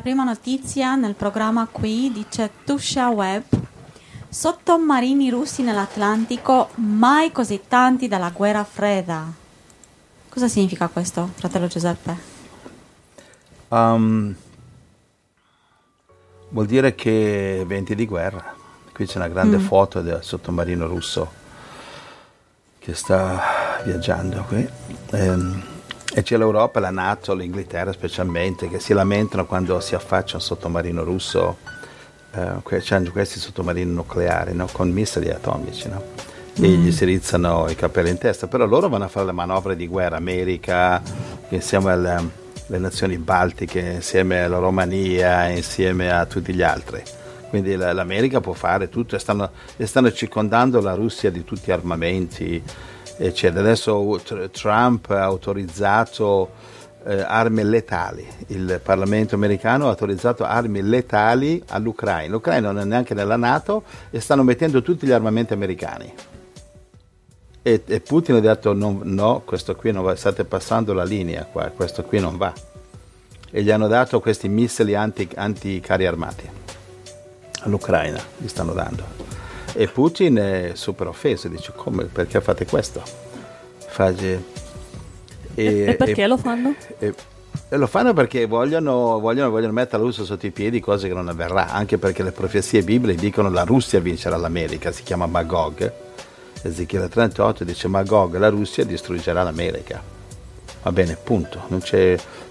La 0.00 0.06
prima 0.06 0.24
notizia 0.24 0.94
nel 0.94 1.12
programma 1.12 1.68
qui 1.70 2.10
dice 2.10 2.50
Tusha 2.64 3.10
Web. 3.10 3.42
Sottomarini 4.30 5.28
russi 5.28 5.60
nell'Atlantico, 5.60 6.70
mai 6.76 7.30
così 7.32 7.60
tanti 7.68 8.08
dalla 8.08 8.30
guerra 8.30 8.64
fredda. 8.64 9.30
Cosa 10.26 10.48
significa 10.48 10.88
questo, 10.88 11.28
fratello 11.34 11.66
Giuseppe? 11.66 12.16
Um, 13.68 14.34
vuol 16.48 16.64
dire 16.64 16.94
che 16.94 17.62
venti 17.66 17.94
di 17.94 18.06
guerra. 18.06 18.54
Qui 18.94 19.04
c'è 19.04 19.18
una 19.18 19.28
grande 19.28 19.58
mm. 19.58 19.66
foto 19.66 20.00
del 20.00 20.20
sottomarino 20.22 20.86
russo 20.86 21.30
che 22.78 22.94
sta 22.94 23.82
viaggiando 23.84 24.44
qui. 24.48 24.66
Ehm, 25.10 25.62
e 26.12 26.22
c'è 26.22 26.36
l'Europa, 26.36 26.80
la 26.80 26.90
Nato, 26.90 27.34
l'Inghilterra 27.34 27.92
specialmente, 27.92 28.68
che 28.68 28.80
si 28.80 28.92
lamentano 28.92 29.46
quando 29.46 29.78
si 29.80 29.94
affaccia 29.94 30.36
un 30.36 30.42
sottomarino 30.42 31.04
russo, 31.04 31.58
eh, 32.32 32.62
questi 32.62 33.38
sottomarini 33.38 33.92
nucleari 33.92 34.54
no? 34.54 34.68
con 34.70 34.90
missili 34.90 35.30
atomici, 35.30 35.88
no? 35.88 36.02
e 36.54 36.68
mm. 36.68 36.84
gli 36.84 36.92
si 36.92 37.04
rizzano 37.04 37.68
i 37.68 37.76
capelli 37.76 38.10
in 38.10 38.18
testa, 38.18 38.48
però 38.48 38.66
loro 38.66 38.88
vanno 38.88 39.04
a 39.04 39.08
fare 39.08 39.26
le 39.26 39.32
manovre 39.32 39.76
di 39.76 39.86
guerra, 39.86 40.16
America, 40.16 41.00
insieme 41.48 41.92
alle, 41.92 42.14
alle 42.68 42.78
nazioni 42.78 43.16
baltiche, 43.16 43.78
insieme 43.78 44.42
alla 44.42 44.58
Romania, 44.58 45.48
insieme 45.48 46.10
a 46.10 46.26
tutti 46.26 46.52
gli 46.52 46.62
altri. 46.62 47.02
Quindi 47.48 47.74
l'America 47.74 48.40
può 48.40 48.52
fare 48.52 48.88
tutto 48.88 49.16
e 49.16 49.18
stanno, 49.18 49.50
e 49.76 49.84
stanno 49.86 50.12
circondando 50.12 50.80
la 50.80 50.94
Russia 50.94 51.30
di 51.30 51.44
tutti 51.44 51.62
gli 51.66 51.72
armamenti, 51.72 52.62
eccetera. 53.26 53.60
Adesso 53.60 54.20
Trump 54.50 55.10
ha 55.10 55.22
autorizzato 55.22 56.50
eh, 57.04 57.20
armi 57.20 57.62
letali, 57.64 58.26
il 58.48 58.80
Parlamento 58.82 59.34
americano 59.34 59.86
ha 59.86 59.90
autorizzato 59.90 60.44
armi 60.44 60.82
letali 60.82 61.62
all'Ucraina. 61.68 62.32
L'Ucraina 62.32 62.70
non 62.72 62.82
è 62.82 62.84
neanche 62.84 63.14
nella 63.14 63.36
Nato 63.36 63.84
e 64.10 64.20
stanno 64.20 64.42
mettendo 64.42 64.82
tutti 64.82 65.06
gli 65.06 65.12
armamenti 65.12 65.52
americani. 65.52 66.12
E, 67.62 67.82
e 67.86 68.00
Putin 68.00 68.36
ha 68.36 68.40
detto 68.40 68.72
no, 68.72 69.00
no, 69.02 69.42
questo 69.44 69.76
qui 69.76 69.92
non 69.92 70.02
va, 70.02 70.16
state 70.16 70.44
passando 70.44 70.94
la 70.94 71.04
linea 71.04 71.44
qua, 71.44 71.70
questo 71.74 72.02
qui 72.04 72.18
non 72.18 72.36
va. 72.36 72.52
E 73.52 73.62
gli 73.62 73.70
hanno 73.70 73.88
dato 73.88 74.20
questi 74.20 74.48
missili 74.48 74.94
anti, 74.94 75.28
anti 75.34 75.80
carri 75.80 76.06
armati 76.06 76.48
all'Ucraina, 77.62 78.20
gli 78.38 78.48
stanno 78.48 78.72
dando. 78.72 79.29
E 79.72 79.86
Putin 79.86 80.36
è 80.36 80.70
super 80.74 81.06
offeso, 81.06 81.48
dice 81.48 81.72
come, 81.74 82.04
perché 82.04 82.40
fate 82.40 82.66
questo? 82.66 83.02
Fage, 83.78 84.42
e, 85.54 85.84
e, 85.88 85.94
perché 85.94 86.22
e, 86.22 86.26
lo 86.26 86.36
fanno? 86.36 86.74
E, 86.98 87.14
lo 87.70 87.86
fanno 87.86 88.12
perché 88.12 88.46
vogliono, 88.46 89.18
vogliono, 89.20 89.50
vogliono 89.50 89.72
mettere 89.72 89.98
la 89.98 90.04
Russia 90.04 90.24
sotto 90.24 90.46
i 90.46 90.50
piedi, 90.50 90.80
cose 90.80 91.08
che 91.08 91.14
non 91.14 91.28
avverrà, 91.28 91.70
anche 91.70 91.98
perché 91.98 92.22
le 92.22 92.32
profezie 92.32 92.82
bibliche 92.82 93.20
dicono 93.20 93.48
che 93.48 93.54
la 93.54 93.64
Russia 93.64 94.00
vincerà 94.00 94.36
l'America, 94.36 94.92
si 94.92 95.02
chiama 95.02 95.26
Magog. 95.26 95.92
Ezechiele 96.62 97.08
38 97.08 97.64
dice 97.64 97.88
Magog, 97.88 98.36
la 98.36 98.48
Russia 98.48 98.84
distruggerà 98.84 99.42
l'America. 99.42 100.02
Va 100.82 100.92
bene, 100.92 101.16
punto. 101.22 101.60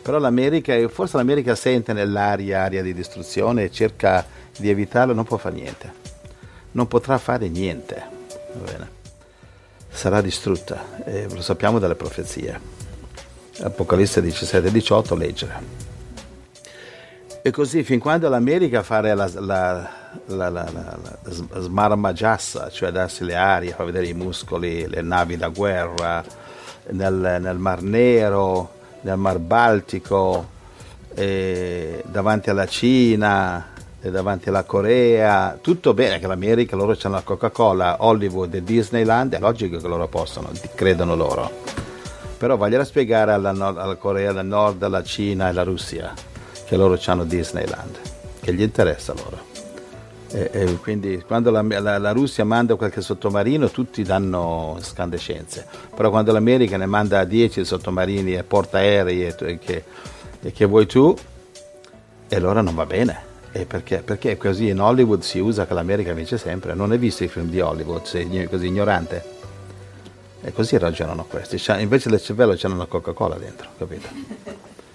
Però 0.02 0.18
l'America, 0.18 0.88
forse 0.88 1.18
l'America 1.18 1.56
sente 1.56 1.94
nell'aria 1.94 2.64
aria 2.64 2.82
di 2.82 2.94
distruzione 2.94 3.64
e 3.66 3.72
cerca 3.72 4.26
di 4.58 4.70
evitarlo, 4.70 5.14
non 5.14 5.26
può 5.26 5.38
fare 5.38 5.56
niente 5.56 6.09
non 6.72 6.88
potrà 6.88 7.18
fare 7.18 7.48
niente. 7.48 8.18
Sarà 9.90 10.22
distrutta, 10.22 11.04
e 11.04 11.28
lo 11.30 11.42
sappiamo 11.42 11.80
dalle 11.80 11.96
profezie. 11.96 12.78
Apocalisse 13.62 14.22
17 14.22 14.72
18, 14.72 15.16
leggere. 15.16 15.88
E 17.42 17.52
così 17.52 17.84
fin 17.84 18.00
quando 18.00 18.28
l'America 18.30 18.84
farà 18.84 19.14
la, 19.16 19.30
la, 19.36 19.90
la, 20.26 20.50
la, 20.50 21.00
smarmagiassa, 21.60 22.70
cioè 22.70 22.92
darsi 22.92 23.24
le 23.24 23.36
arie, 23.36 23.72
far 23.72 23.86
vedere 23.86 24.08
i 24.08 24.14
muscoli, 24.14 24.88
le 24.88 25.02
navi 25.02 25.38
da 25.38 25.48
guerra 25.48 26.24
nel, 26.90 27.38
nel 27.42 27.58
Mar 27.58 27.82
Nero, 27.82 28.72
nel 29.02 29.18
Mar 29.18 29.40
Baltico, 29.40 30.58
davanti 31.16 32.50
alla 32.50 32.68
Cina, 32.68 33.68
davanti 34.02 34.48
alla 34.48 34.64
Corea, 34.64 35.58
tutto 35.60 35.94
bene 35.94 36.20
che 36.20 36.28
l'America, 36.28 36.78
loro 36.78 36.96
hanno 37.02 37.16
la 37.16 37.22
Coca-Cola, 37.22 37.98
Hollywood 38.00 38.54
e 38.54 38.64
Disneyland, 38.64 39.36
è 39.36 39.40
logico 39.40 39.78
che 39.78 39.88
loro 39.88 40.08
possano, 40.08 40.50
credono 40.74 41.16
loro. 41.16 41.52
Però 42.38 42.56
voglio 42.56 42.82
spiegare 42.86 43.34
alla, 43.34 43.50
alla, 43.50 43.96
Corea 43.96 44.32
del 44.32 44.46
Nord, 44.46 44.82
alla 44.84 45.04
Cina 45.04 45.48
e 45.48 45.50
alla 45.50 45.64
Russia 45.64 46.14
che 46.66 46.78
loro 46.78 46.98
hanno 47.08 47.26
Disneyland, 47.26 47.98
che 48.40 48.54
gli 48.54 48.62
interessa 48.62 49.14
loro. 49.14 49.48
E, 50.32 50.50
e 50.54 50.78
quindi 50.78 51.22
quando 51.26 51.52
la, 51.52 51.62
la, 51.62 51.98
la, 51.98 52.12
Russia 52.12 52.46
manda 52.46 52.76
qualche 52.76 53.02
sottomarino 53.02 53.70
tutti 53.72 54.04
danno 54.04 54.78
scandescenze, 54.80 55.66
però 55.94 56.10
quando 56.10 56.32
l'America 56.32 56.78
ne 56.78 56.86
manda 56.86 57.26
10 57.26 57.66
sottomarini 57.66 58.36
e 58.36 58.44
portaerei 58.44 59.26
e, 59.26 59.36
e, 59.38 59.58
che, 59.58 59.84
e 60.42 60.52
che 60.54 60.66
vuoi 60.66 60.86
tu, 60.86 61.14
e 62.30 62.36
allora 62.36 62.62
non 62.62 62.76
va 62.76 62.86
bene 62.86 63.29
e 63.52 63.66
perché? 63.66 64.04
Perché 64.04 64.38
così 64.38 64.68
in 64.68 64.80
Hollywood 64.80 65.22
si 65.22 65.40
usa 65.40 65.66
che 65.66 65.74
l'America 65.74 66.14
vince 66.14 66.38
sempre. 66.38 66.76
Non 66.76 66.92
hai 66.92 67.00
visto 67.00 67.24
i 67.24 67.28
film 67.28 67.50
di 67.50 67.60
Hollywood, 67.60 68.04
sei 68.04 68.48
così 68.48 68.68
ignorante. 68.68 69.38
E 70.42 70.54
così 70.54 70.78
ragionano 70.78 71.26
questi. 71.26 71.60
Invece 71.82 72.10
del 72.10 72.22
cervello 72.22 72.54
c'hanno 72.56 72.76
una 72.76 72.86
Coca-Cola 72.86 73.36
dentro, 73.36 73.70
capito? 73.78 74.08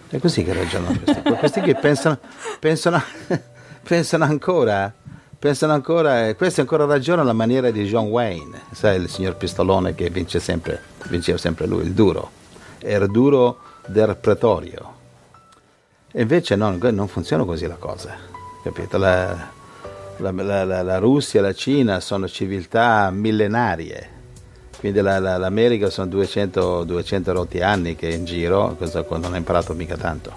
È 0.09 0.19
così 0.19 0.44
che 0.44 0.53
ragionano 0.53 0.98
questi. 1.03 1.22
Questi 1.22 1.60
che 1.62 1.75
pensano, 1.75 2.19
pensano, 2.60 3.03
pensano 3.82 4.25
ancora, 4.25 4.93
pensano 5.37 5.72
ancora, 5.72 6.32
questi 6.34 6.60
ancora 6.60 6.84
ragionano 6.84 7.22
alla 7.22 7.32
maniera 7.32 7.70
di 7.72 7.84
John 7.84 8.06
Wayne, 8.06 8.62
sai, 8.70 9.00
il 9.00 9.09
signor 9.10 9.34
Pistolone 9.34 9.94
che 9.94 10.09
vince 10.10 10.38
sempre, 10.38 10.81
vinceva 11.09 11.38
sempre 11.38 11.66
lui, 11.66 11.82
il 11.82 11.93
duro. 11.93 12.31
Era 12.78 13.06
duro 13.06 13.59
del 13.87 14.16
pretorio. 14.16 14.93
E 16.12 16.22
invece 16.22 16.54
no, 16.54 16.78
non 16.78 17.09
funziona 17.09 17.44
così 17.44 17.66
la 17.66 17.76
cosa 17.76 18.33
capito? 18.64 18.97
La, 18.97 19.50
la, 20.16 20.30
la, 20.64 20.82
la, 20.82 20.98
Russia 20.98 21.41
e 21.41 21.42
la 21.42 21.52
Cina 21.52 22.00
sono 22.00 22.26
civiltà 22.26 23.10
millenarie, 23.10 24.08
quindi 24.78 25.00
l'America 25.02 25.91
sono 25.91 26.08
200, 26.08 26.84
200 26.84 27.32
rotti 27.32 27.60
anni 27.60 27.94
che 27.94 28.08
è 28.08 28.14
in 28.14 28.25
giro, 28.25 28.75
cosa 28.78 29.04
non 29.10 29.34
ha 29.34 29.36
imparato 29.36 29.75
mica 29.75 29.97
tanto. 29.97 30.32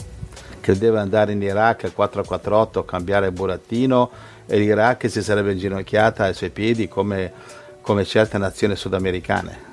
Credeva 0.60 1.00
andare 1.00 1.32
in 1.32 1.42
Iraq 1.42 1.94
448, 1.94 2.84
cambiare 2.84 3.32
burattino 3.32 4.10
e 4.46 4.58
l'Iraq 4.58 5.10
si 5.10 5.24
sarebbe 5.24 5.54
inginocchiata 5.54 6.26
ai 6.26 6.34
suoi 6.34 6.50
piedi 6.50 6.90
come, 6.90 7.32
come 7.80 8.04
certe 8.04 8.38
nazioni 8.38 8.76
sudamericane 8.76 9.66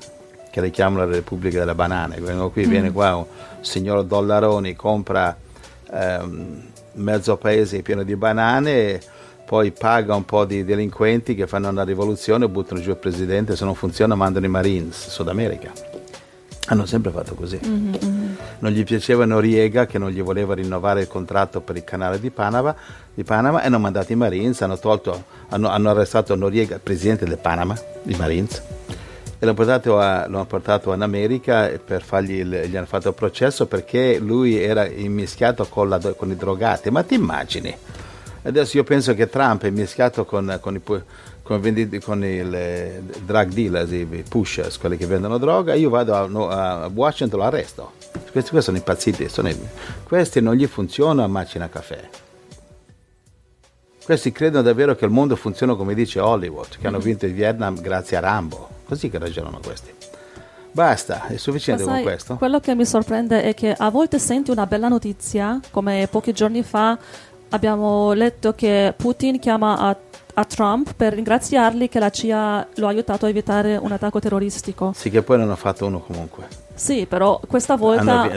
che 0.51 0.61
richiamano 0.61 1.05
la 1.05 1.13
Repubblica 1.13 1.59
delle 1.59 1.75
Banane. 1.75 2.21
Vengo 2.21 2.51
qui, 2.51 2.65
mm. 2.65 2.71
viene 2.71 2.93
qua 2.93 3.17
un 3.17 3.25
signor 3.61 4.05
Dollaroni, 4.05 4.77
compra 4.77 5.37
ehm, 5.91 6.73
mezzo 6.95 7.37
paese 7.37 7.83
pieno 7.83 8.03
di 8.03 8.17
banane, 8.17 9.01
poi 9.45 9.73
paga 9.73 10.15
un 10.15 10.25
po' 10.25 10.45
di 10.45 10.65
delinquenti 10.65 11.35
che 11.35 11.47
fanno 11.47 11.69
una 11.69 11.85
rivoluzione, 11.85 12.49
buttano 12.49 12.81
giù 12.81 12.91
il 12.91 12.97
presidente, 12.97 13.57
se 13.57 13.65
non 13.65 13.75
funziona 13.75 14.15
mandano 14.15 14.47
i 14.47 14.49
Marines, 14.49 15.09
Sud 15.09 15.29
America. 15.29 15.71
Hanno 16.69 16.87
sempre 16.87 17.11
fatto 17.11 17.35
così. 17.35 17.61
Mm-hmm. 17.63 18.35
Non 18.61 18.73
gli 18.73 18.85
piaceva 18.85 19.27
Noriega 19.27 19.85
che 19.85 19.99
non 19.99 20.09
gli 20.09 20.23
voleva 20.23 20.55
rinnovare 20.55 21.03
il 21.03 21.09
contratto 21.09 21.61
per 21.61 21.77
il 21.77 21.85
canale 21.85 22.19
di 22.19 22.31
Panama, 22.31 22.75
di 23.13 23.23
Panama 23.23 23.63
e 23.63 23.67
hanno 23.67 23.79
mandato 23.79 24.13
i 24.13 24.17
Marines, 24.17 24.63
hanno, 24.63 24.79
tolto, 24.79 25.25
hanno, 25.51 25.69
hanno 25.69 25.91
arrestato 25.91 26.35
Noriega, 26.35 26.81
presidente 26.83 27.27
del 27.27 27.37
Panama, 27.37 27.79
i 28.05 28.15
Marines, 28.17 28.63
e 29.39 29.45
l'hanno 29.45 29.55
portato, 29.55 29.99
a, 29.99 30.27
l'hanno 30.29 30.45
portato 30.47 30.93
in 30.93 31.03
America 31.03 31.71
per 31.85 32.03
fargli 32.03 32.39
il, 32.39 32.65
gli 32.69 32.77
hanno 32.77 32.87
fatto 32.87 33.09
il 33.09 33.15
processo 33.15 33.67
perché 33.67 34.19
lui 34.19 34.57
era 34.57 34.87
immischiato 34.87 35.67
con, 35.67 35.89
la, 35.89 35.99
con 36.17 36.31
i 36.31 36.37
drogati. 36.37 36.91
Ma 36.91 37.03
ti 37.03 37.15
immagini? 37.15 37.77
Adesso 38.43 38.77
io 38.77 38.85
penso 38.85 39.15
che 39.15 39.29
Trump 39.29 39.65
è 39.65 39.71
mischiato 39.71 40.25
con, 40.25 40.59
con, 40.61 40.75
i, 40.75 40.83
con, 41.43 41.61
venditi, 41.61 41.99
con 41.99 42.23
il 42.25 42.55
eh, 42.55 43.03
drug 43.25 43.49
dealers, 43.49 43.91
i 43.91 44.25
pushers, 44.29 44.79
quelli 44.79 44.97
che 44.97 45.07
vendono 45.07 45.39
droga, 45.39 45.75
io 45.75 45.89
vado 45.89 46.15
a, 46.49 46.83
a 46.83 46.91
Washington 46.93 47.41
lo 47.41 47.47
arresto. 47.47 47.93
Questi, 48.13 48.51
questi 48.51 48.63
sono 48.63 48.77
impazziti, 48.77 49.29
sono, 49.29 49.51
questi 50.03 50.41
non 50.41 50.55
gli 50.55 50.67
funziona 50.67 51.25
a 51.25 51.27
macina 51.27 51.69
caffè. 51.69 52.24
Questi 54.05 54.33
credono 54.33 54.63
davvero 54.63 54.95
che 54.95 55.07
il 55.07 55.11
mondo 55.11 55.35
funziona 55.35 55.75
come 55.75 55.95
dice 55.95 56.21
Hollywood, 56.21 56.77
che 56.79 56.87
hanno 56.87 56.99
mm-hmm. 56.99 57.07
vinto 57.07 57.25
il 57.25 57.33
Vietnam 57.33 57.81
grazie 57.81 58.19
a 58.19 58.21
Rambo. 58.21 58.69
Così 58.85 59.09
che 59.09 59.19
ragionano 59.19 59.61
questi. 59.65 59.91
Basta, 60.73 61.27
è 61.29 61.37
sufficiente 61.37 61.85
sai, 61.85 61.95
con 61.95 62.03
questo. 62.03 62.37
Quello 62.37 62.61
che 62.61 62.75
mi 62.75 62.85
sorprende 62.85 63.43
è 63.43 63.55
che 63.55 63.73
a 63.73 63.89
volte 63.89 64.19
senti 64.19 64.51
una 64.51 64.67
bella 64.67 64.89
notizia, 64.89 65.59
come 65.71 66.07
pochi 66.11 66.33
giorni 66.33 66.63
fa 66.63 66.99
abbiamo 67.49 68.13
letto 68.13 68.53
che 68.53 68.93
Putin 68.95 69.39
chiama 69.39 69.79
a, 69.79 69.97
a 70.35 70.45
Trump 70.45 70.93
per 70.95 71.15
ringraziarli 71.15 71.89
che 71.89 71.99
la 71.99 72.11
CIA 72.11 72.69
lo 72.75 72.87
ha 72.87 72.91
aiutato 72.91 73.25
a 73.25 73.31
evitare 73.31 73.77
un 73.77 73.91
attacco 73.91 74.19
terroristico. 74.19 74.93
Sì, 74.95 75.09
che 75.09 75.23
poi 75.23 75.39
non 75.39 75.51
ha 75.51 75.57
fatto 75.57 75.87
uno 75.87 76.01
comunque. 76.01 76.64
Sì, 76.77 77.07
però 77.07 77.41
questa 77.47 77.77
volta, 77.77 78.29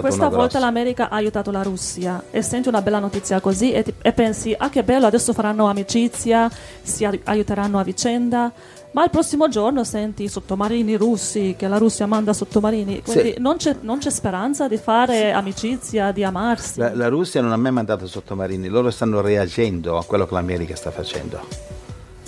questa 0.00 0.28
volta 0.28 0.58
l'America 0.60 1.08
ha 1.08 1.16
aiutato 1.16 1.50
la 1.50 1.62
Russia 1.62 2.22
e 2.30 2.40
senti 2.40 2.68
una 2.68 2.80
bella 2.82 3.00
notizia 3.00 3.40
così 3.40 3.72
e, 3.72 3.82
ti- 3.82 3.94
e 4.00 4.12
pensi, 4.12 4.54
ah 4.56 4.68
che 4.70 4.84
bello, 4.84 5.06
adesso 5.06 5.32
faranno 5.32 5.66
amicizia, 5.66 6.48
si 6.82 7.04
ai- 7.04 7.20
aiuteranno 7.24 7.78
a 7.78 7.82
vicenda. 7.82 8.52
Ma 8.92 9.02
il 9.02 9.10
prossimo 9.10 9.48
giorno 9.48 9.82
senti 9.82 10.22
i 10.22 10.28
sottomarini 10.28 10.94
russi, 10.94 11.56
che 11.58 11.66
la 11.66 11.78
Russia 11.78 12.06
manda 12.06 12.32
sottomarini. 12.32 13.02
Quindi 13.02 13.32
Sì. 13.32 13.40
non, 13.40 13.56
c'è, 13.56 13.74
non 13.80 13.98
c'è 13.98 14.10
speranza 14.10 14.68
di 14.68 14.76
fare 14.76 15.32
amicizia, 15.32 16.12
di 16.12 16.22
amarsi. 16.22 16.78
La, 16.78 16.94
la 16.94 17.08
Russia 17.08 17.40
non 17.40 17.50
ha 17.50 17.56
mai 17.56 17.72
mandato 17.72 18.06
sottomarini, 18.06 18.68
loro 18.68 18.92
stanno 18.92 19.20
reagendo 19.20 19.98
a 19.98 20.04
quello 20.04 20.26
che 20.28 20.34
l'America 20.34 20.76
sta 20.76 20.92
facendo. 20.92 21.40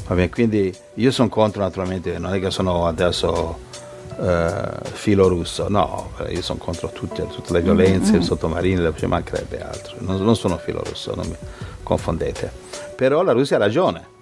Va 0.09 0.15
bene, 0.17 0.29
quindi 0.29 0.75
io 0.95 1.11
sono 1.13 1.29
contro 1.29 1.63
naturalmente, 1.63 2.19
non 2.19 2.35
è 2.35 2.41
che 2.41 2.51
sono 2.51 2.89
adesso 2.89 3.59
eh, 4.19 4.91
filo 4.93 5.29
russo, 5.29 5.69
no, 5.69 6.13
io 6.29 6.43
sono 6.43 6.59
contro 6.59 6.89
tutte, 6.89 7.27
tutte 7.27 7.53
le 7.53 7.61
violenze, 7.61 8.17
i 8.17 8.23
sottomarini, 8.23 8.93
ci 8.97 9.07
mancherebbe 9.07 9.61
altro, 9.63 9.97
non, 9.99 10.23
non 10.23 10.37
sono 10.37 10.57
filo 10.57 10.83
russo, 10.83 11.15
non 11.15 11.27
mi 11.27 11.37
confondete. 11.83 12.51
Però 12.97 13.23
la 13.23 13.33
Russia 13.33 13.57
ha 13.57 13.61
ragione. 13.61 14.15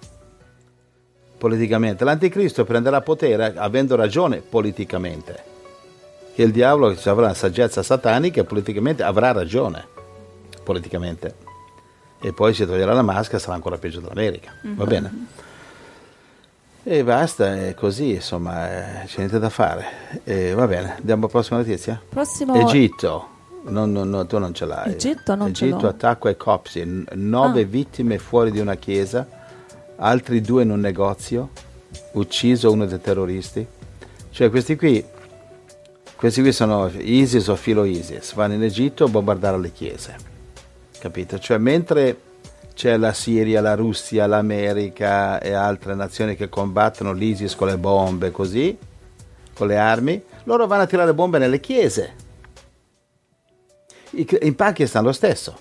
Politicamente, 1.37 2.03
l'anticristo 2.03 2.65
prenderà 2.65 3.01
potere 3.01 3.53
avendo 3.55 3.95
ragione 3.95 4.41
politicamente. 4.41 5.53
Che 6.33 6.43
il 6.43 6.51
diavolo 6.51 6.93
che 6.93 7.09
avrà 7.09 7.25
una 7.25 7.33
saggezza 7.33 7.81
satanica 7.81 8.41
e 8.41 8.43
politicamente 8.43 9.03
avrà 9.03 9.31
ragione 9.31 9.87
politicamente. 10.63 11.35
E 12.21 12.33
poi 12.33 12.53
si 12.53 12.65
toglierà 12.65 12.93
la 12.93 13.01
maschera 13.01 13.39
sarà 13.39 13.55
ancora 13.55 13.77
peggio 13.77 13.99
dell'America. 13.99 14.51
Va 14.75 14.85
bene 14.85 15.43
e 16.87 17.03
basta 17.03 17.55
è 17.65 17.73
così 17.73 18.11
insomma 18.13 19.01
eh, 19.01 19.05
c'è 19.07 19.17
niente 19.17 19.39
da 19.39 19.49
fare. 19.49 19.85
E 20.23 20.53
va 20.53 20.67
bene 20.67 20.95
andiamo 20.97 21.23
alla 21.23 21.31
prossima 21.31 21.57
notizia? 21.59 21.99
Prossimo 22.07 22.53
Egitto. 22.55 23.29
Non- 23.67 23.91
non- 23.91 24.07
non- 24.09 24.27
tu 24.27 24.37
non 24.37 24.53
ce 24.53 24.65
l'hai. 24.65 24.91
Egitto 24.93 25.33
non 25.33 25.51
ce 25.53 25.65
Egitto 25.65 25.81
l'ho. 25.83 25.89
attacco 25.89 26.27
ai 26.27 26.37
copsi. 26.37 27.05
Nove 27.13 27.61
Ah. 27.61 27.65
vittime 27.65 28.19
fuori 28.19 28.51
di 28.51 28.59
una 28.59 28.75
chiesa 28.75 29.27
altri 29.97 30.41
due 30.41 30.61
in 30.63 30.69
un 30.71 30.79
negozio 30.79 31.49
ucciso 32.13 32.71
uno 32.71 32.85
dei 32.85 33.01
terroristi. 33.01 33.65
Cioè 34.29 34.49
questi 34.51 34.75
qui 34.75 35.03
questi 36.15 36.41
qui 36.41 36.51
sono 36.53 36.89
ISIS 36.97 37.47
o 37.47 37.55
filo 37.55 37.83
ISIS, 37.83 38.33
vanno 38.35 38.53
in 38.53 38.63
Egitto 38.63 39.03
a 39.05 39.07
bombardare 39.07 39.57
le 39.59 39.71
chiese, 39.71 40.15
capito? 40.99 41.37
Cioè 41.39 41.57
mentre 41.57 42.17
c'è 42.75 42.97
la 42.97 43.13
Siria, 43.13 43.61
la 43.61 43.73
Russia, 43.73 44.27
l'America 44.27 45.39
e 45.39 45.53
altre 45.53 45.95
nazioni 45.95 46.35
che 46.35 46.49
combattono 46.49 47.13
l'ISIS 47.13 47.55
con 47.55 47.67
le 47.67 47.77
bombe, 47.77 48.31
così, 48.31 48.77
con 49.53 49.67
le 49.67 49.77
armi, 49.77 50.21
loro 50.43 50.67
vanno 50.67 50.83
a 50.83 50.85
tirare 50.85 51.13
bombe 51.13 51.39
nelle 51.39 51.61
chiese. 51.61 52.13
In 54.11 54.55
Pakistan 54.55 55.03
lo 55.03 55.13
stesso. 55.13 55.57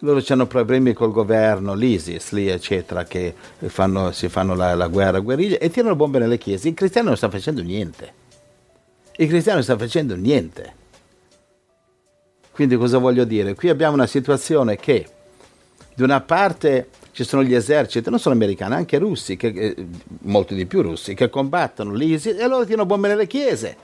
Loro 0.00 0.22
hanno 0.28 0.46
problemi 0.46 0.92
col 0.92 1.12
governo, 1.12 1.74
l'ISIS 1.74 2.32
lì, 2.32 2.46
eccetera, 2.48 3.04
che 3.04 3.34
fanno- 3.66 4.12
si 4.12 4.28
fanno 4.28 4.54
la, 4.54 4.74
la 4.74 4.88
guerra, 4.88 5.18
guerriglia 5.20 5.58
e 5.58 5.70
tirano 5.70 5.96
bombe 5.96 6.18
nelle 6.18 6.38
chiese. 6.38 6.68
I 6.68 6.74
cristiani 6.74 7.06
non 7.06 7.16
stanno 7.16 7.32
facendo 7.32 7.62
niente. 7.62 8.12
I 9.16 9.26
cristiani 9.26 9.58
non 9.58 9.62
stanno 9.62 9.78
facendo 9.78 10.14
niente. 10.14 10.74
Quindi 12.50 12.76
cosa 12.76 12.98
voglio 12.98 13.24
dire? 13.24 13.54
Qui 13.54 13.70
abbiamo 13.70 13.94
una 13.94 14.06
situazione 14.06 14.76
che 14.76 15.06
da 15.94 16.04
una 16.04 16.20
parte 16.20 16.88
ci 17.12 17.24
sono 17.24 17.42
gli 17.44 17.54
eserciti, 17.54 18.08
non 18.08 18.18
solo 18.18 18.34
americani, 18.34 18.74
anche 18.74 18.98
russi, 18.98 19.36
che, 19.36 19.48
eh, 19.48 19.86
molti 20.22 20.54
di 20.54 20.64
più 20.64 20.80
russi, 20.80 21.14
che 21.14 21.28
combattono 21.28 21.92
l'ISIS 21.92 22.38
e 22.38 22.46
loro 22.46 22.64
tirano 22.64 22.86
bombe 22.86 23.08
nelle 23.08 23.26
chiese, 23.26 23.76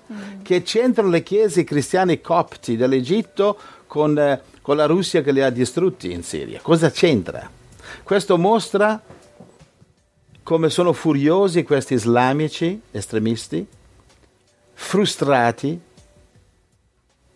che 0.42 0.62
c'entrano 0.62 1.10
le 1.10 1.22
chiese 1.22 1.64
cristiani 1.64 2.20
copti 2.22 2.76
dell'Egitto 2.76 3.58
con, 3.86 4.18
eh, 4.18 4.40
con 4.62 4.76
la 4.76 4.86
Russia 4.86 5.20
che 5.22 5.32
li 5.32 5.42
ha 5.42 5.50
distrutti 5.50 6.10
in 6.10 6.22
Siria. 6.22 6.60
Cosa 6.62 6.90
c'entra? 6.90 7.48
Questo 8.02 8.38
mostra 8.38 9.00
come 10.42 10.70
sono 10.70 10.94
furiosi 10.94 11.62
questi 11.62 11.92
islamici 11.92 12.80
estremisti, 12.90 13.66
frustrati 14.72 15.78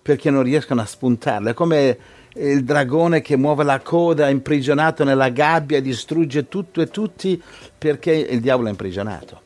perché 0.00 0.30
non 0.30 0.42
riescono 0.42 0.80
a 0.80 0.86
spuntarle. 0.86 1.52
Come 1.52 1.98
il 2.34 2.64
dragone 2.64 3.20
che 3.20 3.36
muove 3.36 3.64
la 3.64 3.80
coda 3.80 4.28
imprigionato 4.28 5.04
nella 5.04 5.28
gabbia 5.28 5.80
distrugge 5.80 6.48
tutto 6.48 6.80
e 6.80 6.88
tutti 6.88 7.40
perché 7.76 8.12
il 8.12 8.40
diavolo 8.40 8.68
è 8.68 8.70
imprigionato. 8.70 9.40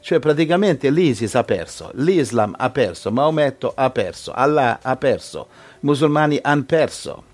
Cioè 0.00 0.18
praticamente 0.18 0.90
l'ISIS 0.90 1.34
ha 1.34 1.44
perso, 1.44 1.90
l'Islam 1.94 2.54
ha 2.56 2.70
perso, 2.70 3.12
Maometto 3.12 3.72
ha 3.74 3.90
perso, 3.90 4.32
Allah 4.32 4.78
ha 4.80 4.96
perso, 4.96 5.48
i 5.50 5.78
musulmani 5.80 6.38
hanno 6.40 6.64
perso 6.64 7.24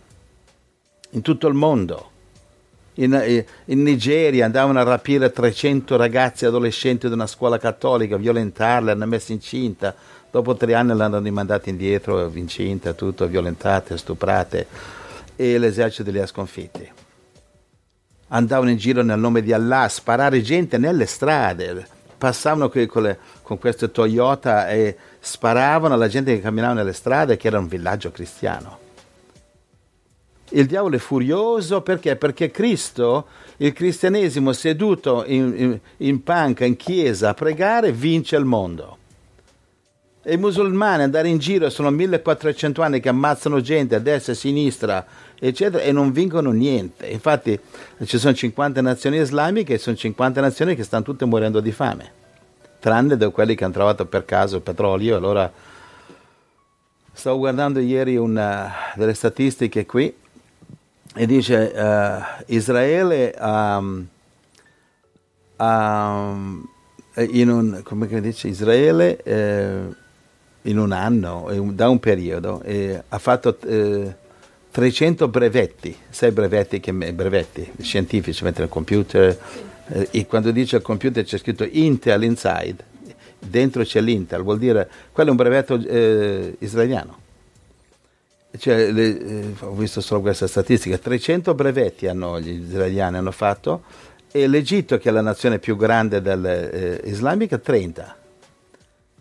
in 1.11 1.23
tutto 1.23 1.47
il 1.47 1.55
mondo. 1.55 2.11
In, 2.99 3.13
eh, 3.15 3.47
in 3.67 3.83
Nigeria 3.83 4.47
andavano 4.47 4.81
a 4.81 4.83
rapire 4.83 5.31
300 5.31 5.97
ragazzi 5.97 6.47
adolescenti 6.47 7.07
di 7.07 7.13
una 7.13 7.27
scuola 7.27 7.59
cattolica, 7.59 8.17
violentarle, 8.17 8.91
hanno 8.91 9.07
messo 9.07 9.33
incinta. 9.33 9.95
Dopo 10.37 10.55
tre 10.55 10.75
anni 10.75 10.95
l'hanno 10.95 11.19
rimandata 11.19 11.71
indietro, 11.71 12.31
incinta, 12.35 12.93
tutto, 12.93 13.27
violentate, 13.27 13.97
stuprate. 13.97 14.67
E 15.35 15.57
l'esercito 15.57 16.11
li 16.11 16.21
ha 16.21 16.27
sconfitti. 16.27 16.87
Andavano 18.29 18.69
in 18.69 18.77
giro 18.77 19.03
nel 19.03 19.19
nome 19.19 19.41
di 19.41 19.55
Allah 19.55 19.85
a 19.85 19.89
sparare 19.89 20.43
gente 20.43 20.77
nelle 20.77 21.07
strade. 21.07 21.87
Passavano 22.19 22.69
con, 22.69 23.03
le- 23.03 23.19
con 23.41 23.57
queste 23.57 23.91
Toyota 23.91 24.69
e 24.69 24.99
sparavano 25.19 25.95
alla 25.95 26.09
gente 26.09 26.35
che 26.35 26.43
camminava 26.43 26.75
nelle 26.75 26.93
strade, 26.93 27.39
che 27.39 27.47
era 27.47 27.59
un 27.59 27.69
villaggio 27.69 28.11
cristiano. 28.11 28.79
Il 30.51 30.67
diavolo 30.67 30.97
è 30.97 30.99
furioso 30.99 31.81
perché? 31.81 32.17
Perché 32.17 32.51
Cristo, 32.51 33.29
il 33.57 33.73
cristianesimo 33.73 34.53
seduto 34.53 35.25
in, 35.27 35.55
in- 35.57 35.81
in 36.07 36.23
panca, 36.23 36.67
in 36.67 36.77
chiesa 36.77 37.31
a 37.31 37.35
pregare, 37.35 37.91
vince 37.91 38.37
il 38.37 38.45
mondo. 38.45 38.99
I 40.29 40.37
musulmani 40.39 41.05
andare 41.05 41.29
in 41.29 41.39
giro 41.39 41.71
sono 41.71 41.89
1400 41.91 42.83
anni 42.83 42.99
che 42.99 43.09
ammazzano 43.09 43.61
gente 43.61 43.95
a 43.95 44.01
destra 44.01 44.33
e 44.33 44.35
a 44.35 44.39
sinistra, 44.39 45.07
eccetera, 45.39 45.85
e 45.85 45.93
non 45.93 46.11
vincono 46.11 46.51
niente. 46.51 47.07
Infatti 47.07 47.57
ci 48.05 48.19
sono 48.19 48.35
50 48.35 48.81
nazioni 48.81 49.19
islamiche 49.19 49.75
e 49.75 49.79
sono 49.79 49.95
50 49.95 50.41
nazioni 50.41 50.75
che 50.75 50.83
stanno 50.83 51.05
tutte 51.05 51.25
morendo 51.27 51.61
di 51.61 51.71
fame, 51.71 52.11
tranne 52.81 53.17
da 53.17 53.29
quelli 53.29 53.55
che 53.55 53.63
hanno 53.63 53.75
trovato 53.75 54.05
per 54.07 54.25
caso 54.25 54.57
il 54.57 54.63
petrolio. 54.63 55.17
Allora 55.17 55.49
stavo 57.13 57.39
guardando 57.39 57.79
ieri 57.79 58.17
una 58.17 58.73
delle 58.97 59.15
statistiche 59.15 59.87
qui 59.87 60.13
e 61.15 61.27
dice 61.27 61.73
eh, 61.73 62.19
Israele 62.47 63.33
ha, 63.33 63.81
ha, 65.55 66.35
in 67.15 67.49
un, 67.49 67.81
come 67.85 68.21
dice 68.21 68.49
Israele 68.49 69.23
eh, 69.23 70.05
in 70.67 70.79
un 70.79 70.93
anno 70.93 71.51
eh, 71.51 71.61
da 71.73 71.89
un 71.89 71.99
periodo 71.99 72.63
eh, 72.63 73.03
ha 73.09 73.19
fatto 73.19 73.59
eh, 73.67 74.15
300 74.71 75.29
brevetti 75.29 75.97
sai 76.11 76.31
brevetti 76.31 76.81
che 76.81 76.93
brevetti 76.93 77.73
scientifici 77.81 78.45
mentre 78.45 78.65
il 78.65 78.71
computer 78.71 79.39
eh, 79.89 80.09
e 80.11 80.27
quando 80.27 80.51
dice 80.51 80.77
il 80.77 80.83
computer 80.83 81.25
c'è 81.25 81.39
scritto 81.39 81.67
Intel 81.69 82.23
inside 82.25 82.95
dentro 83.39 83.83
c'è 83.83 84.01
l'Intel 84.01 84.43
vuol 84.43 84.59
dire 84.59 84.89
quello 85.13 85.29
è 85.29 85.33
un 85.33 85.39
brevetto 85.39 85.75
eh, 85.75 86.57
israeliano 86.59 87.25
cioè, 88.59 88.91
le- 88.91 89.19
eh, 89.19 89.55
ho 89.61 89.75
visto 89.75 90.01
solo 90.01 90.21
questa 90.21 90.47
statistica, 90.47 90.97
300 90.99 91.55
brevetti 91.55 92.07
hanno 92.07 92.41
gli 92.41 92.63
israeliani 92.63 93.19
hanno 93.19 93.31
fatto 93.31 93.83
e 94.31 94.47
l'Egitto, 94.47 94.99
che 94.99 95.09
è 95.09 95.13
la 95.13 95.21
nazione 95.21 95.59
più 95.59 95.77
grande 95.77 96.21
del, 96.21 96.45
eh, 96.45 97.01
islamica, 97.05 97.59
30. 97.59 98.17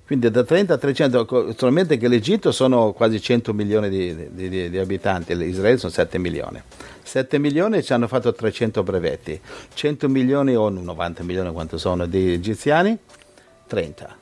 Quindi 0.05 0.29
da 0.29 0.43
30 0.43 0.75
a 0.75 0.77
300, 0.77 1.25
co- 1.25 1.53
solamente 1.57 1.97
che 1.97 2.07
l'Egitto 2.07 2.51
sono 2.51 2.91
quasi 2.93 3.19
100 3.19 3.53
milioni 3.53 3.89
di, 3.89 4.29
di- 4.31 4.49
di- 4.49 4.69
di 4.69 4.77
abitanti, 4.77 5.35
l'Israele 5.35 5.77
sono 5.77 5.91
7 5.91 6.19
milioni. 6.19 6.61
7 7.01 7.39
milioni 7.39 7.81
ci 7.83 7.91
hanno 7.91 8.07
fatto 8.07 8.31
300 8.31 8.83
brevetti, 8.83 9.39
100 9.73 10.07
milioni 10.07 10.55
o 10.55 10.69
90 10.69 11.23
milioni 11.23 11.51
quanto 11.51 11.79
sono 11.79 12.05
di 12.05 12.33
egiziani, 12.33 12.95
30. 13.65 14.15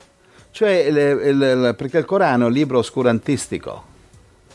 Cioè, 0.50 0.70
il- 0.70 0.96
il- 0.96 1.74
perché 1.76 1.98
il 1.98 2.04
Corano 2.06 2.44
è 2.44 2.46
un 2.46 2.52
libro 2.52 2.78
oscurantistico, 2.78 3.84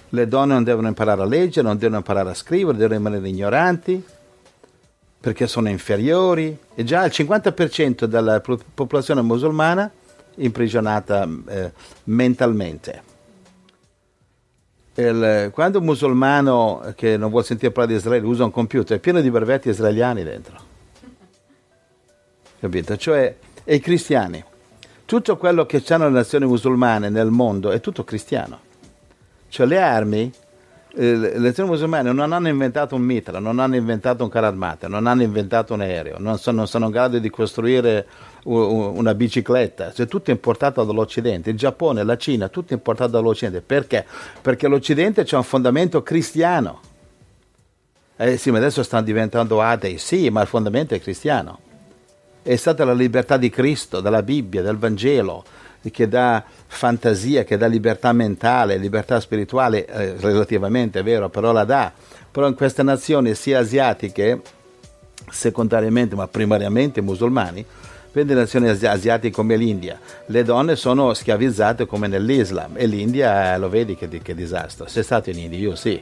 le 0.10 0.28
donne 0.28 0.54
non 0.54 0.64
devono 0.64 0.88
imparare 0.88 1.22
a 1.22 1.26
leggere, 1.26 1.68
non 1.68 1.78
devono 1.78 1.98
imparare 1.98 2.32
a 2.32 2.34
scrivere, 2.34 2.76
devono 2.78 2.98
rimanere 2.98 3.28
ignoranti 3.30 4.04
perché 5.22 5.46
sono 5.46 5.70
inferiori 5.70 6.58
e 6.74 6.84
già 6.84 7.04
il 7.06 7.12
50% 7.14 8.06
della 8.06 8.40
po- 8.40 8.58
popolazione 8.74 9.22
musulmana 9.22 9.92
imprigionata 10.40 11.28
eh, 11.48 11.72
mentalmente. 12.06 13.04
Il- 14.96 15.50
quando 15.54 15.80
un 15.80 15.86
musulmano 15.86 16.94
che 16.96 17.16
non 17.16 17.30
vuole 17.30 17.46
sentire 17.46 17.72
parlare 17.72 17.94
di 17.94 18.00
Israele 18.00 18.26
usa 18.26 18.44
un 18.44 18.52
computer 18.52 18.98
è 18.98 19.00
pieno 19.00 19.22
di 19.22 19.32
brevetti 19.32 19.70
israeliani 19.70 20.24
dentro. 20.24 20.58
Capito? 22.60 22.98
Cioè, 22.98 23.36
e 23.64 23.76
i 23.76 23.80
cristiani. 23.80 24.44
tutto 25.06 25.38
quello 25.38 25.66
che 25.66 25.84
hanno 25.88 26.06
le 26.06 26.14
nazioni 26.14 26.46
musulmane 26.46 27.10
nel 27.10 27.32
mondo 27.32 27.72
è 27.72 27.80
tutto 27.80 28.04
cristiano. 28.04 28.60
Cioè 29.48 29.66
le 29.66 29.82
armi, 29.82 30.32
eh, 31.02 31.16
le 31.16 31.38
nazioni 31.38 31.70
musulmane 31.70 32.12
non 32.12 32.34
hanno 32.34 32.50
inventato 32.50 32.94
un 32.96 33.04
mitra, 33.04 33.40
non 33.40 33.60
hanno 33.60 33.78
inventato 33.78 34.24
un 34.24 34.30
carro 34.30 34.48
armato, 34.48 34.90
non 34.90 35.08
hanno 35.08 35.24
inventato 35.24 35.74
un 35.74 35.80
aereo, 35.80 36.18
non 36.20 36.38
sono, 36.38 36.58
non 36.58 36.68
sono 36.68 36.88
in 36.88 36.92
grado 36.92 37.20
di 37.20 37.30
costruire 37.30 38.06
una 38.44 39.14
bicicletta, 39.14 39.94
cioè 39.94 40.08
tutto 40.08 40.32
importato 40.32 40.84
dall'Occidente, 40.84 41.52
il 41.52 41.58
Giappone, 41.58 42.04
la 42.04 42.18
Cina, 42.18 42.50
tutto 42.50 42.74
importato 42.74 43.12
dall'Occidente. 43.12 43.62
Perché? 43.62 44.06
Perché 44.42 44.68
l'Occidente 44.68 45.24
c'è 45.24 45.38
un 45.38 45.44
fondamento 45.44 46.04
cristiano. 46.04 46.82
Eh 48.18 48.36
sì, 48.36 48.52
ma 48.52 48.58
adesso 48.58 48.84
stanno 48.84 49.04
diventando 49.04 49.62
atei, 49.62 49.98
sì, 49.98 50.30
ma 50.30 50.42
il 50.42 50.48
fondamento 50.48 50.96
è 50.96 51.00
cristiano. 51.00 51.60
È 52.42 52.56
stata 52.58 52.84
la 52.84 52.94
libertà 52.94 53.38
di 53.38 53.50
Cristo, 53.50 54.02
dalla 54.02 54.24
Bibbia, 54.24 54.62
del 54.62 54.78
Vangelo, 54.78 55.46
che 55.92 56.08
dà 56.08 56.44
fantasia, 56.68 57.44
che 57.44 57.58
dà 57.58 57.68
libertà 57.68 58.12
mentale, 58.14 58.78
libertà 58.78 59.20
spirituale, 59.20 59.86
eh, 59.86 60.16
relativamente 60.20 61.00
è 61.00 61.04
vero, 61.04 61.30
però 61.30 61.52
la 61.52 61.64
dà. 61.64 61.92
Però 62.32 62.48
in 62.48 62.56
queste 62.56 62.84
nazioni, 62.84 63.34
sia 63.34 63.60
asiatiche, 63.60 64.42
secondariamente, 65.30 66.16
ma 66.16 66.28
primariamente 66.28 67.02
musulmani, 67.02 67.66
Vedi 68.12 68.34
nazioni 68.34 68.68
asiatiche 68.68 69.36
come 69.36 69.56
l'India, 69.56 70.00
le 70.26 70.44
donne 70.44 70.76
sono 70.76 71.14
schiavizzate 71.14 71.86
come 71.86 72.08
nell'Islam 72.08 72.72
e 72.74 72.88
l'India 72.88 73.54
eh, 73.54 73.60
lo 73.60 73.70
vedi 73.70 73.96
che, 73.96 74.08
che, 74.08 74.34
disastro. 74.34 74.88
Sei 74.88 75.04
stato 75.04 75.30
in 75.30 75.38
India? 75.38 75.60
Io 75.60 75.76
sì. 75.76 76.02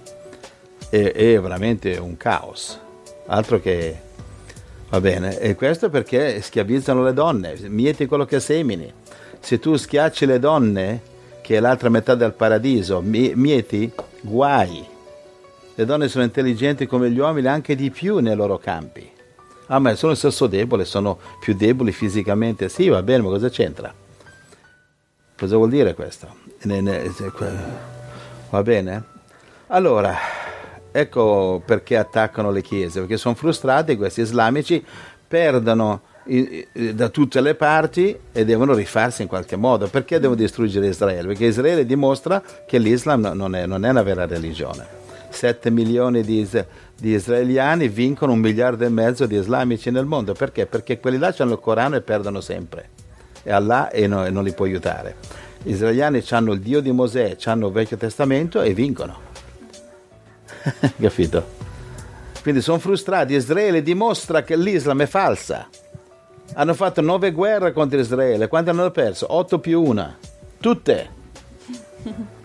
È, 0.90 1.12
è 1.12 1.42
veramente 1.42 1.98
un 1.98 2.16
caos. 2.16 2.80
Altro 3.26 3.60
che... 3.60 4.06
Va 4.90 5.02
bene, 5.02 5.38
e 5.38 5.56
questo 5.56 5.90
perché 5.90 6.42
schiavizzano 6.42 7.04
le 7.04 7.12
donne, 7.12 7.58
mieti 7.68 8.06
quello 8.06 8.24
che 8.24 8.40
semini. 8.40 8.90
Se 9.48 9.60
tu 9.60 9.78
schiacci 9.78 10.26
le 10.26 10.40
donne, 10.40 11.02
che 11.42 11.56
è 11.56 11.60
l'altra 11.62 11.88
metà 11.88 12.16
del 12.16 12.34
paradiso, 12.34 13.00
mieti 13.00 13.90
guai. 14.20 14.86
Le 15.74 15.86
donne 15.86 16.10
sono 16.10 16.26
intelligenti 16.26 16.86
come 16.86 17.10
gli 17.10 17.18
uomini, 17.18 17.48
anche 17.48 17.74
di 17.74 17.90
più 17.90 18.18
nei 18.18 18.36
loro 18.36 18.58
campi. 18.58 19.10
Ah, 19.68 19.80
ma 19.80 19.96
sono 19.96 20.12
il 20.12 20.18
sesso 20.18 20.48
debole, 20.48 20.84
sono 20.84 21.18
più 21.40 21.56
deboli 21.56 21.94
fisicamente. 21.94 22.68
Sì, 22.68 22.90
va 22.90 23.02
bene, 23.02 23.24
ma 23.24 23.30
cosa 23.30 23.48
c'entra? 23.48 23.94
Cosa 25.38 25.56
vuol 25.56 25.70
dire 25.70 25.94
questo? 25.94 26.28
Va 28.50 28.64
bene? 28.64 29.04
Allora, 29.68 30.14
ecco 30.92 31.64
perché 31.66 31.96
attaccano 31.96 32.52
le 32.52 32.62
chiese, 32.62 33.00
perché 33.00 33.16
sono 33.16 33.36
frustrati 33.36 33.96
questi 33.96 34.20
islamici, 34.20 34.86
perdono 35.26 36.02
da 36.94 37.10
tutte 37.10 37.42
le 37.42 37.56
parti 37.56 38.18
e 38.32 38.46
devono 38.46 38.74
rifarsi 38.74 39.22
in 39.22 39.28
qualche 39.28 39.56
modo. 39.56 39.88
Perché 39.88 40.20
devono 40.20 40.40
distruggere 40.40 40.88
Israele? 40.88 41.28
Perché 41.28 41.46
Israele 41.46 41.86
dimostra 41.86 42.42
che 42.66 42.78
l'Islam 42.78 43.32
non 43.34 43.56
è, 43.56 43.66
non 43.66 43.86
è 43.86 43.90
una 43.90 44.04
vera 44.04 44.26
religione. 44.26 45.06
7 45.30 45.70
milioni 45.70 46.24
di, 46.24 46.48
di, 46.98 47.12
israeliani 47.12 47.88
vincono 47.90 48.32
un 48.32 48.40
miliardo 48.40 48.86
e 48.86 48.90
mezzo 48.90 49.26
di 49.26 49.38
islamici 49.38 49.92
nel 49.92 50.06
mondo. 50.06 50.34
Perché? 50.34 50.66
Perché 50.66 51.00
quelli 51.00 51.18
là 51.18 51.34
hanno 51.38 51.54
il 51.54 51.60
Corano 51.60 51.96
e 51.96 52.02
perdono 52.02 52.42
sempre. 52.42 52.90
E 53.44 53.52
Allah 53.52 53.90
e, 53.90 54.08
no, 54.08 54.26
e 54.26 54.30
non 54.30 54.44
li 54.44 54.54
può 54.54 54.66
aiutare. 54.66 55.16
Gli 55.62 55.72
israeliani 55.72 56.24
hanno 56.30 56.54
il 56.54 56.60
Dio 56.60 56.82
di 56.82 56.92
Mosè, 56.92 57.38
hanno 57.46 57.68
il 57.68 57.74
Vecchio 57.74 57.98
Testamento 57.98 58.62
e 58.62 58.74
vincono. 58.74 59.20
Capito? 61.00 61.56
Quindi 62.42 62.62
sono 62.62 62.80
frustrati. 62.80 63.34
Israele 63.34 63.82
dimostra 63.82 64.44
che 64.44 64.56
l'Islam 64.56 65.02
è 65.02 65.06
falsa. 65.06 65.68
Hanno 66.54 66.74
fatto 66.74 67.02
nove 67.02 67.32
guerre 67.32 67.74
contro 67.74 68.00
Israele. 68.00 68.48
Quante 68.48 68.70
hanno 68.70 68.92
perso? 68.92 69.28
Otto 69.30 69.60
più 69.60 69.82
una. 69.82 70.18
Tutte. 70.60 71.10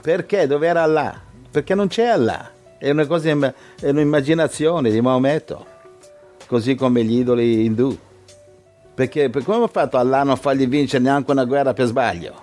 Perché? 0.00 0.46
Dove 0.46 0.66
era 0.66 0.82
Allah? 0.82 1.20
Perché 1.50 1.74
non 1.74 1.88
c'è 1.88 2.06
Allah 2.06 2.52
è 2.82 2.90
una 2.90 3.06
cosa, 3.06 3.28
è 3.30 3.88
un'immaginazione 3.90 4.90
di 4.90 5.00
Maometto, 5.00 5.64
così 6.48 6.74
come 6.74 7.04
gli 7.04 7.20
idoli 7.20 7.64
indù. 7.64 7.96
Perché 8.92 9.30
per 9.30 9.44
come 9.44 9.66
ha 9.66 9.68
fatto 9.68 9.98
Allah 9.98 10.18
a 10.18 10.24
non 10.24 10.36
fargli 10.36 10.66
vincere 10.66 11.00
neanche 11.00 11.30
una 11.30 11.44
guerra 11.44 11.74
per 11.74 11.86
sbaglio? 11.86 12.42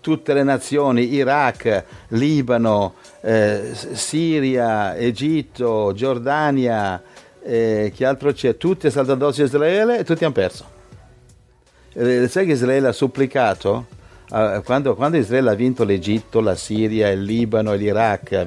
Tutte 0.00 0.34
le 0.34 0.42
nazioni, 0.42 1.14
Iraq, 1.14 1.84
Libano, 2.08 2.94
eh, 3.20 3.70
Siria, 3.92 4.96
Egitto, 4.96 5.92
Giordania, 5.94 7.00
eh, 7.48 7.92
che 7.94 8.04
altro 8.04 8.30
c'è? 8.32 8.58
Tutti 8.58 8.90
saltano 8.90 9.14
addosso 9.14 9.40
a 9.40 9.46
Israele 9.46 9.98
e 10.00 10.04
tutti 10.04 10.22
hanno 10.22 10.34
perso. 10.34 10.66
Eh, 11.94 12.28
sai 12.28 12.44
che 12.44 12.52
Israele 12.52 12.88
ha 12.88 12.92
supplicato 12.92 13.86
uh, 14.30 14.62
quando, 14.62 14.94
quando, 14.94 15.16
Israele 15.16 15.50
ha 15.50 15.54
vinto 15.54 15.84
l'Egitto, 15.84 16.40
la 16.40 16.54
Siria, 16.54 17.08
il 17.08 17.22
Libano 17.22 17.72
l'Iraq, 17.72 18.46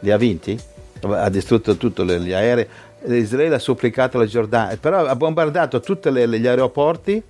li 0.00 0.10
ha 0.10 0.16
vinti, 0.18 0.58
ha 1.00 1.30
distrutto 1.30 1.78
tutti 1.78 2.04
gli 2.04 2.32
aerei, 2.32 2.66
Israele 3.06 3.54
ha 3.54 3.58
supplicato 3.58 4.18
la 4.18 4.26
Giordania, 4.26 4.76
però 4.76 5.06
ha 5.06 5.16
bombardato 5.16 5.80
tutti 5.80 6.12
gli 6.12 6.46
aeroporti 6.46 7.22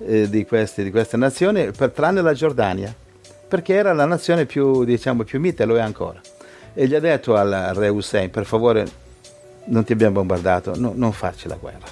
eh, 0.00 0.28
di, 0.28 0.44
questi, 0.44 0.82
di, 0.82 0.90
queste 0.90 1.16
nazioni, 1.16 1.70
per, 1.70 1.92
tranne 1.92 2.20
la 2.20 2.34
Giordania, 2.34 2.94
perché 3.48 3.72
era 3.72 3.94
la 3.94 4.04
nazione 4.04 4.44
più, 4.44 4.84
diciamo, 4.84 5.24
più 5.24 5.40
mite, 5.40 5.64
lo 5.64 5.78
è 5.78 5.80
ancora. 5.80 6.20
E 6.74 6.86
gli 6.86 6.94
ha 6.94 7.00
detto 7.00 7.34
al 7.36 7.72
re 7.74 7.88
Hussein, 7.88 8.30
per 8.30 8.44
favore, 8.44 9.06
non 9.68 9.84
ti 9.84 9.92
abbiamo 9.92 10.14
bombardato, 10.14 10.78
no, 10.78 10.92
non 10.94 11.12
farci 11.12 11.48
la 11.48 11.56
guerra. 11.56 11.86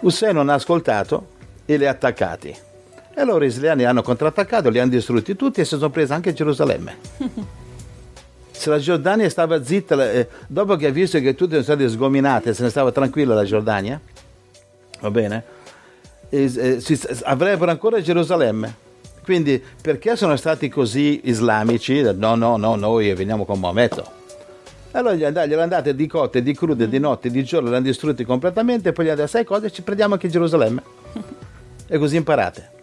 Hussein 0.00 0.34
non 0.34 0.48
ha 0.48 0.54
ascoltato 0.54 1.36
e 1.64 1.76
li 1.76 1.86
ha 1.86 1.90
attaccati. 1.90 2.48
E 2.48 3.20
allora 3.20 3.44
gli 3.44 3.48
israeliani 3.48 3.84
hanno 3.84 4.02
contrattaccato, 4.02 4.68
li 4.68 4.78
hanno 4.78 4.90
distrutti 4.90 5.34
tutti 5.34 5.60
e 5.60 5.64
si 5.64 5.76
sono 5.76 5.90
presi 5.90 6.12
anche 6.12 6.32
Gerusalemme. 6.32 6.96
Se 8.50 8.70
la 8.70 8.78
Giordania 8.78 9.28
stava 9.28 9.62
zitta, 9.62 10.10
eh, 10.10 10.28
dopo 10.48 10.76
che 10.76 10.86
ha 10.86 10.90
visto 10.90 11.20
che 11.20 11.34
tutte 11.34 11.52
sono 11.52 11.62
state 11.62 11.88
sgominate, 11.88 12.52
se 12.54 12.64
ne 12.64 12.70
stava 12.70 12.90
tranquilla 12.90 13.32
la 13.32 13.44
Giordania, 13.44 14.00
va 14.98 15.10
bene? 15.12 15.44
E, 16.28 16.52
eh, 16.56 16.80
si, 16.80 17.00
avrebbero 17.22 17.70
ancora 17.70 18.00
Gerusalemme. 18.00 18.86
Quindi 19.22 19.62
perché 19.80 20.16
sono 20.16 20.34
stati 20.34 20.68
così 20.68 21.20
islamici? 21.24 22.02
No, 22.16 22.34
no, 22.34 22.56
no, 22.56 22.74
noi 22.74 23.14
veniamo 23.14 23.44
con 23.44 23.60
Maometto. 23.60 24.17
Allora 24.92 25.14
gli 25.14 25.24
glielo 25.24 25.60
andate 25.60 25.94
di 25.94 26.06
cotte, 26.06 26.42
di 26.42 26.54
crude, 26.54 26.88
di 26.88 26.98
notte, 26.98 27.30
di 27.30 27.44
giorno, 27.44 27.68
li 27.68 27.74
hanno 27.74 27.84
distrutti 27.84 28.24
completamente 28.24 28.88
e 28.88 28.92
poi 28.92 29.04
gli 29.04 29.08
detto, 29.08 29.26
sai 29.26 29.44
cosa, 29.44 29.68
ci 29.68 29.82
prendiamo 29.82 30.14
anche 30.14 30.28
Gerusalemme. 30.28 30.82
e 31.86 31.98
così 31.98 32.16
imparate. 32.16 32.76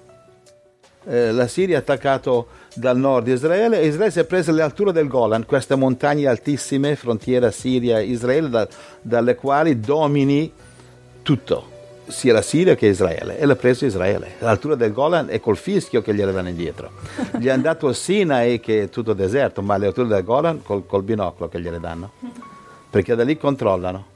Eh, 1.08 1.32
la 1.32 1.48
Siria 1.48 1.78
ha 1.78 1.80
attaccato 1.80 2.48
dal 2.74 2.98
nord 2.98 3.28
Israele 3.28 3.80
e 3.80 3.88
Israele 3.88 4.12
si 4.12 4.20
è 4.20 4.26
presa 4.26 4.52
le 4.52 4.64
alture 4.64 4.92
del 4.92 5.08
Golan, 5.08 5.46
queste 5.46 5.76
montagne 5.76 6.28
altissime, 6.28 6.96
frontiera 6.96 7.52
Siria-Israele, 7.52 8.50
da, 8.50 8.68
dalle 9.02 9.36
quali 9.36 9.80
domini 9.80 10.52
tutto, 11.22 11.70
sia 12.08 12.34
la 12.34 12.42
Siria 12.42 12.76
che 12.76 12.88
Israele, 12.88 13.38
e 13.38 13.46
l'ha 13.46 13.56
preso 13.56 13.86
Israele. 13.86 14.36
L'altura 14.40 14.76
del 14.76 14.92
Golan 14.94 15.28
è 15.30 15.40
col 15.40 15.58
fischio 15.58 16.02
che 16.02 16.14
gli 16.14 16.22
arrivano 16.22 16.50
indietro. 16.50 16.92
Gli 17.38 17.50
hanno 17.50 17.64
dato 17.64 17.88
il 17.88 17.96
Sinai 17.96 18.60
che 18.60 18.84
è 18.84 18.90
tutto 18.90 19.14
deserto, 19.14 19.62
ma 19.62 19.78
le 19.78 19.88
alture 19.88 20.08
del 20.08 20.24
Golan 20.24 20.62
col, 20.64 20.86
col 20.86 21.04
binocolo 21.04 21.50
che 21.50 21.60
gliele 21.60 21.80
danno, 21.80 22.12
perché 22.90 23.16
da 23.16 23.24
lì 23.24 23.38
controllano. 23.38 24.14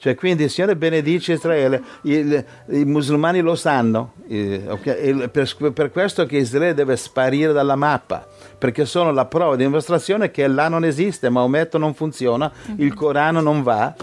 Cioè, 0.00 0.14
quindi 0.14 0.44
il 0.44 0.50
Signore 0.50 0.76
benedice 0.76 1.34
Israele, 1.34 1.82
I, 2.02 2.42
i 2.68 2.84
musulmani 2.86 3.42
lo 3.42 3.54
sanno, 3.54 4.14
okay? 4.24 5.28
per, 5.28 5.72
per, 5.74 5.90
questo 5.92 6.24
che 6.24 6.38
Israele 6.38 6.72
deve 6.72 6.96
sparire 6.96 7.52
dalla 7.52 7.76
mappa, 7.76 8.26
perché 8.56 8.86
sono 8.86 9.12
la 9.12 9.26
prova 9.26 9.56
di 9.56 9.64
dimostrazione 9.64 10.30
che 10.30 10.46
là 10.46 10.68
non 10.68 10.86
esiste, 10.86 11.28
Maometto 11.28 11.76
non 11.76 11.92
funziona, 11.92 12.50
il 12.76 12.94
Corano 12.94 13.42
non 13.42 13.62
va. 13.62 13.94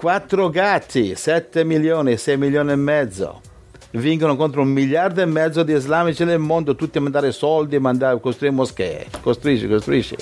Quattro 0.00 0.48
gatti, 0.48 1.14
7 1.14 1.62
milioni, 1.62 2.16
6 2.16 2.38
milioni 2.38 2.72
e 2.72 2.76
mezzo, 2.76 3.42
vincono 3.90 4.34
contro 4.34 4.62
un 4.62 4.68
miliardo 4.68 5.20
e 5.20 5.26
mezzo 5.26 5.62
di 5.62 5.74
islamici 5.74 6.24
nel 6.24 6.38
mondo, 6.38 6.74
tutti 6.74 6.96
a 6.96 7.02
mandare 7.02 7.32
soldi, 7.32 7.76
a 7.76 7.80
mandare, 7.80 8.18
costruire 8.18 8.56
moschee, 8.56 9.08
costruisci, 9.20 9.68
costruisci. 9.68 10.16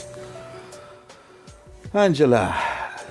Angela, 1.93 2.51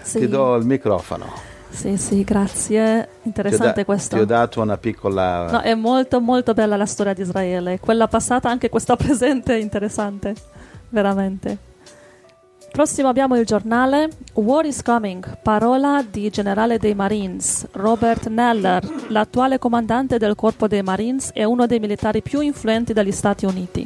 sì. 0.02 0.20
Ti 0.20 0.28
do 0.28 0.56
il 0.56 0.66
microfono. 0.66 1.32
Sì, 1.70 1.96
sì, 1.96 2.26
grazie. 2.26 3.08
Interessante 3.24 3.74
da, 3.74 3.86
questo. 3.86 4.18
Ti 4.18 4.22
ho 4.24 4.26
dato 4.26 4.60
una 4.60 4.78
piccola... 4.78 5.50
No, 5.50 5.62
è 5.62 5.74
molto, 5.74 6.20
molto 6.20 6.54
bella 6.54 6.76
la 6.76 6.86
storia 6.86 7.14
di 7.14 7.22
Israele. 7.22 7.80
Quella 7.80 8.10
passata, 8.10 8.50
anche 8.50 8.68
questa 8.68 8.98
presente, 9.00 9.56
interessante. 9.56 10.36
Veramente. 10.90 11.67
Prossimo 12.78 13.08
abbiamo 13.08 13.36
il 13.36 13.44
giornale 13.44 14.08
War 14.34 14.64
is 14.64 14.84
Coming, 14.84 15.40
parola 15.42 16.06
di 16.08 16.30
generale 16.30 16.78
dei 16.78 16.94
Marines, 16.94 17.66
Robert 17.72 18.28
Neller, 18.28 18.88
l'attuale 19.08 19.58
comandante 19.58 20.20
del 20.20 20.36
corpo 20.36 20.68
dei 20.68 20.84
Marines 20.84 21.32
e 21.34 21.44
uno 21.44 21.66
dei 21.66 21.80
militari 21.80 22.22
più 22.22 22.40
influenti 22.40 22.94
degli 22.94 23.12
Stati 23.12 23.46
Uniti. 23.46 23.84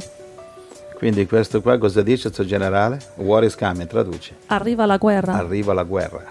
Quindi 0.98 1.26
questo 1.26 1.62
qua 1.62 1.78
cosa 1.78 2.02
dice 2.02 2.24
questo 2.24 2.44
generale? 2.44 3.00
War 3.16 3.46
is 3.46 3.56
coming, 3.56 3.88
traduce. 3.88 4.36
Arriva 4.48 4.86
la 4.86 4.98
guerra. 4.98 5.36
Arriva 5.36 5.72
la 5.72 5.84
guerra. 5.84 6.26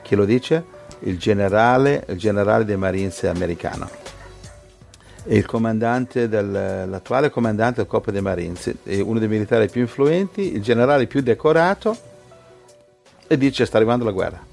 Chi 0.00 0.14
lo 0.14 0.24
dice? 0.24 0.64
Il 1.00 1.18
generale, 1.18 2.04
il 2.10 2.16
generale 2.16 2.64
dei 2.64 2.76
Marines 2.76 3.24
americano. 3.24 3.90
Il 5.26 5.46
comandante 5.46 6.28
del, 6.28 6.50
l'attuale 6.50 7.30
comandante 7.30 7.76
del 7.76 7.86
Corpo 7.86 8.10
dei 8.10 8.20
Marines, 8.20 8.74
è 8.82 9.00
uno 9.00 9.18
dei 9.18 9.28
militari 9.28 9.68
più 9.68 9.80
influenti, 9.80 10.54
il 10.54 10.62
generale 10.62 11.06
più 11.06 11.22
decorato, 11.22 11.96
e 13.26 13.38
dice 13.38 13.64
sta 13.64 13.78
arrivando 13.78 14.04
la 14.04 14.10
guerra. 14.10 14.52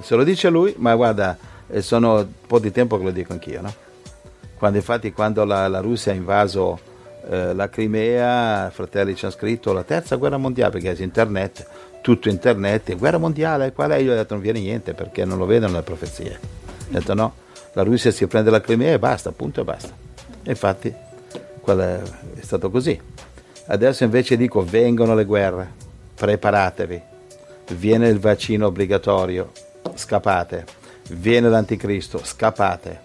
Se 0.00 0.14
lo 0.16 0.24
dice 0.24 0.48
lui, 0.50 0.74
ma 0.78 0.94
guarda, 0.94 1.38
eh, 1.68 1.80
sono 1.80 2.16
un 2.16 2.26
po' 2.46 2.58
di 2.58 2.70
tempo 2.70 2.98
che 2.98 3.04
lo 3.04 3.10
dico 3.10 3.32
anch'io, 3.32 3.62
no? 3.62 3.72
Quando 4.58 4.78
infatti 4.78 5.12
quando 5.12 5.44
la, 5.44 5.68
la 5.68 5.80
Russia 5.80 6.12
ha 6.12 6.14
invaso 6.14 6.78
eh, 7.28 7.54
la 7.54 7.68
Crimea, 7.68 8.68
i 8.68 8.70
fratelli 8.70 9.14
ci 9.14 9.24
hanno 9.24 9.34
scritto 9.34 9.72
la 9.72 9.82
terza 9.82 10.16
guerra 10.16 10.36
mondiale, 10.36 10.72
perché 10.72 10.92
è 10.92 11.02
internet, 11.02 11.66
tutto 12.00 12.28
internet, 12.28 12.96
guerra 12.96 13.18
mondiale, 13.18 13.72
qual 13.72 13.90
è? 13.90 13.96
Io 13.96 14.12
ho 14.12 14.14
detto 14.14 14.34
non 14.34 14.42
viene 14.42 14.60
niente 14.60 14.94
perché 14.94 15.24
non 15.24 15.38
lo 15.38 15.46
vedono 15.46 15.74
le 15.74 15.82
profezie. 15.82 16.38
Ho 16.42 16.92
detto 16.92 17.14
no, 17.14 17.34
la 17.76 17.82
Russia 17.82 18.10
si 18.10 18.26
prende 18.26 18.48
la 18.48 18.62
Crimea 18.62 18.94
e 18.94 18.98
basta, 18.98 19.32
punto 19.32 19.60
e 19.60 19.64
basta. 19.64 19.92
Infatti 20.44 20.88
è 20.88 22.00
stato 22.40 22.70
così. 22.70 22.98
Adesso 23.66 24.02
invece 24.02 24.38
dico 24.38 24.64
vengono 24.64 25.14
le 25.14 25.26
guerre, 25.26 25.72
preparatevi, 26.14 27.02
viene 27.72 28.08
il 28.08 28.18
vaccino 28.18 28.68
obbligatorio, 28.68 29.52
scappate, 29.94 30.64
viene 31.10 31.50
l'anticristo, 31.50 32.18
scappate. 32.24 33.00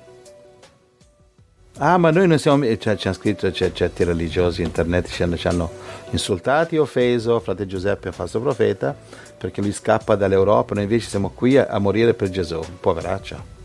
Ah, 1.79 1.97
ma 1.97 2.11
noi 2.11 2.27
non 2.27 2.39
siamo. 2.39 2.63
Cioè, 2.77 2.95
ci 2.95 3.07
hanno 3.07 3.17
scritto 3.17 3.51
c'è, 3.51 3.73
certi 3.73 4.05
religiosi 4.05 4.61
internet 4.61 5.09
ci 5.09 5.23
hanno, 5.23 5.35
ci 5.35 5.47
hanno 5.47 5.69
insultati, 6.11 6.77
offeso 6.77 7.41
frate 7.41 7.65
Giuseppe, 7.65 8.13
falso 8.13 8.39
profeta, 8.39 8.95
perché 9.37 9.59
lui 9.59 9.73
scappa 9.73 10.15
dall'Europa, 10.15 10.75
noi 10.75 10.83
invece 10.83 11.09
siamo 11.09 11.31
qui 11.31 11.57
a, 11.57 11.65
a 11.65 11.77
morire 11.79 12.13
per 12.13 12.29
Gesù, 12.29 12.61
poveraccio. 12.79 13.59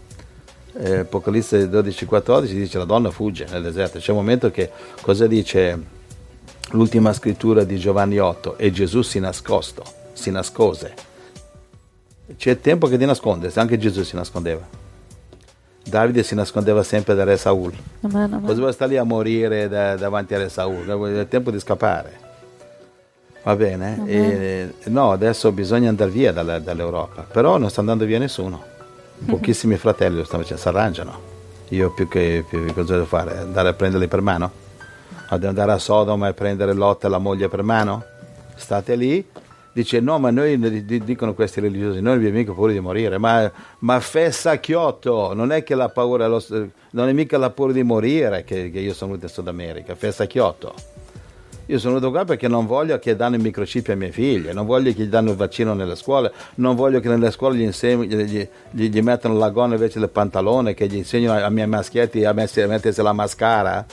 Eh, 0.79 0.99
Apocalisse 0.99 1.69
12-14 1.71 2.43
dice 2.53 2.79
la 2.79 2.85
donna 2.85 3.11
fugge 3.11 3.47
nel 3.51 3.63
deserto. 3.63 3.99
C'è 3.99 4.11
un 4.11 4.19
momento 4.19 4.51
che 4.51 4.71
cosa 5.01 5.27
dice 5.27 5.95
l'ultima 6.71 7.13
scrittura 7.13 7.65
di 7.65 7.79
Giovanni 7.79 8.19
8? 8.19 8.59
E 8.59 8.71
Gesù 8.73 9.03
si 9.03 9.19
nascosto, 9.19 9.83
si 10.13 10.31
nascose. 10.31 10.95
C'è 12.37 12.61
tempo 12.61 12.89
che 12.89 12.99
ti 12.99 13.05
nasconde, 13.07 13.51
anche 13.55 13.79
Gesù 13.79 14.03
si 14.03 14.17
nascondeva. 14.17 14.85
Davide 15.85 16.25
si 16.25 16.35
nascondeva 16.35 16.83
sempre 16.83 17.15
da 17.15 17.23
re 17.25 17.37
Saul. 17.37 17.73
Vuoi 18.55 18.73
stare 18.73 18.91
lì 18.93 18.97
a 18.99 19.05
morire 19.05 19.69
da- 19.69 19.95
davanti 19.97 20.35
a 20.35 20.39
re 20.39 20.49
Saul? 20.49 20.85
È 21.21 21.29
tempo 21.29 21.51
di 21.53 21.61
scappare. 21.61 22.25
Va 23.45 23.55
bene? 23.55 24.03
E- 24.07 24.75
no, 24.87 25.13
adesso 25.13 25.53
bisogna 25.53 25.89
andare 25.89 26.11
via 26.11 26.33
dalla- 26.33 26.59
dall'Europa, 26.59 27.23
però 27.23 27.57
non 27.59 27.71
sta 27.71 27.79
andando 27.81 28.05
via 28.05 28.19
nessuno. 28.19 28.75
Pochissimi 29.25 29.77
fratelli 29.77 30.19
lo 30.19 30.25
stanno 30.25 30.43
facendo, 30.43 30.63
si 30.63 30.69
arrangiano. 30.69 31.21
Io 31.71 31.91
più 31.93 32.07
che, 32.07 32.45
più 32.49 32.73
cosa 32.75 32.95
devo 32.95 33.07
fare? 33.07 33.39
Andare 33.39 33.69
a 33.71 33.73
prenderli 33.73 34.07
per 34.09 34.21
mano? 34.21 34.51
Ad 35.29 35.45
andare 35.45 35.73
a 35.73 35.79
Sodoma 35.79 36.29
e 36.29 36.35
prendere 36.35 36.73
Lot 36.73 37.05
e 37.05 37.09
la 37.09 37.19
moglie 37.19 37.49
per 37.49 37.63
mano? 37.63 38.05
State 38.55 38.95
lì. 38.95 39.27
Dice 39.73 40.01
no, 40.01 40.19
ma 40.19 40.31
noi 40.31 40.59
di- 40.59 40.87
di- 40.87 41.05
dicono 41.05 41.35
questi 41.35 41.61
religiosi, 41.61 42.01
noi 42.01 42.15
abbiamo 42.15 42.37
mica 42.37 42.53
paura 42.53 42.73
di 42.73 42.81
morire, 42.81 43.19
ma, 43.19 43.51
ma 43.81 44.01
fessa 44.01 44.57
chiotto, 44.57 45.35
non 45.35 45.53
è 45.53 45.63
che 45.65 45.75
la 45.75 45.91
paura, 45.91 46.29
non 46.29 47.09
è 47.09 47.13
mica 47.13 47.37
la 47.37 47.51
paura 47.51 47.75
di 47.75 47.83
morire 47.83 48.43
che, 48.43 48.71
che 48.71 48.79
io 48.79 48.95
sono 48.95 49.11
venuto 49.11 49.27
in 49.27 49.33
Sud 49.35 49.49
America, 49.49 49.95
fessa 49.95 50.25
chiotto. 50.25 50.73
Io 51.69 51.81
sono 51.81 51.95
venuto 51.95 52.13
qua 52.13 52.25
perché 52.25 52.47
non 52.47 52.65
voglio 52.65 52.97
che 53.01 53.17
danno 53.17 53.35
i 53.35 53.39
microchip 53.41 53.89
ai 53.89 53.97
miei 53.97 54.13
figli, 54.13 54.51
non 54.51 54.67
voglio 54.67 54.93
che 54.93 55.03
gli 55.03 55.09
danno 55.09 55.31
il 55.31 55.37
vaccino 55.37 55.75
nelle 55.75 55.97
scuole, 55.97 56.33
non 56.57 56.77
voglio 56.77 57.01
che 57.01 57.09
nelle 57.09 57.33
scuole 57.33 57.57
gli, 57.57 57.63
insegni- 57.63 58.07
gli, 58.07 58.49
gli- 58.71 58.89
gli- 58.89 59.01
mettano 59.01 59.37
la 59.37 59.51
gonna 59.51 59.75
invece 59.75 59.99
del 59.99 60.09
pantalone, 60.09 60.75
che 60.75 60.87
gli 60.87 60.95
insegnano 60.95 61.45
ai 61.45 61.53
miei 61.53 61.67
maschietti 61.67 62.25
a, 62.25 62.33
mettersi 62.33 63.03
la 63.03 63.13
mascara. 63.13 63.85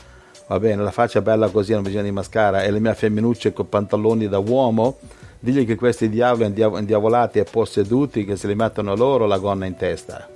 Va 0.46 0.60
bene, 0.60 0.84
la 0.84 0.92
faccia 0.92 1.22
bella 1.24 1.50
così, 1.50 1.74
non 1.74 1.82
bisogna 1.82 2.04
di 2.04 2.12
mascara, 2.12 2.62
e 2.62 2.70
le 2.70 2.80
mie 2.80 2.94
femminucce 2.94 3.54
con 3.54 3.68
pantaloni 3.68 4.28
da 4.28 4.38
uomo, 4.38 4.98
digli 5.40 5.66
che 5.66 5.76
questi 5.76 6.10
diavoli 6.10 6.46
indiav- 6.46 6.78
indiavolati 6.78 7.40
e 7.40 7.44
posseduti 7.44 8.24
che 8.24 8.36
se 8.36 8.46
li 8.46 8.56
mettono 8.56 8.96
loro 8.96 9.26
la 9.26 9.40
gonna 9.40 9.66
in 9.66 9.76
testa 9.76 10.28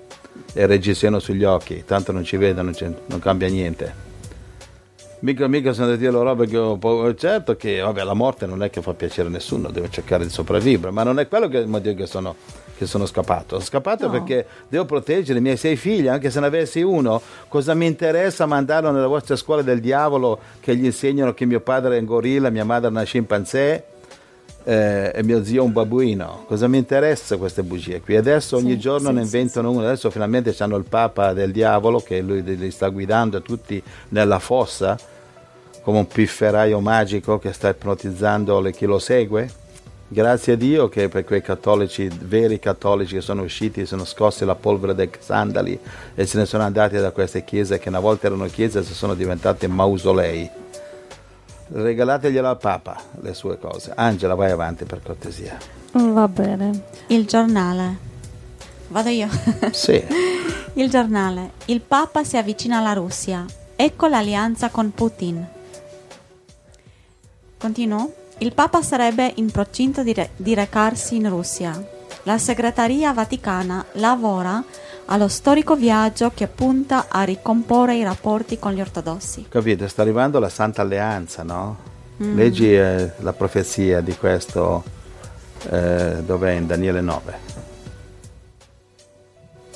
e 0.54 0.66
reggiseno 0.66 1.20
sugli 1.20 1.44
occhi, 1.44 1.84
tanto 1.86 2.12
non 2.12 2.24
ci 2.24 2.38
vedono, 2.38 2.72
non 3.06 3.20
cambia 3.20 3.48
niente. 3.48 4.07
Mica, 5.20 5.48
mica 5.48 5.74
sono 5.74 5.88
da 5.88 5.96
dire 5.96 6.12
la 6.12 6.22
roba 6.22 6.46
che 6.46 6.58
ho 6.58 6.78
paura. 6.78 7.14
Certo 7.16 7.56
che 7.56 7.80
vabbè, 7.80 8.04
la 8.04 8.14
morte 8.14 8.46
non 8.46 8.62
è 8.62 8.70
che 8.70 8.84
fa 8.84 8.94
piacere 8.94 9.28
a 9.30 9.32
nessuno, 9.32 9.72
deve 9.72 9.90
cercare 9.90 10.24
di 10.24 10.30
sopravvivere, 10.30 10.92
ma 10.92 11.02
non 11.02 11.18
è 11.20 11.28
quello 11.28 11.48
che 11.48 11.58
il 11.58 11.68
motivo 11.68 11.96
che 11.96 12.06
sono, 12.06 12.36
che 12.78 12.86
sono 12.86 13.08
scappato. 13.08 13.56
Sono 13.56 13.62
scappato 13.62 14.06
No. 14.06 14.12
perché 14.12 14.46
devo 14.68 14.86
proteggere 14.86 15.40
i 15.40 15.42
miei 15.42 15.58
sei 15.58 15.76
figli, 15.76 16.08
anche 16.08 16.30
se 16.30 16.40
ne 16.40 16.46
avessi 16.46 16.82
uno. 16.82 17.20
Cosa 17.48 17.74
mi 17.74 17.88
interessa 17.88 18.46
mandarlo 18.46 18.92
nelle 18.92 19.08
vostre 19.08 19.36
scuole 19.38 19.64
del 19.64 19.80
diavolo 19.80 20.38
che 20.60 20.76
gli 20.76 20.86
insegnano 20.86 21.34
che 21.34 21.46
mio 21.46 21.62
padre 21.62 21.98
è 21.98 22.00
un 22.00 22.06
gorilla, 22.06 22.52
mia 22.52 22.66
madre 22.66 22.88
è 22.88 22.92
una 22.92 23.04
scimpanzé? 23.04 23.84
Eh, 24.68 25.14
e 25.16 25.24
mio 25.24 25.46
zio 25.46 25.64
un 25.64 25.72
babbuino. 25.72 26.44
Cosa 26.46 26.68
mi 26.68 26.78
interessa 26.78 27.38
queste 27.38 27.64
bugie 27.64 28.02
qui? 28.02 28.18
Adesso 28.18 28.58
ogni 28.58 28.72
Sì, 28.72 28.80
giorno 28.80 29.08
sì, 29.10 29.14
ne 29.16 29.26
sì, 29.26 29.36
inventano 29.38 29.72
uno, 29.72 29.80
adesso 29.86 30.10
finalmente 30.10 30.54
hanno 30.60 30.76
il 30.76 30.84
papa 30.84 31.32
del 31.32 31.54
diavolo 31.54 32.02
che 32.02 32.20
lui 32.20 32.44
li 32.44 32.58
li 32.58 32.70
sta 32.70 32.90
guidando 32.90 33.42
tutti 33.42 33.82
nella 34.10 34.40
fossa 34.40 34.98
come 35.82 36.00
un 36.00 36.08
pifferaio 36.08 36.82
magico 36.82 37.40
che 37.40 37.54
sta 37.54 37.70
ipnotizzando 37.70 38.60
le- 38.60 38.74
chi 38.74 38.86
lo 38.86 39.00
segue. 39.00 39.50
Grazie 40.10 40.54
a 40.54 40.56
Dio 40.58 40.90
che 40.90 41.08
per 41.08 41.24
quei 41.24 41.42
cattolici, 41.42 42.10
veri 42.22 42.60
cattolici 42.60 43.16
che 43.16 43.22
sono 43.22 43.44
usciti, 43.44 43.86
sono 43.86 44.04
scossi 44.04 44.44
la 44.44 44.56
polvere 44.56 44.96
dei 44.96 45.10
sandali 45.20 45.80
e 46.14 46.26
se 46.26 46.38
ne 46.38 46.46
sono 46.46 46.64
andati 46.64 46.98
da 46.98 47.12
queste 47.12 47.46
chiese 47.46 47.80
che 47.80 47.88
una 47.88 48.00
volta 48.00 48.28
erano 48.28 48.46
chiese 48.48 48.80
e 48.80 48.84
sono 48.84 49.14
diventate 49.16 49.68
mausolei. 49.68 50.50
Regalateglielo 51.70 52.48
al 52.48 52.58
Papa 52.58 52.98
le 53.22 53.34
sue 53.34 53.58
cose. 53.60 53.92
Angela, 53.96 54.36
vai 54.36 54.52
avanti 54.52 54.86
per 54.86 55.02
cortesia. 55.04 55.58
Va 55.92 56.28
bene. 56.28 56.84
Il 57.08 57.26
giornale. 57.26 58.06
Vado 58.88 59.10
io. 59.10 59.28
Sì, 59.72 60.02
Il 60.74 60.90
giornale. 60.90 61.52
Il 61.66 61.82
Papa 61.82 62.24
si 62.24 62.38
avvicina 62.38 62.78
alla 62.78 62.94
Russia. 62.94 63.46
Ecco 63.76 64.08
l'alleanza 64.08 64.70
con 64.70 64.92
Putin. 64.92 65.46
Continuo. 67.58 68.14
Il 68.40 68.54
Papa 68.54 68.82
sarebbe 68.84 69.32
in 69.36 69.50
procinto 69.50 70.04
di, 70.04 70.14
re- 70.14 70.30
di 70.36 70.54
recarsi 70.54 71.16
in 71.16 71.28
Russia. 71.30 71.96
La 72.24 72.38
segreteria 72.38 73.14
vaticana 73.14 73.84
lavora 73.94 74.64
allo 75.08 75.28
storico 75.28 75.76
viaggio 75.76 76.32
che 76.34 76.48
punta 76.48 77.06
a 77.10 77.24
ricomporre 77.24 77.96
i 77.96 78.04
rapporti 78.04 78.60
con 78.60 78.74
gli 78.74 78.82
ortodossi. 78.82 79.46
capite, 79.50 79.88
sta 79.88 80.02
arrivando 80.02 80.40
la 80.40 80.50
Santa 80.50 80.82
Alleanza, 80.82 81.44
no? 81.44 81.96
Leggi 82.20 82.76
eh, 82.76 83.12
la 83.20 83.34
profezia 83.34 84.02
di 84.02 84.16
questo, 84.18 84.84
eh, 85.70 86.18
dov'è 86.26 86.52
in 86.52 86.66
Daniele 86.66 87.02
9. 87.02 87.40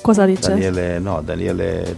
Cosa 0.00 0.24
dice? 0.24 0.48
Daniele, 0.48 0.98
no, 0.98 1.22
Daniele, 1.22 1.96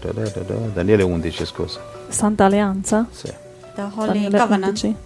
Daniele 0.75 1.03
11, 1.03 1.47
scusa. 1.47 1.81
Santa 2.09 2.45
Alleanza? 2.45 3.07
Sì. 3.11 3.33
The 3.75 3.89
Holy 3.95 4.07
Daniele 4.07 4.39
Covenant. 4.39 4.83
11. 4.83 4.97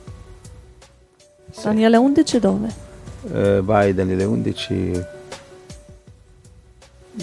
Daniele 1.62 1.97
11 1.97 2.38
dove? 2.41 2.75
Eh, 3.33 3.61
vai 3.62 3.95
Daniele 3.95 4.25
11, 4.25 5.05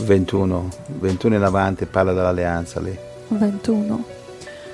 21, 0.04 0.70
21 1.00 1.36
in 1.36 1.44
avanti, 1.44 1.86
parla 1.86 2.14
dell'alleanza 2.14 2.80
lì. 2.80 2.98
21. 3.30 4.04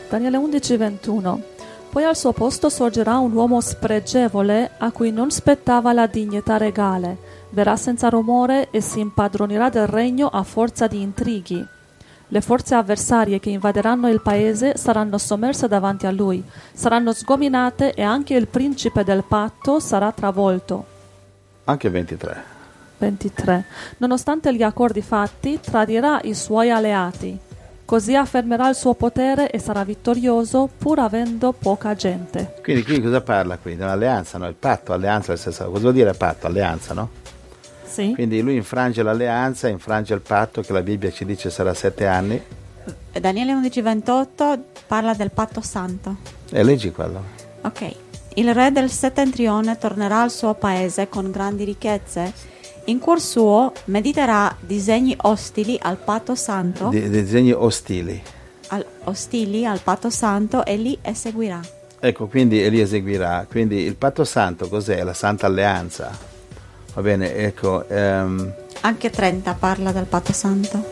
Daniele 0.10 0.38
11, 0.38 0.78
21. 0.78 1.42
Poi 1.90 2.04
al 2.04 2.16
suo 2.16 2.32
posto 2.32 2.70
sorgerà 2.70 3.18
un 3.18 3.34
uomo 3.34 3.60
spregevole 3.62 4.72
a 4.78 4.92
cui 4.92 5.12
non 5.12 5.30
spettava 5.30 5.94
la 5.94 6.08
dignità 6.08 6.58
regale. 6.58 7.18
Verrà 7.50 7.76
senza 7.76 8.10
rumore 8.10 8.70
e 8.72 8.82
si 8.82 9.00
impadronirà 9.00 9.70
del 9.70 9.88
regno 9.88 10.28
a 10.28 10.44
forza 10.44 10.88
di 10.88 11.02
intrighi. 11.02 11.66
Le 12.30 12.42
forze 12.42 12.76
avversarie 12.76 13.42
che 13.42 13.50
invaderanno 13.50 14.08
il 14.08 14.22
paese 14.22 14.78
saranno 14.78 15.18
sommerse 15.18 15.68
davanti 15.68 16.06
a 16.08 16.12
lui, 16.12 16.42
saranno 16.72 17.12
sgominate 17.12 17.94
e 17.94 18.04
anche 18.04 18.36
il 18.36 18.48
principe 18.48 19.04
del 19.04 19.26
patto 19.28 19.82
sarà 19.82 20.14
travolto. 20.14 20.86
Anche 21.66 21.90
23. 21.90 22.60
23. 23.02 23.66
Nonostante 23.98 24.54
gli 24.54 24.62
accordi 24.62 25.02
fatti, 25.02 25.60
tradirà 25.60 26.20
i 26.24 26.36
suoi 26.36 26.70
alleati. 26.70 27.36
Così 27.84 28.16
affermerà 28.16 28.70
il 28.70 28.76
suo 28.76 28.94
potere 28.94 29.50
e 29.50 29.58
sarà 29.60 29.84
vittorioso 29.84 30.70
pur 30.78 31.00
avendo 31.00 31.52
poca 31.52 31.96
gente. 31.96 32.54
Quindi 32.62 32.84
qui 32.84 33.02
cosa 33.02 33.20
parla 33.22 33.58
qui? 33.58 33.76
Dell'alleanza, 33.76 34.38
no? 34.38 34.48
Il 34.48 34.54
patto, 34.54 34.94
alleanza 34.94 35.34
cosa. 35.34 35.66
Cosa 35.66 35.80
vuol 35.80 35.94
dire 35.94 36.14
patto? 36.14 36.46
Alleanza, 36.46 36.94
no? 36.94 37.10
Sì? 37.84 38.14
Quindi 38.14 38.40
lui 38.42 38.56
infrange 38.56 39.04
l'alleanza, 39.04 39.68
infrange 39.68 40.14
il 40.14 40.22
patto 40.22 40.62
che 40.62 40.72
la 40.72 40.82
Bibbia 40.82 41.12
ci 41.12 41.26
dice 41.26 41.50
sarà 41.50 41.74
sette 41.74 42.06
anni. 42.06 42.42
Daniele 43.20 43.54
11:28 43.54 44.60
parla 44.88 45.14
del 45.14 45.32
patto 45.32 45.62
santo. 45.62 46.18
E 46.52 46.64
leggi 46.64 46.92
quello. 46.92 47.22
Ok. 47.64 47.96
Il 48.36 48.54
re 48.54 48.72
del 48.72 48.90
settentrione 48.90 49.78
tornerà 49.78 50.22
al 50.22 50.32
suo 50.32 50.54
paese 50.54 51.10
con 51.10 51.30
grandi 51.32 51.66
ricchezze. 51.66 52.51
In 52.86 53.00
cuor 53.00 53.20
suo 53.22 53.72
mediterà 53.86 54.56
disegni 54.60 55.16
ostili 55.22 55.78
al 55.82 55.98
patto 55.98 56.36
santo. 56.36 56.90
Di- 56.90 57.10
disegni 57.10 57.52
ostili. 57.52 58.22
al- 58.70 58.86
ostili 59.04 59.66
al 59.66 59.80
patto 59.82 60.10
santo 60.10 60.66
e 60.66 60.78
li 60.78 60.98
eseguirà. 61.02 61.60
Ecco, 62.00 62.28
quindi 62.28 62.64
e 62.64 62.70
li 62.70 62.80
eseguirà. 62.80 63.46
Quindi 63.50 63.78
il 63.82 63.96
patto 63.96 64.24
santo 64.24 64.68
cos'è? 64.70 65.04
La 65.04 65.14
santa 65.14 65.46
alleanza. 65.46 66.18
Va 66.94 67.02
bene, 67.02 67.36
ecco. 67.36 67.88
ehm, 67.88 68.54
Anche 68.82 69.10
30 69.10 69.54
parla 69.54 69.92
del 69.92 70.06
patto 70.06 70.34
santo. 70.34 70.84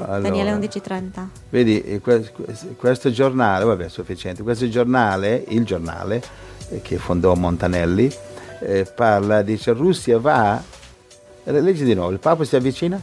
allora, 0.00 0.20
Daniele 0.20 0.52
11:30. 0.52 1.28
Vedi, 1.50 1.82
eh, 1.82 2.00
que- 2.00 2.30
que- 2.32 2.54
questo 2.76 3.10
giornale, 3.10 3.64
vabbè, 3.64 3.84
è 3.84 3.88
sufficiente. 3.88 4.42
Questo 4.42 4.68
giornale, 4.68 5.44
il 5.48 5.64
giornale 5.64 6.22
eh, 6.70 6.80
che 6.82 6.96
fondò 6.98 7.34
Montanelli, 7.34 8.10
eh, 8.60 8.90
parla, 8.94 9.42
dice 9.42 9.72
Russia 9.72 10.18
va. 10.18 10.62
Eh, 11.56 11.60
Leggi 11.60 11.84
di 11.84 11.94
nuovo, 11.94 12.10
il 12.10 12.18
Papa 12.18 12.44
si 12.44 12.56
avvicina? 12.56 13.00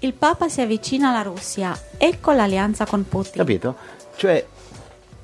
Il 0.00 0.14
Papa 0.14 0.48
si 0.48 0.60
avvicina 0.60 1.10
alla 1.10 1.22
Russia. 1.22 1.78
Ecco 1.96 2.32
l'alleanza 2.32 2.86
con 2.86 3.06
Putin. 3.08 3.34
Capito? 3.34 3.76
Cioè, 4.16 4.44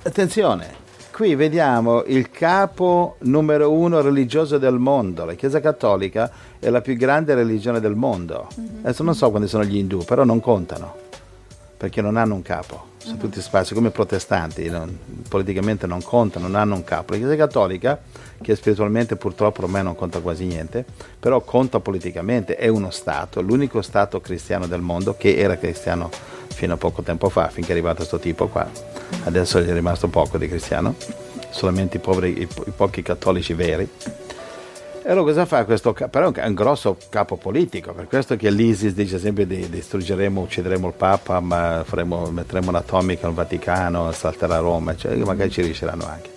attenzione, 0.04 0.86
qui 1.10 1.34
vediamo 1.34 2.04
il 2.04 2.30
capo 2.30 3.16
numero 3.22 3.72
uno 3.72 4.00
religioso 4.00 4.56
del 4.56 4.78
mondo. 4.78 5.24
La 5.24 5.34
Chiesa 5.34 5.58
Cattolica 5.58 6.30
è 6.60 6.70
la 6.70 6.80
più 6.80 6.94
grande 6.94 7.34
religione 7.34 7.80
del 7.80 7.96
mondo. 7.96 8.46
Adesso 8.82 9.02
non 9.02 9.16
so 9.16 9.30
quando 9.30 9.48
sono 9.48 9.64
gli 9.64 9.76
indù, 9.76 10.04
però 10.04 10.22
non 10.22 10.38
contano, 10.38 10.94
perché 11.78 12.02
non 12.02 12.16
hanno 12.16 12.34
un 12.34 12.42
capo. 12.42 12.86
Sono 12.98 13.16
tutti 13.16 13.40
spazi 13.40 13.72
come 13.72 13.88
i 13.88 13.92
protestanti, 13.92 14.68
non- 14.68 14.98
politicamente 15.28 15.86
non 15.86 16.02
contano, 16.02 16.48
non 16.48 16.56
hanno 16.56 16.74
un 16.74 16.84
capo. 16.84 17.12
La 17.12 17.18
Chiesa 17.18 17.36
Cattolica, 17.36 17.98
che 18.42 18.56
spiritualmente 18.56 19.14
purtroppo 19.14 19.62
ormai 19.62 19.84
non 19.84 19.94
conta 19.94 20.18
quasi 20.18 20.44
niente, 20.44 20.84
però 21.18 21.40
conta 21.40 21.78
politicamente, 21.78 22.56
è 22.56 22.66
uno 22.66 22.90
Stato, 22.90 23.40
l'unico 23.40 23.80
Stato 23.80 24.20
cristiano 24.20 24.66
del 24.66 24.80
mondo 24.80 25.16
che 25.16 25.36
era 25.36 25.56
cristiano 25.56 26.10
fino 26.52 26.74
a 26.74 26.76
poco 26.76 27.02
tempo 27.02 27.28
fa, 27.28 27.48
finché 27.48 27.68
è 27.68 27.72
arrivato 27.72 27.98
questo 27.98 28.18
tipo 28.18 28.48
qua. 28.48 28.68
Adesso 29.24 29.58
è 29.58 29.72
rimasto 29.72 30.08
poco 30.08 30.36
di 30.36 30.48
cristiano, 30.48 30.96
solamente 31.50 31.98
i, 31.98 32.00
poveri, 32.00 32.42
i, 32.42 32.46
po- 32.46 32.64
i 32.66 32.72
pochi 32.74 33.02
cattolici 33.02 33.54
veri. 33.54 33.88
E 35.08 35.12
allora 35.12 35.28
cosa 35.28 35.46
fa 35.46 35.64
questo 35.64 35.94
capo? 35.94 36.10
Però 36.10 36.30
è 36.30 36.46
un, 36.46 36.52
grosso 36.52 36.98
capo 37.08 37.36
politico, 37.36 37.94
per 37.94 38.08
questo 38.08 38.36
che 38.36 38.50
l'ISIS 38.50 38.92
dice 38.92 39.18
sempre 39.18 39.46
di 39.46 39.66
distruggeremo, 39.70 40.42
uccideremo 40.42 40.86
il 40.86 40.92
Papa, 40.92 41.40
ma 41.40 41.82
faremo, 41.82 42.26
metteremo 42.26 42.68
un'atomica 42.68 43.26
al 43.26 43.32
Vaticano, 43.32 44.12
salterà 44.12 44.58
Roma, 44.58 44.94
cioè, 44.96 45.16
magari 45.16 45.50
ci 45.50 45.62
riusciranno 45.62 46.04
anche. 46.06 46.28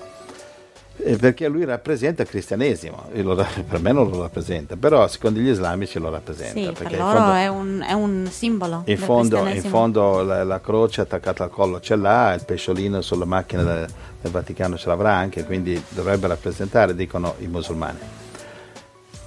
Eh, 1.03 1.17
Perché 1.17 1.49
lui 1.49 1.65
rappresenta 1.65 2.21
il 2.21 2.29
cristianesimo, 2.29 3.09
E 3.11 3.21
lo 3.23 3.35
per 3.67 3.81
me 3.81 3.91
non 3.91 4.09
lo 4.09 4.21
rappresenta, 4.21 4.77
però 4.77 5.05
secondo 5.09 5.41
gli 5.41 5.49
islamici 5.49 5.99
lo 5.99 6.09
rappresenta. 6.09 6.57
Sì, 6.57 6.71
perché 6.71 6.95
per 6.95 6.99
loro 6.99 7.17
fondo- 7.17 7.33
è, 7.33 7.47
un, 7.49 7.85
è 7.85 7.91
un 7.91 8.29
simbolo. 8.31 8.83
in 8.85 8.97
fondo, 8.97 9.47
in 9.47 9.63
fondo 9.63 10.23
la, 10.23 10.45
la 10.45 10.61
croce 10.61 11.01
attaccata 11.01 11.43
al 11.43 11.49
collo 11.49 11.81
ce 11.81 11.97
l'ha, 11.97 12.33
il 12.35 12.45
pesciolino 12.45 13.01
sulla 13.01 13.25
macchina 13.25 13.63
del, 13.63 13.85
del 14.21 14.31
Vaticano 14.31 14.77
ce 14.77 14.87
l'avrà 14.87 15.13
anche, 15.13 15.43
quindi 15.43 15.83
dovrebbe 15.89 16.27
rappresentare, 16.27 16.95
dicono 16.95 17.35
i 17.39 17.47
musulmani. 17.47 18.20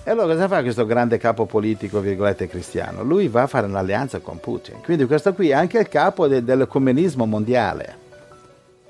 E 0.07 0.11
allora 0.11 0.35
cosa 0.35 0.49
fa 0.49 0.61
questo 0.61 0.85
grande 0.85 1.17
capo 1.17 1.47
politico, 1.47 2.01
virgolette, 2.01 2.47
cristiano? 2.47 3.03
Lui 3.03 3.29
va 3.29 3.43
a 3.43 3.47
fare 3.47 3.67
un'alleanza 3.67 4.19
con 4.19 4.39
Putin. 4.39 4.83
Quindi 4.83 5.07
questo 5.07 5.33
qui 5.33 5.49
è 5.49 5.55
anche 5.55 5.79
il 5.79 5.89
capo 5.89 6.27
de- 6.29 6.45
dell'ecumenismo 6.45 7.25
mondiale. 7.25 7.97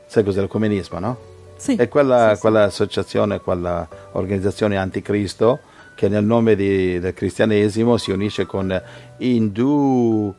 Sai 0.07 0.25
cos'è 0.25 0.41
l'ecumenismo, 0.41 0.99
no? 0.99 1.17
Sì. 1.57 1.77
È 1.77 1.87
quella, 1.89 2.31
Sì, 2.31 2.35
sì. 2.35 2.41
quella 2.41 2.63
associazione, 2.65 3.39
quella 3.41 3.87
organizzazione 4.13 4.77
anticristo 4.77 5.61
che 5.95 6.09
nel 6.09 6.25
nome 6.25 6.57
di- 6.57 6.99
del 6.99 7.15
cristianesimo 7.15 7.97
si 7.97 8.11
unisce 8.11 8.45
con 8.45 8.83
indù, 9.19 10.35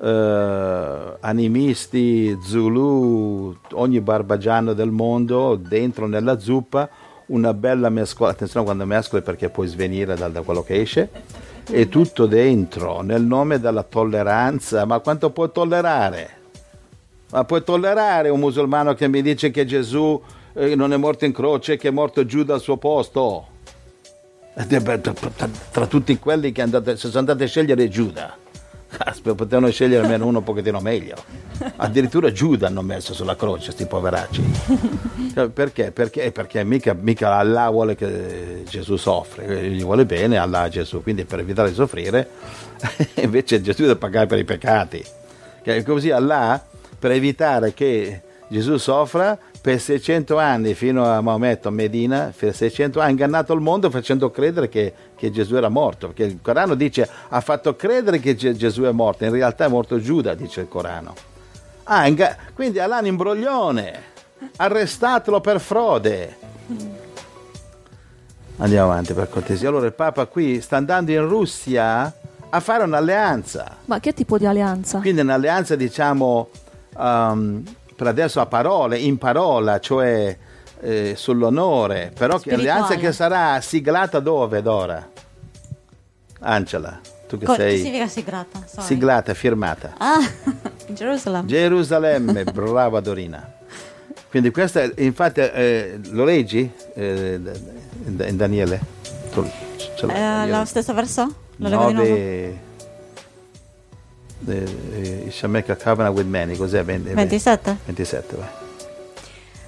eh, 0.00 1.16
animisti, 1.20 2.38
zulu, 2.40 3.56
ogni 3.72 4.00
barbagiano 4.00 4.74
del 4.74 4.90
mondo 4.92 5.56
dentro 5.56 6.06
nella 6.06 6.38
zuppa 6.38 6.88
una 7.30 7.54
bella 7.54 7.88
mescola, 7.88 8.30
attenzione 8.30 8.64
quando 8.64 8.86
mescoli 8.86 9.22
perché 9.22 9.48
puoi 9.48 9.66
svenire 9.66 10.14
da, 10.14 10.28
da 10.28 10.42
quello 10.42 10.62
che 10.62 10.80
esce, 10.80 11.08
e 11.68 11.88
tutto 11.88 12.26
dentro 12.26 13.00
nel 13.00 13.22
nome 13.22 13.60
della 13.60 13.82
tolleranza, 13.82 14.84
ma 14.84 14.98
quanto 15.00 15.30
puoi 15.30 15.50
tollerare? 15.52 16.38
Ma 17.30 17.44
puoi 17.44 17.62
tollerare 17.62 18.28
un 18.28 18.40
musulmano 18.40 18.94
che 18.94 19.06
mi 19.06 19.22
dice 19.22 19.50
che 19.50 19.64
Gesù 19.64 20.20
eh, 20.54 20.74
non 20.74 20.92
è 20.92 20.96
morto 20.96 21.24
in 21.24 21.32
croce, 21.32 21.76
che 21.76 21.88
è 21.88 21.92
morto 21.92 22.26
giù 22.26 22.42
dal 22.42 22.60
suo 22.60 22.76
posto? 22.76 23.46
Beh, 24.54 25.00
tra, 25.00 25.86
tutti 25.86 26.18
quelli 26.18 26.50
che 26.50 26.60
andate, 26.60 26.96
se 26.96 27.06
sono 27.06 27.20
andati 27.20 27.44
a 27.44 27.46
scegliere 27.46 27.88
Giuda, 27.88 28.36
potevano 29.22 29.70
scegliere 29.70 30.02
almeno 30.02 30.26
uno 30.26 30.38
un 30.38 30.44
pochettino 30.44 30.80
meglio. 30.80 31.16
Addirittura 31.76 32.32
Giuda 32.32 32.66
hanno 32.66 32.82
messo 32.82 33.14
sulla 33.14 33.36
croce, 33.36 33.72
sti 33.72 33.86
poveracci. 33.86 34.52
Cioè, 35.34 35.48
Perché? 35.48 35.92
Perché, 35.92 36.32
perché 36.32 36.64
mica, 36.64 36.94
mica 36.94 37.36
Allah 37.36 37.68
vuole 37.70 37.94
che 37.94 38.64
Gesù 38.68 38.96
soffre, 38.96 39.46
eh, 39.46 39.68
gli 39.70 39.82
vuole 39.82 40.04
bene 40.06 40.38
Allah 40.38 40.62
a 40.62 40.68
Gesù, 40.68 41.02
quindi 41.02 41.24
per 41.24 41.38
evitare 41.38 41.68
di 41.68 41.74
soffrire, 41.74 42.28
invece 43.22 43.60
Gesù 43.60 43.82
deve 43.82 43.96
pagare 43.96 44.26
per 44.26 44.38
i 44.38 44.44
peccati. 44.44 45.04
Così 45.84 46.10
Allah, 46.10 46.60
per 46.98 47.12
evitare 47.12 47.72
che 47.74 48.22
Gesù 48.48 48.76
soffra, 48.78 49.38
per 49.60 49.78
600 49.78 50.38
anni 50.38 50.74
fino 50.74 51.04
a 51.04 51.20
Maometto 51.20 51.68
a 51.68 51.70
Medina, 51.70 52.32
per 52.36 52.54
600 52.54 52.98
anni 52.98 53.08
ha 53.08 53.10
ingannato 53.10 53.52
il 53.52 53.60
mondo 53.60 53.90
facendo 53.90 54.30
credere 54.30 54.68
che, 54.68 54.92
che 55.20 55.30
Gesù 55.30 55.54
era 55.54 55.68
morto, 55.68 56.06
perché 56.06 56.24
il 56.24 56.38
Corano 56.40 56.74
dice 56.74 57.06
ha 57.28 57.40
fatto 57.42 57.76
credere 57.76 58.20
che 58.20 58.34
Ge- 58.34 58.56
Gesù 58.56 58.84
è 58.84 58.90
morto, 58.90 59.24
in 59.24 59.32
realtà 59.32 59.66
è 59.66 59.68
morto 59.68 60.00
Giuda, 60.00 60.32
dice 60.32 60.62
il 60.62 60.68
Corano. 60.68 61.14
Ah, 61.84 62.06
inga- 62.06 62.34
quindi 62.54 62.78
un 62.78 63.04
imbroglione, 63.04 64.02
arrestatelo 64.56 65.42
per 65.42 65.60
frode. 65.60 66.36
Andiamo 68.56 68.90
avanti 68.90 69.12
per 69.12 69.28
cortesia. 69.28 69.68
Allora 69.68 69.84
il 69.84 69.92
Papa 69.92 70.24
qui 70.24 70.62
sta 70.62 70.78
andando 70.78 71.10
in 71.10 71.28
Russia 71.28 72.10
a 72.48 72.60
fare 72.60 72.84
un'alleanza. 72.84 73.76
Ma 73.84 74.00
che 74.00 74.14
tipo 74.14 74.38
di 74.38 74.46
alleanza? 74.46 75.00
Quindi 75.00 75.20
un'alleanza, 75.20 75.76
diciamo, 75.76 76.48
um, 76.96 77.62
per 77.94 78.06
adesso 78.06 78.40
a 78.40 78.46
parole, 78.46 78.96
in 78.98 79.18
parola, 79.18 79.80
cioè 79.80 80.36
eh, 80.80 81.14
sull'onore, 81.16 82.12
però 82.16 82.34
che 82.34 82.50
Spirituale. 82.50 82.70
alleanza 82.70 82.94
che 82.96 83.12
sarà 83.12 83.60
siglata 83.60 84.20
dove, 84.20 84.62
Dora? 84.62 85.09
Angela, 86.40 87.00
tu 87.28 87.38
che 87.38 87.44
Co- 87.44 87.52
che 87.54 87.60
sei 87.60 87.78
significa 87.78 88.06
siglata? 88.08 88.62
Sorry. 88.66 88.86
siglata, 88.86 89.34
firmata. 89.34 89.94
Ah, 89.98 90.18
Gerusalemme. 90.88 91.46
Gerusalemme, 91.46 92.44
brava 92.52 93.00
Dorina. 93.00 93.52
Quindi 94.28 94.50
questa, 94.50 94.88
infatti, 94.96 95.40
eh, 95.40 95.98
lo 96.10 96.24
leggi 96.24 96.70
eh, 96.94 97.40
in, 98.06 98.36
Daniele? 98.36 98.80
Tu- 99.32 99.50
ce 99.96 100.06
l'hai, 100.06 100.16
Eh, 100.16 100.20
Daniele? 100.20 100.58
lo 100.58 100.64
stesso 100.64 100.94
verso? 100.94 101.34
Lo 101.56 101.68
leggo 101.68 101.86
di 101.88 101.92
nuovo. 101.92 102.08
9 102.08 102.58
eh, 104.46 104.66
eh, 105.26 105.30
shall 105.30 105.50
make 105.50 105.70
a 105.70 105.76
covenant 105.76 106.16
with 106.16 106.26
many, 106.26 106.56
cos'è? 106.56 106.82
20, 106.82 107.12
27. 107.12 107.76
27, 107.84 108.36
vai. 108.36 108.48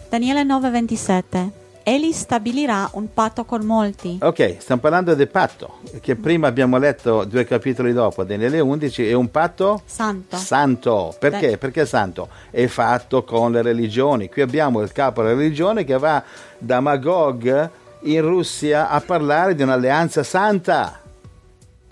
Daniele 0.08 0.42
9:27. 0.44 1.50
Egli 1.84 2.12
stabilirà 2.12 2.88
un 2.92 3.12
patto 3.12 3.44
con 3.44 3.64
molti. 3.64 4.18
Ok, 4.22 4.56
stiamo 4.60 4.80
parlando 4.80 5.14
del 5.14 5.28
patto, 5.28 5.78
che 6.00 6.14
prima 6.14 6.46
abbiamo 6.46 6.78
letto 6.78 7.24
due 7.24 7.44
capitoli 7.44 7.92
dopo, 7.92 8.22
Daniele 8.22 8.60
11, 8.60 9.08
è 9.08 9.12
un 9.14 9.30
patto 9.30 9.82
Santo. 9.84 10.36
santo. 10.36 11.14
Perché? 11.18 11.50
Beh. 11.50 11.58
Perché 11.58 11.84
santo? 11.84 12.28
È 12.50 12.66
fatto 12.66 13.24
con 13.24 13.50
le 13.50 13.62
religioni. 13.62 14.28
Qui 14.28 14.42
abbiamo 14.42 14.80
il 14.80 14.92
capo 14.92 15.22
della 15.22 15.34
religione 15.34 15.84
che 15.84 15.98
va 15.98 16.22
da 16.56 16.78
Magog 16.80 17.70
in 18.02 18.20
Russia 18.20 18.88
a 18.88 19.00
parlare 19.00 19.56
di 19.56 19.62
un'alleanza 19.62 20.22
santa. 20.22 21.00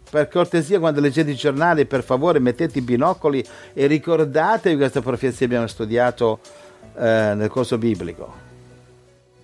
Per 0.08 0.28
cortesia, 0.28 0.78
quando 0.78 1.00
leggete 1.00 1.30
i 1.30 1.36
giornali, 1.36 1.84
per 1.84 2.04
favore 2.04 2.38
mettete 2.38 2.78
i 2.78 2.82
binocoli 2.82 3.44
e 3.72 3.86
ricordatevi 3.86 4.76
queste 4.76 5.00
profezie 5.00 5.38
che 5.38 5.44
abbiamo 5.44 5.66
studiato 5.66 6.38
eh, 6.96 7.32
nel 7.34 7.48
corso 7.48 7.78
biblico. 7.78 8.49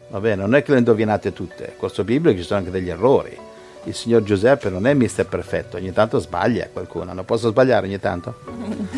Va 0.08 0.20
bene, 0.20 0.42
non 0.42 0.54
è 0.54 0.62
che 0.62 0.72
le 0.72 0.78
indovinate 0.78 1.32
tutte, 1.32 1.64
nel 1.66 1.76
corso 1.76 2.04
biblico 2.04 2.38
ci 2.38 2.44
sono 2.44 2.60
anche 2.60 2.70
degli 2.70 2.88
errori. 2.88 3.36
Il 3.84 3.94
signor 3.94 4.24
Giuseppe 4.24 4.68
non 4.68 4.84
è 4.86 4.94
mister 4.94 5.26
perfetto, 5.26 5.76
ogni 5.76 5.92
tanto 5.92 6.18
sbaglia 6.18 6.68
qualcuno. 6.72 7.12
Non 7.12 7.24
posso 7.24 7.50
sbagliare 7.50 7.86
ogni 7.86 8.00
tanto? 8.00 8.34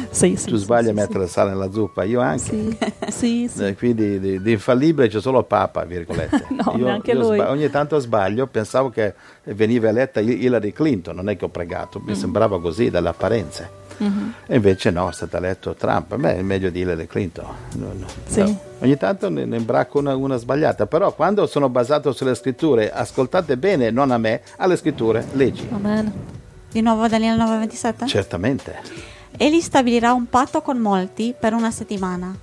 Sì, 0.09 0.35
sì, 0.37 0.49
tu 0.49 0.57
sì, 0.57 0.62
sbagli 0.62 0.85
sì, 0.85 0.90
a 0.90 0.94
mettere 0.94 1.25
il 1.25 1.29
sale 1.31 1.51
nella 1.51 1.71
zuppa, 1.71 2.05
io 2.05 2.21
anche. 2.21 2.42
Sì, 2.42 2.79
sì, 3.09 3.51
sì. 3.53 3.64
Eh, 3.66 3.75
quindi 3.77 4.18
di, 4.18 4.40
di 4.40 4.53
infallibile 4.53 5.09
c'è 5.09 5.21
solo 5.21 5.42
Papa, 5.42 5.85
virgolette. 5.85 6.47
No, 6.59 6.75
Io- 6.77 6.85
neanche 6.87 7.11
io 7.12 7.18
lui. 7.18 7.37
sba- 7.37 7.51
ogni 7.51 7.68
tanto 7.68 7.99
sbaglio, 7.99 8.47
pensavo 8.47 8.88
che 8.88 9.12
veniva 9.44 9.88
eletta 9.90 10.21
Hi- 10.21 10.42
Hillary 10.44 10.73
Clinton, 10.73 11.16
non 11.16 11.29
è 11.29 11.37
che 11.37 11.44
ho 11.44 11.49
pregato, 11.49 12.01
Mm. 12.01 12.07
mi 12.07 12.14
sembrava 12.14 12.59
così 12.59 12.88
dalle 12.90 13.09
apparenze. 13.11 13.71
Mhm. 13.98 14.34
E 14.46 14.56
invece 14.56 14.90
no, 14.90 15.08
è 15.08 15.12
stato 15.12 15.37
eletto 15.37 15.74
Trump, 15.74 16.14
me 16.16 16.37
è 16.37 16.42
meglio 16.42 16.70
di 16.70 16.80
Hillary 16.80 17.06
Clinton. 17.06 17.46
No, 17.74 17.92
no. 17.92 18.06
Sì. 18.26 18.40
No. 18.40 18.58
Ogni 18.80 18.96
tanto 18.96 19.28
ne, 19.28 19.44
ne 19.44 19.56
imbracco 19.56 19.98
una, 19.98 20.14
una 20.16 20.37
sbagliata, 20.37 20.87
però 20.87 21.12
quando 21.12 21.46
sono 21.46 21.68
basato 21.68 22.12
sulle 22.12 22.34
scritture, 22.34 22.92
ascoltate 22.92 23.56
bene, 23.56 23.90
non 23.90 24.11
a 24.11 24.18
me, 24.18 24.42
alle 24.56 24.76
scritture, 24.76 25.26
leggi. 25.32 25.68
Amen. 25.70 26.12
Di 26.70 26.80
nuovo 26.80 27.08
Daniele 27.08 27.42
9:27. 27.42 28.06
Certamente. 28.06 28.76
Egli 29.37 29.61
stabilirà 29.61 30.12
un 30.12 30.28
patto 30.28 30.62
con 30.62 30.78
molti 30.78 31.34
per 31.38 31.52
una 31.52 31.70
settimana. 31.70 32.34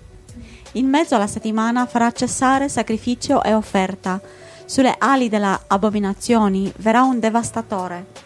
In 0.73 0.87
mezzo 0.87 1.15
alla 1.15 1.27
settimana 1.27 1.85
farà 1.85 2.11
cessare 2.11 2.67
sacrificio 2.67 3.41
e 3.43 3.53
offerta. 3.53 4.19
Sulle 4.65 4.95
ali 4.97 5.29
delle 5.29 5.59
abominazioni 5.67 6.71
verrà 6.77 7.03
un 7.03 7.19
devastatore. 7.19 8.24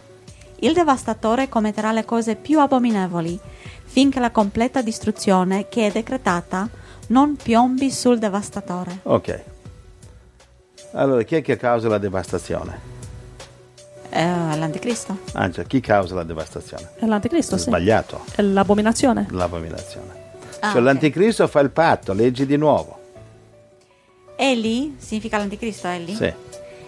Il 0.61 0.73
devastatore 0.73 1.47
commetterà 1.49 1.91
le 1.91 2.05
cose 2.05 2.35
più 2.35 2.59
abominevoli, 2.59 3.39
finché 3.85 4.19
la 4.19 4.31
completa 4.31 4.81
distruzione 4.81 5.67
che 5.69 5.87
è 5.87 5.91
decretata 5.91 6.67
non 7.07 7.35
piombi 7.35 7.91
sul 7.91 8.19
devastatore. 8.19 8.99
Ok. 9.03 9.43
Allora, 10.93 11.21
chi 11.23 11.35
è 11.35 11.41
che 11.41 11.55
causa 11.55 11.87
la 11.87 11.97
devastazione? 11.97 12.87
Eh, 14.09 14.25
l'anticristo. 14.57 15.17
Angela, 15.33 15.67
chi 15.67 15.79
causa 15.79 16.15
la 16.15 16.23
devastazione? 16.23 16.89
È 16.95 17.05
l'anticristo, 17.05 17.57
sì. 17.57 17.65
Sbagliato, 17.65 18.21
È 18.35 18.41
l'abominazione. 18.41 19.27
l'abominazione. 19.29 20.17
Ah, 20.59 20.71
cioè 20.71 20.79
ok. 20.79 20.83
l'anticristo 20.83 21.47
fa 21.47 21.59
il 21.61 21.69
patto, 21.69 22.11
leggi 22.13 22.45
di 22.45 22.57
nuovo. 22.57 22.97
Egli, 24.35 24.95
significa 24.97 25.37
l'anticristo 25.37 25.87
Egli? 25.87 26.15
Sì. 26.15 26.33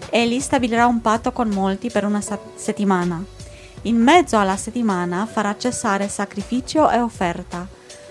Egli 0.09 0.39
stabilirà 0.39 0.87
un 0.87 0.99
patto 1.01 1.31
con 1.31 1.49
molti 1.49 1.89
per 1.91 2.05
una 2.05 2.21
sa- 2.21 2.39
settimana. 2.55 3.23
In 3.83 3.97
mezzo 3.97 4.37
alla 4.37 4.57
settimana 4.57 5.25
farà 5.25 5.55
cessare 5.57 6.07
sacrificio 6.07 6.89
e 6.91 6.99
offerta. 6.99 7.67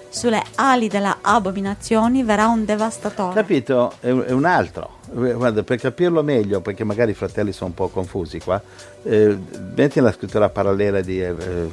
Sulle 0.09 0.42
ali 0.56 0.88
delle 0.88 1.14
abominazioni 1.20 2.24
verrà 2.24 2.48
un 2.48 2.64
devastatore. 2.64 3.35
Capito? 3.35 3.92
È 4.00 4.11
un, 4.11 4.24
è 4.26 4.33
un 4.33 4.44
altro. 4.44 4.98
Eh, 5.14 5.33
Guarda, 5.33 5.62
per 5.62 5.78
capirlo 5.78 6.24
meglio, 6.24 6.61
perché 6.61 6.83
magari 6.83 7.12
i 7.12 7.14
fratelli 7.14 7.52
sono 7.52 7.68
un 7.68 7.74
po' 7.74 7.87
confusi 7.87 8.40
qua, 8.40 8.61
eh, 9.04 9.38
metti 9.76 10.00
la 10.00 10.11
scrittura 10.11 10.48
parallela 10.48 11.00
di 11.02 11.22
eh, 11.22 11.35
eh, 11.38 11.70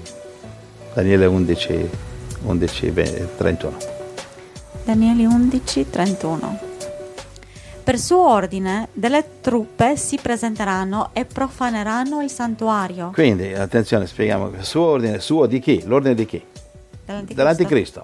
Daniele 0.93 1.25
11, 1.25 1.89
11 2.43 2.91
beh, 2.91 3.29
31. 3.37 3.77
Daniele 4.83 5.25
11, 5.25 5.89
31. 5.89 6.66
Per 7.87 7.97
suo 7.97 8.29
ordine, 8.29 8.89
delle 8.91 9.23
truppe 9.39 9.95
si 9.95 10.19
presenteranno 10.21 11.11
e 11.13 11.23
profaneranno 11.23 12.21
il 12.21 12.29
santuario 12.29 13.11
Quindi, 13.13 13.53
attenzione, 13.53 14.05
spieghiamo. 14.05 14.51
Suo 14.59 14.87
ordine, 14.87 15.21
suo 15.21 15.45
di 15.45 15.61
chi? 15.61 15.81
L'ordine 15.85 16.13
di 16.13 16.25
chi? 16.25 16.43
dell'anticristo. 17.05 17.33
Dell'anticristo. 17.33 18.03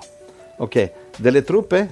Ok. 0.60 0.92
Delle 1.18 1.44
truppe? 1.44 1.90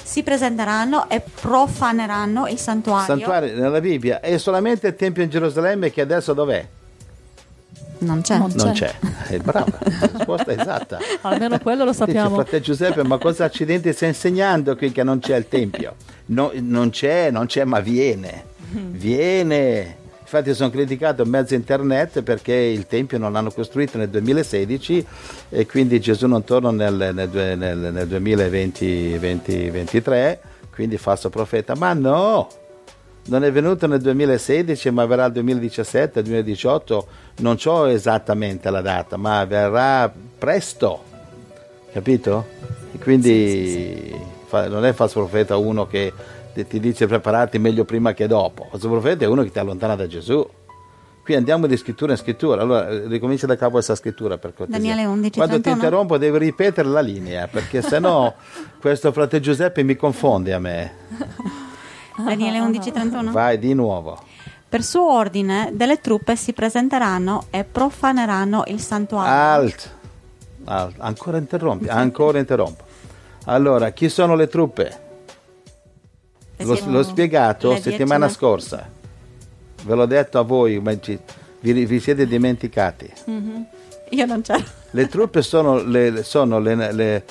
Si 0.00 0.22
presenteranno 0.22 1.10
e 1.10 1.20
profaneranno 1.20 2.46
il 2.46 2.58
santuario. 2.60 3.16
Santuario 3.16 3.52
nella 3.52 3.80
Bibbia. 3.80 4.20
È 4.20 4.38
solamente 4.38 4.86
il 4.86 4.94
Tempio 4.94 5.24
in 5.24 5.28
Gerusalemme 5.28 5.90
che 5.90 6.00
adesso 6.00 6.32
dov'è? 6.34 6.64
Non 8.00 8.20
c'è. 8.22 8.38
Non 8.38 8.52
Non 8.54 8.72
C'è. 8.72 8.94
c'è. 9.26 9.28
È 9.34 9.38
brava, 9.38 9.78
la 9.82 10.10
risposta 10.14 10.52
esatta. 10.52 10.98
Almeno 11.22 11.58
quello 11.58 11.84
lo 11.84 11.90
Dice 11.90 12.04
sappiamo. 12.04 12.36
fratello 12.36 12.62
Giuseppe, 12.62 13.02
ma 13.02 13.18
cosa 13.18 13.44
accidenti 13.44 13.92
stai 13.92 14.08
insegnando 14.10 14.76
qui 14.76 14.92
che 14.92 15.02
non 15.02 15.18
c'è 15.18 15.36
il 15.36 15.48
Tempio? 15.48 15.94
No, 16.26 16.52
non 16.60 16.90
c'è, 16.90 17.30
non 17.30 17.46
c'è, 17.46 17.64
ma 17.64 17.80
viene. 17.80 18.44
Viene. 18.70 19.96
Infatti 20.20 20.52
sono 20.52 20.68
criticato 20.68 21.22
in 21.22 21.30
mezzo 21.30 21.54
internet 21.54 22.20
perché 22.20 22.52
il 22.52 22.86
Tempio 22.86 23.16
non 23.16 23.32
l'hanno 23.32 23.50
costruito 23.50 23.96
nel 23.96 24.10
2016 24.10 25.06
e 25.48 25.64
quindi 25.64 25.98
Gesù 26.00 26.26
non 26.26 26.44
torna 26.44 26.70
nel, 26.70 27.12
nel, 27.14 27.56
nel, 27.56 27.78
nel 27.78 28.06
2020-2023, 28.08 30.38
quindi 30.74 30.98
falso 30.98 31.30
profeta. 31.30 31.74
Ma 31.76 31.94
no! 31.94 32.46
Non 33.28 33.44
è 33.44 33.52
venuto 33.52 33.86
nel 33.86 34.00
2016, 34.00 34.90
ma 34.90 35.04
verrà 35.04 35.26
il 35.26 35.32
2017, 35.32 36.22
2018, 36.22 37.06
non 37.40 37.58
so 37.58 37.84
esattamente 37.84 38.70
la 38.70 38.80
data, 38.80 39.18
ma 39.18 39.44
verrà 39.44 40.10
presto, 40.38 41.02
capito? 41.92 42.46
E 42.94 42.98
quindi 42.98 44.14
fa- 44.46 44.68
non 44.68 44.86
è 44.86 44.94
falso 44.94 45.20
profeta 45.20 45.58
uno 45.58 45.86
che 45.86 46.10
ti- 46.54 46.66
ti 46.66 46.80
dice 46.80 47.06
preparati 47.06 47.58
meglio 47.58 47.84
prima 47.84 48.14
che 48.14 48.26
dopo, 48.26 48.66
falso 48.70 48.88
profeta 48.88 49.24
è 49.24 49.28
uno 49.28 49.42
che 49.42 49.50
ti 49.50 49.58
allontana 49.58 49.94
da 49.94 50.06
Gesù. 50.06 50.48
Qui 51.22 51.34
andiamo 51.34 51.66
di 51.66 51.76
scrittura 51.76 52.12
in 52.12 52.18
scrittura, 52.18 52.62
allora 52.62 53.06
ricomincia 53.06 53.44
da 53.46 53.56
capo 53.56 53.72
questa 53.72 53.94
scrittura 53.94 54.38
per 54.38 54.54
cortesia. 54.54 54.80
Daniele 54.80 55.04
11, 55.06 55.36
Quando 55.36 55.56
ti 55.56 55.60
31. 55.60 55.74
interrompo 55.84 56.16
devi 56.16 56.38
ripetere 56.38 56.88
la 56.88 57.00
linea, 57.02 57.46
perché 57.46 57.82
sennò 57.82 58.32
questo 58.80 59.12
frate 59.12 59.38
Giuseppe 59.38 59.82
mi 59.82 59.96
confonde 59.96 60.54
a 60.54 60.58
me. 60.58 60.92
Daniele 62.24 62.58
11, 62.60 62.90
31. 62.90 63.30
Vai 63.32 63.58
di 63.58 63.74
nuovo. 63.74 64.18
Per 64.68 64.82
suo 64.82 65.12
ordine, 65.12 65.70
delle 65.72 66.00
truppe 66.00 66.36
si 66.36 66.52
presenteranno 66.52 67.44
e 67.50 67.64
profaneranno 67.64 68.64
il 68.66 68.80
santuario. 68.80 69.32
Alt. 69.32 69.94
Alt. 70.64 70.94
Ancora 70.98 71.38
interrompi, 71.38 71.88
ancora 71.88 72.38
interrompo. 72.38 72.84
Allora, 73.44 73.90
chi 73.92 74.08
sono 74.10 74.34
le 74.34 74.46
truppe? 74.48 75.06
L'ho, 76.58 76.78
l'ho 76.86 77.02
spiegato 77.02 77.68
dieci 77.68 77.90
settimana 77.90 78.26
na- 78.26 78.30
scorsa. 78.32 78.86
Ve 79.84 79.94
l'ho 79.94 80.06
detto 80.06 80.38
a 80.38 80.42
voi, 80.42 80.78
ma 80.80 80.98
ci- 81.00 81.18
vi, 81.60 81.84
vi 81.86 82.00
siete 82.00 82.26
dimenticati. 82.26 83.10
Io 84.10 84.26
non 84.26 84.42
c'ero. 84.42 84.64
Le 84.90 85.06
truppe 85.08 85.40
sono, 85.42 85.82
le, 85.82 86.22
sono 86.24 86.58
le- 86.58 86.92
le- 86.92 87.24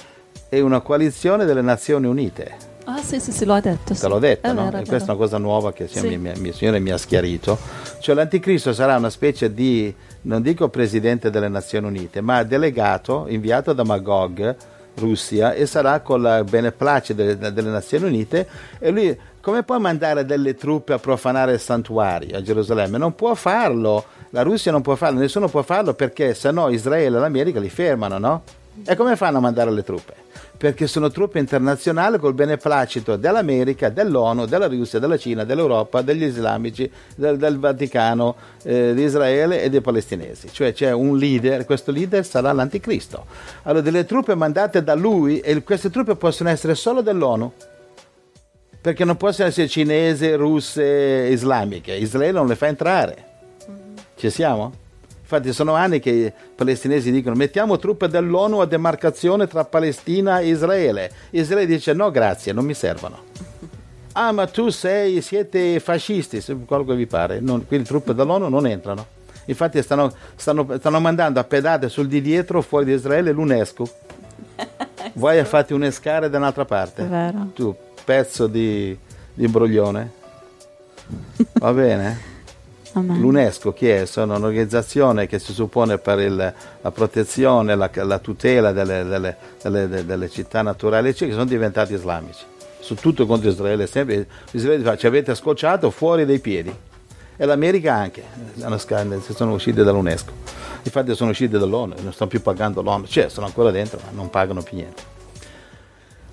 è 0.49 0.59
una 0.59 0.79
coalizione 0.79 1.45
delle 1.45 1.61
Nazioni 1.61 2.07
Unite. 2.07 2.55
Ah, 2.89 3.01
sì, 3.03 3.19
sì, 3.19 3.33
sì, 3.33 3.43
lo 3.43 3.53
ha 3.53 3.59
detto. 3.59 3.93
Te 3.93 4.07
l'ho 4.07 4.17
detto, 4.17 4.47
È 4.47 4.53
no? 4.53 4.63
vero, 4.63 4.77
E 4.77 4.85
questa 4.85 5.11
è 5.11 5.15
una 5.15 5.19
cosa 5.23 5.37
nuova 5.37 5.73
che 5.73 5.87
Sì. 5.89 6.07
mi, 6.07 6.17
mi- 6.17 6.47
il 6.47 6.53
Signore 6.53 6.79
mi 6.79 6.89
ha 6.91 6.97
schiarito. 6.97 7.57
Cioè 7.99 8.15
l'anticristo 8.15 8.71
sarà 8.71 8.95
una 8.95 9.09
specie 9.09 9.53
di, 9.53 9.93
non 10.21 10.41
dico 10.41 10.69
presidente 10.69 11.29
delle 11.29 11.49
Nazioni 11.49 11.85
Unite, 11.87 12.21
ma 12.21 12.43
delegato, 12.43 13.25
inviato 13.27 13.73
da 13.73 13.83
Magog, 13.83 14.55
Russia, 14.95 15.51
e 15.53 15.65
sarà 15.65 15.99
con 15.99 16.21
la 16.21 16.45
beneplacito 16.45 17.21
delle, 17.21 17.51
delle 17.51 17.69
Nazioni 17.69 18.05
Unite. 18.05 18.47
E 18.79 18.89
lui, 18.89 19.19
come 19.41 19.63
può 19.63 19.77
mandare 19.79 20.25
delle 20.25 20.55
truppe 20.55 20.93
a 20.93 20.97
profanare 20.97 21.51
il 21.53 21.59
santuario 21.59 22.37
a 22.37 22.41
Gerusalemme? 22.41 22.97
Non 22.97 23.15
può 23.15 23.35
farlo. 23.35 24.05
La 24.29 24.43
Russia 24.43 24.71
non 24.71 24.81
può 24.81 24.95
farlo, 24.95 25.19
nessuno 25.19 25.49
può 25.49 25.61
farlo 25.61 25.93
perché 25.93 26.33
se 26.33 26.51
no 26.51 26.69
Israele 26.69 27.17
e 27.17 27.19
l'America 27.19 27.59
li 27.59 27.69
fermano, 27.69 28.17
no? 28.17 28.43
E 28.85 28.95
come 28.95 29.15
fanno 29.15 29.37
a 29.37 29.41
mandare 29.41 29.71
le 29.71 29.83
truppe? 29.83 30.13
Perché 30.57 30.87
sono 30.87 31.09
truppe 31.09 31.39
internazionali 31.39 32.17
col 32.17 32.33
beneplacito 32.33 33.15
dell'America, 33.15 33.89
dell'ONU, 33.89 34.45
della 34.45 34.67
Russia, 34.67 34.99
della 34.99 35.17
Cina, 35.17 35.43
dell'Europa, 35.43 36.01
degli 36.01 36.23
islamici, 36.23 36.89
del, 37.15 37.37
del 37.37 37.59
Vaticano, 37.59 38.35
eh, 38.63 38.93
di 38.93 39.03
Israele 39.03 39.61
e 39.61 39.69
dei 39.69 39.81
palestinesi. 39.81 40.49
Cioè 40.51 40.73
c'è 40.73 40.91
un 40.91 41.17
leader, 41.17 41.65
questo 41.65 41.91
leader 41.91 42.25
sarà 42.25 42.51
l'anticristo. 42.51 43.25
Allora 43.63 43.81
delle 43.81 44.05
truppe 44.05 44.35
mandate 44.35 44.83
da 44.83 44.95
lui 44.95 45.39
e 45.39 45.61
queste 45.63 45.89
truppe 45.89 46.15
possono 46.15 46.49
essere 46.49 46.75
solo 46.75 47.01
dell'ONU. 47.01 47.51
Perché 48.79 49.03
non 49.03 49.17
possono 49.17 49.47
essere 49.49 49.67
cinesi, 49.67 50.31
russe, 50.33 51.27
islamiche. 51.29 51.93
Israele 51.93 52.31
non 52.31 52.47
le 52.47 52.55
fa 52.55 52.67
entrare. 52.67 53.25
Ci 54.15 54.29
siamo? 54.29 54.85
Infatti 55.29 55.51
sono 55.51 55.73
anni 55.73 55.99
che 55.99 56.09
i 56.09 56.31
palestinesi 56.55 57.11
dicono 57.11 57.35
mettiamo 57.35 57.77
truppe 57.77 58.07
dell'ONU 58.07 58.59
a 58.59 58.65
demarcazione 58.65 59.45
tra 59.45 59.65
Palestina 59.65 60.39
e 60.39 60.47
Israele. 60.47 61.11
Israele 61.31 61.65
dice 61.65 61.91
no 61.91 62.09
grazie, 62.11 62.53
non 62.53 62.63
mi 62.65 62.73
servono. 62.73 63.23
Ah 64.19 64.31
ma 64.31 64.47
tu 64.47 64.69
sei, 64.69 65.21
siete 65.21 65.79
fascisti, 65.79 66.41
se- 66.41 66.57
quello 66.65 66.83
che 66.85 66.95
vi 66.95 67.05
pare. 67.05 67.39
Non- 67.39 67.67
quindi 67.67 67.85
truppe 67.87 68.15
dell'ONU 68.15 68.47
non 68.49 68.65
entrano. 68.65 69.05
Infatti 69.45 69.79
stanno, 69.83 70.11
stanno- 70.35 70.65
stanno 70.79 70.99
mandando 70.99 71.39
a 71.39 71.43
pedate 71.43 71.87
sul 71.87 72.07
di 72.07 72.19
dietro 72.19 72.63
fuori 72.63 72.85
di 72.85 72.93
Israele 72.93 73.31
l'UNESCO. 73.31 73.87
Vai 75.13 75.37
a 75.37 75.45
farti 75.45 75.73
unescare 75.73 76.31
da 76.31 76.37
un'altra 76.37 76.65
parte. 76.65 77.03
Vero. 77.03 77.49
Tu, 77.53 77.75
pezzo 78.03 78.47
di, 78.47 78.97
di 79.35 79.45
imbroglione. 79.45 80.11
Va 81.59 81.71
bene? 81.73 82.35
Amen. 82.97 83.19
L'UNESCO 83.19 83.73
chi 83.73 83.87
è? 83.89 84.05
Sono 84.05 84.35
un'organizzazione 84.35 85.27
che 85.27 85.37
si 85.39 85.53
suppone 85.53 85.97
per 85.99 86.19
il- 86.19 86.53
la 86.81 86.91
protezione, 86.91 87.75
la, 87.75 87.89
la 87.93 88.19
tutela 88.19 88.71
delle, 88.71 89.03
delle- 89.05 89.37
delle- 89.61 90.05
delle- 90.05 90.29
città 90.29 90.61
naturali, 90.63 91.13
che 91.13 91.31
sono 91.31 91.45
diventati 91.45 91.93
islamici. 91.93 92.43
Su 92.79 92.95
tutto 92.95 93.25
contro 93.25 93.49
Israele, 93.49 93.85
sempre, 93.85 94.25
Israele 94.51 94.83
fa, 94.83 94.97
ci 94.97 95.05
avete 95.07 95.35
scocciato 95.35 95.91
fuori 95.91 96.25
dai 96.25 96.39
piedi. 96.39 96.73
E 97.39 97.45
l'America 97.45 97.93
anche, 97.93 98.23
sono 99.35 99.53
usciti 99.53 99.83
dall'UNESCO. 99.83 100.31
Infatti 100.81 101.13
sono 101.15 101.29
usciti 101.31 101.57
dall'ONU, 101.57 101.95
non 102.01 102.13
stanno 102.13 102.29
più 102.29 102.41
pagando 102.41 102.81
l'ONU, 102.81 103.05
cioè 103.05 103.29
sono 103.29 103.45
ancora 103.45 103.69
dentro, 103.71 103.99
ma 104.03 104.09
non 104.11 104.29
pagano 104.31 104.61
più 104.63 104.77
niente. 104.77 105.15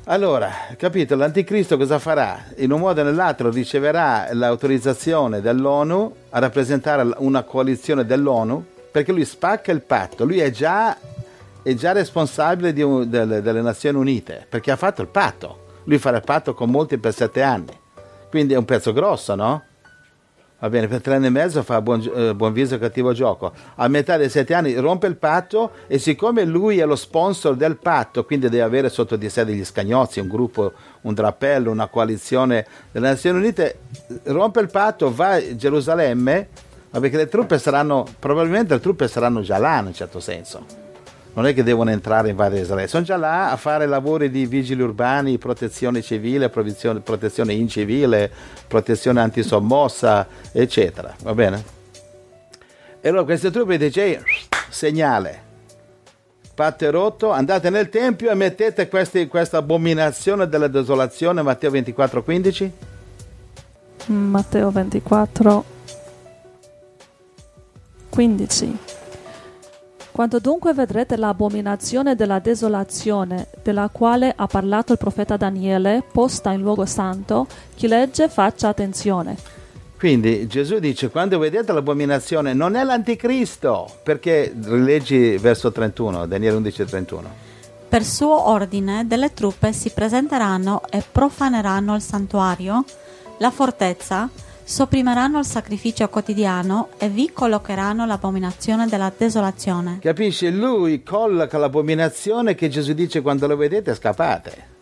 Allora, 0.07 0.51
capito, 0.77 1.17
l'anticristo 1.17 1.79
cosa 1.79 1.99
farà? 1.99 2.38
In 2.57 2.73
un 2.73 2.81
modo 2.81 3.01
o 3.01 3.05
nell'altro 3.05 3.49
riceverà 3.49 4.29
l'autorizzazione 4.33 5.40
dell'ONU 5.40 6.14
a 6.29 6.38
rappresentare 6.40 7.09
una 7.19 7.43
coalizione 7.43 8.05
dell'ONU 8.05 8.62
perché 8.90 9.12
lui 9.12 9.25
spacca 9.25 9.73
il 9.73 9.81
patto, 9.81 10.27
lui 10.27 10.40
è 10.40 10.51
già, 10.51 10.95
è 11.62 11.73
già 11.73 11.93
responsabile 11.93 12.83
un- 12.83 13.09
delle, 13.09 13.40
delle 13.40 13.62
Nazioni 13.62 13.97
Unite 13.97 14.45
perché 14.47 14.71
ha 14.71 14.77
fatto 14.77 15.01
il 15.01 15.09
patto, 15.09 15.64
lui 15.85 15.97
farà 15.97 16.19
il 16.19 16.23
patto 16.23 16.53
con 16.53 16.69
molti 16.69 16.99
per 16.99 17.14
sette 17.14 17.40
anni, 17.40 17.73
quindi 18.29 18.53
è 18.53 18.59
un 18.59 18.67
pezzo 18.67 18.93
grosso, 18.93 19.35
no? 19.35 19.62
Va 20.64 20.70
bene, 20.70 20.88
per 20.88 21.03
tre 21.03 21.16
anni 21.16 21.27
e 21.27 21.31
mezzo 21.31 21.62
fa 21.62 21.83
buon, 21.83 22.11
eh, 22.14 22.35
buon 22.35 22.55
viso 22.55 22.79
cattivo 22.79 23.12
gioco. 23.12 23.53
A 23.74 23.87
metà 23.87 24.16
dei 24.16 24.31
sette 24.31 24.55
anni 24.55 24.72
rompe 24.77 25.07
il 25.07 25.16
patto 25.16 25.72
e 25.87 25.98
siccome 25.98 26.44
lui 26.44 26.79
è 26.79 26.87
lo 26.87 26.96
sponsor 26.96 27.55
del 27.55 27.77
patto, 27.77 28.24
quindi 28.24 28.48
deve 28.48 28.62
avere 28.62 28.88
sotto 28.88 29.16
di 29.16 29.29
sé 29.29 29.44
degli 29.44 29.62
scagnozzi, 29.62 30.20
un 30.20 30.29
gruppo, 30.29 30.72
un 31.03 31.12
drappello, 31.12 31.70
una 31.70 31.88
coalizione 31.88 32.64
delle 32.92 33.09
Nazioni 33.09 33.40
Unite, 33.40 33.81
rompe 34.22 34.61
il 34.61 34.70
patto, 34.70 35.12
va 35.12 35.35
a 35.35 35.55
Gerusalemme, 35.55 36.48
ma 36.88 36.98
perché 36.98 37.18
le 37.18 37.29
truppe 37.29 37.59
saranno, 37.59 38.07
probabilmente 38.18 38.72
le 38.72 38.81
truppe 38.81 39.07
saranno 39.07 39.42
già 39.42 39.59
là 39.59 39.81
in 39.81 39.87
un 39.88 39.92
certo 39.92 40.18
senso 40.18 40.84
non 41.35 41.47
è 41.47 41.55
che 41.55 41.62
devono 41.62 41.90
entrare 41.90 42.31
in 42.31 42.37
varie 42.37 42.61
Israele, 42.61 42.87
sono 42.87 43.03
già 43.05 43.16
là 43.16 43.51
a 43.51 43.57
fare 43.57 43.87
lavori 43.87 44.31
di 44.31 44.47
vigili 44.47 44.83
urbani, 44.83 45.37
protezione 45.37 46.01
civile, 46.01 46.49
protezione, 46.49 47.53
incivile, 47.53 48.31
protezione 48.66 49.20
antisommossa, 49.20 50.27
eccetera. 50.53 51.14
Va 51.23 51.35
bene? 51.35 51.64
E 53.01 53.09
allora 53.09 53.25
queste 53.25 53.51
truppe 53.51 53.77
dice, 53.77 54.23
segnale, 54.70 55.42
patto 56.55 56.87
è 56.87 56.90
rotto, 56.90 57.31
andate 57.33 57.68
nel 57.68 57.88
Tempio 57.88 58.31
e 58.31 58.35
mettete 58.35 58.88
questi, 58.88 59.27
questa 59.27 59.59
abominazione 59.59 60.49
della 60.49 60.68
desolazione, 60.68 61.42
Matteo 61.42 61.70
24, 61.70 62.23
15. 62.23 62.73
Matteo 64.07 64.70
24, 64.70 65.64
15. 68.09 68.79
Quando 70.14 70.38
dunque 70.38 70.72
vedrete 70.74 71.16
l'abominazione 71.16 72.14
della 72.14 72.38
desolazione, 72.38 73.48
della 73.64 73.88
quale 73.90 74.33
ha 74.37 74.46
parlato 74.46 74.92
il 74.92 74.98
profeta 74.98 75.37
Daniele, 75.37 76.05
posta 76.09 76.53
in 76.53 76.61
luogo 76.61 76.87
santo, 76.87 77.48
chi 77.74 77.88
legge 77.88 78.29
faccia 78.29 78.68
attenzione. 78.68 79.37
Quindi 79.98 80.46
Gesù 80.46 80.79
dice, 80.79 81.11
quando 81.11 81.37
vedete 81.40 81.72
l'abominazione, 81.72 82.55
non 82.55 82.77
è 82.77 82.85
l'anticristo, 82.85 83.88
perché 84.05 84.55
rileggi 84.57 85.37
verso 85.37 85.72
31, 85.72 86.27
Daniele 86.27 86.59
11, 86.59 86.85
31. 86.85 87.31
Per 87.88 88.05
suo 88.05 88.50
ordine 88.50 89.09
delle 89.09 89.35
truppe 89.35 89.72
si 89.72 89.90
presenteranno 89.90 90.83
e 90.90 91.03
profaneranno 91.11 91.92
il 91.96 92.03
santuario, 92.03 92.85
la 93.38 93.50
fortezza, 93.50 94.31
sopprimeranno 94.64 95.38
il 95.38 95.44
sacrificio 95.44 96.09
quotidiano 96.09 96.88
e 96.96 97.09
vi 97.09 97.31
collocheranno 97.33 98.07
l'abominazione 98.07 98.87
della 98.87 99.12
desolazione. 99.16 99.98
Capisci? 100.00 100.50
Lui 100.50 101.03
colloca 101.03 101.59
l'abominazione 101.59 102.55
che 102.55 102.68
Gesù 102.68 102.94
dice 102.94 103.20
quando 103.20 103.46
lo 103.46 103.57
vedete 103.57 103.94
scappate. 103.94 104.72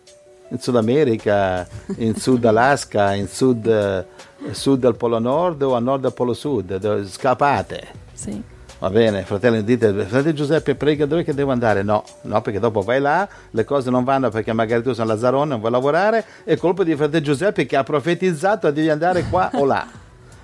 In 0.49 0.59
Sud 0.59 0.75
America, 0.77 1.67
in 1.97 2.15
Sud 2.15 2.45
Alaska, 2.45 3.13
in 3.13 3.27
Sud, 3.27 3.65
eh, 3.65 4.53
sud 4.53 4.79
del 4.79 4.95
Polo 4.95 5.19
Nord 5.19 5.63
o 5.63 5.73
a 5.73 5.79
Nord 5.79 6.03
del 6.03 6.13
Polo 6.13 6.33
Sud, 6.33 7.05
scappate. 7.05 7.87
Sì. 8.13 8.52
Va 8.83 8.89
bene, 8.89 9.23
fratello, 9.23 9.61
dite, 9.61 9.93
fratello 9.93 10.33
Giuseppe, 10.33 10.75
prega 10.75 11.05
dove 11.05 11.23
che 11.23 11.33
devo 11.33 11.53
andare? 11.53 11.83
No, 11.83 12.03
no, 12.23 12.41
perché 12.41 12.59
dopo 12.59 12.81
vai 12.81 12.99
là, 12.99 13.25
le 13.51 13.63
cose 13.63 13.89
non 13.89 14.03
vanno 14.03 14.29
perché 14.29 14.51
magari 14.51 14.83
tu 14.83 14.91
sei 14.91 15.05
Lazzarone, 15.05 15.51
non 15.51 15.61
vuoi 15.61 15.71
lavorare, 15.71 16.25
è 16.43 16.57
colpa 16.57 16.83
di 16.83 16.93
fratello 16.93 17.23
Giuseppe 17.23 17.65
che 17.65 17.77
ha 17.77 17.83
profetizzato 17.83 18.69
devi 18.71 18.89
andare 18.89 19.23
qua 19.29 19.51
o 19.53 19.63
là. 19.63 19.87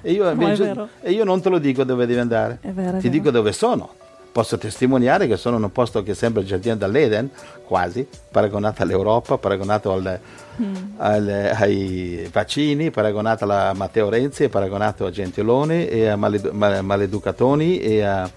E 0.01 0.13
io, 0.13 0.29
invece, 0.31 0.73
e 1.01 1.11
io 1.11 1.25
non 1.25 1.41
te 1.41 1.49
lo 1.49 1.57
dico 1.57 1.83
dove 1.83 2.05
devi 2.05 2.21
andare, 2.21 2.59
vero, 2.61 2.99
ti 2.99 3.09
dico 3.09 3.29
dove 3.29 3.51
sono. 3.51 3.93
Posso 4.31 4.57
testimoniare 4.57 5.27
che 5.27 5.37
sono 5.37 5.57
in 5.57 5.63
un 5.63 5.71
posto 5.71 6.03
che 6.03 6.13
sembra 6.13 6.41
il 6.41 6.47
giardino 6.47 6.75
dell'Eden, 6.75 7.29
quasi, 7.65 8.07
paragonato 8.31 8.83
all'Europa, 8.83 9.37
paragonato 9.37 9.91
al, 9.91 10.19
mm. 10.61 10.75
al, 10.97 11.51
ai 11.55 12.29
vaccini, 12.31 12.91
paragonato 12.91 13.51
a 13.51 13.73
Matteo 13.73 14.09
Renzi, 14.09 14.47
paragonato 14.49 15.05
a 15.05 15.11
Gentiloni 15.11 15.87
e 15.87 16.07
a 16.07 16.15
Maledu- 16.15 16.51
Maleducatoni 16.51 17.79
e 17.79 18.03
a, 18.03 18.29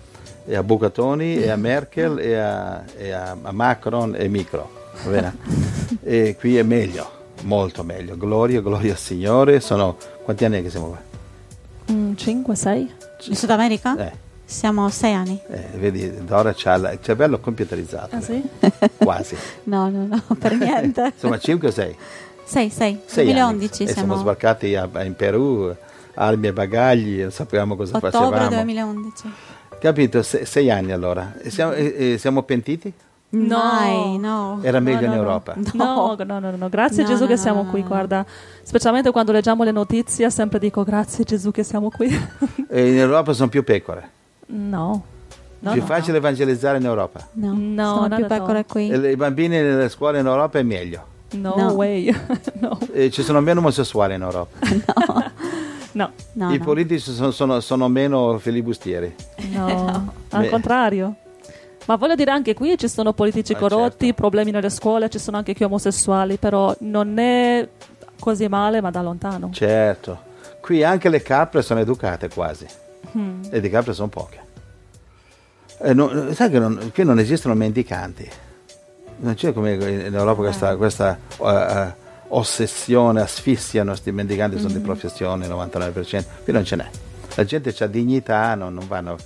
e 0.46 0.56
a 0.56 0.62
Bucatoni 0.62 1.36
e 1.36 1.50
a 1.50 1.56
Merkel 1.56 2.18
e 2.18 2.36
a, 2.36 2.84
e 2.96 3.10
a, 3.12 3.36
a 3.42 3.52
Macron 3.52 4.14
e 4.16 4.28
Micro. 4.28 4.80
e 6.02 6.36
qui 6.38 6.56
è 6.56 6.62
meglio, 6.62 7.10
molto 7.42 7.82
meglio. 7.82 8.16
Gloria, 8.16 8.60
gloria 8.60 8.92
al 8.92 8.98
Signore. 8.98 9.60
Sono 9.60 9.96
quanti 10.24 10.44
anni 10.44 10.62
che 10.62 10.70
siamo 10.70 10.86
qua? 10.88 11.10
5, 12.14 12.54
6. 12.54 12.94
In 13.26 13.36
Sud 13.36 13.50
America? 13.50 13.96
Eh. 13.96 14.30
Siamo 14.52 14.90
sei 14.90 15.14
anni. 15.14 15.40
Eh, 15.48 15.78
vedi, 15.78 16.24
Dora 16.24 16.52
c'ha 16.54 16.74
il 16.74 16.98
cervello 17.00 17.40
computerizzato. 17.40 18.16
Ah, 18.16 18.20
sì? 18.20 18.46
Quasi. 18.98 19.34
no, 19.64 19.88
no, 19.88 20.06
no, 20.06 20.22
per 20.38 20.52
niente. 20.56 21.12
Insomma, 21.16 21.38
5 21.38 21.68
o 21.68 21.70
6? 21.70 21.96
6, 22.44 22.70
6. 22.70 23.00
2011 23.24 23.74
siamo... 23.74 23.92
siamo 23.92 24.16
sbarcati 24.16 24.74
a, 24.76 24.88
in 25.04 25.16
Perù, 25.16 25.74
armi 26.14 26.48
e 26.48 26.52
bagagli, 26.52 27.22
non 27.22 27.30
sapevamo 27.30 27.76
cosa 27.76 27.96
Ottobre 27.96 28.10
facevamo. 28.10 28.36
Ottobre 28.36 28.56
2011. 28.56 29.32
Capito, 29.80 30.22
Se, 30.22 30.44
sei 30.44 30.70
anni 30.70 30.92
allora. 30.92 31.32
E 31.40 31.50
siamo, 31.50 31.72
e, 31.72 32.12
e 32.12 32.18
siamo 32.18 32.42
pentiti? 32.42 32.92
No, 33.30 33.56
Mai, 33.56 34.18
no. 34.18 34.58
Era 34.60 34.80
meglio 34.80 35.06
no, 35.06 35.14
in 35.14 35.18
Europa. 35.18 35.54
No, 35.72 36.14
no, 36.22 36.38
no, 36.38 36.54
no, 36.54 36.68
grazie 36.68 37.04
Gesù 37.04 37.26
che 37.26 37.38
siamo 37.38 37.64
qui, 37.64 37.82
guarda. 37.82 38.26
Specialmente 38.62 39.10
quando 39.12 39.32
leggiamo 39.32 39.64
le 39.64 39.72
notizie, 39.72 40.28
sempre 40.28 40.58
dico 40.58 40.84
grazie 40.84 41.24
Gesù 41.24 41.50
che 41.50 41.62
siamo 41.62 41.88
qui. 41.88 42.08
e 42.68 42.90
in 42.90 42.98
Europa 42.98 43.32
sono 43.32 43.48
più 43.48 43.64
pecore. 43.64 44.20
No. 44.52 45.04
No, 45.60 45.72
più 45.72 45.80
no, 45.80 45.86
facile 45.86 46.12
no. 46.12 46.18
evangelizzare 46.18 46.78
in 46.78 46.84
Europa. 46.84 47.28
No, 47.34 47.54
no 47.56 47.94
sono 47.94 48.16
più 48.16 48.26
pecore 48.26 48.64
qui. 48.64 48.90
E 48.90 49.10
I 49.12 49.16
bambini 49.16 49.60
nelle 49.60 49.88
scuole 49.88 50.18
in 50.18 50.26
Europa 50.26 50.58
è 50.58 50.62
meglio. 50.62 51.06
No, 51.32 51.72
way. 51.74 52.12
E 52.92 53.10
ci 53.10 53.22
sono 53.22 53.40
meno 53.40 53.60
omosessuali 53.60 54.14
in 54.14 54.22
Europa. 54.22 54.58
no. 55.92 56.12
I 56.50 56.58
politici 56.58 57.12
sono, 57.12 57.30
sono, 57.30 57.60
sono, 57.60 57.88
meno 57.88 58.38
filibustieri. 58.38 59.14
No, 59.52 60.12
al 60.30 60.48
contrario. 60.48 61.14
Ma 61.86 61.96
voglio 61.96 62.14
dire, 62.14 62.30
anche 62.30 62.54
qui 62.54 62.76
ci 62.76 62.88
sono 62.88 63.12
politici 63.12 63.54
ah, 63.54 63.58
corrotti, 63.58 64.06
certo. 64.06 64.20
problemi 64.20 64.50
nelle 64.50 64.70
scuole, 64.70 65.08
ci 65.08 65.18
sono 65.18 65.36
anche 65.36 65.54
chi 65.54 65.64
omosessuali, 65.64 66.36
però 66.36 66.74
non 66.80 67.18
è 67.18 67.66
così 68.18 68.46
male, 68.46 68.80
ma 68.80 68.90
da 68.90 69.02
lontano. 69.02 69.50
Certo. 69.52 70.30
Qui 70.60 70.84
anche 70.84 71.08
le 71.08 71.22
capre 71.22 71.62
sono 71.62 71.80
educate 71.80 72.28
quasi. 72.28 72.66
Hmm. 73.16 73.42
E 73.50 73.60
di 73.60 73.68
capre 73.68 73.92
sono 73.92 74.08
poche. 74.08 74.50
Eh, 75.84 75.94
non, 75.94 76.32
sai 76.34 76.50
che 76.50 76.58
non, 76.58 76.90
qui 76.92 77.04
non 77.04 77.18
esistono 77.18 77.54
mendicanti. 77.54 78.28
Non 79.16 79.34
c'è 79.34 79.52
come 79.52 79.74
in 79.74 80.14
Europa 80.14 80.42
questa, 80.42 80.76
questa 80.76 81.18
uh, 81.38 81.92
ossessione, 82.28 83.20
asfissiano 83.20 83.90
questi 83.90 84.10
mendicanti, 84.12 84.56
sono 84.56 84.70
mm-hmm. 84.70 84.78
di 84.78 84.84
professione, 84.84 85.46
99%. 85.46 86.24
Qui 86.44 86.52
non 86.52 86.64
ce 86.64 86.76
n'è. 86.76 86.88
La 87.34 87.44
gente 87.44 87.74
ha 87.82 87.86
dignità, 87.86 88.54
non, 88.54 88.74
non, 88.74 88.86
vanno, 88.86 89.16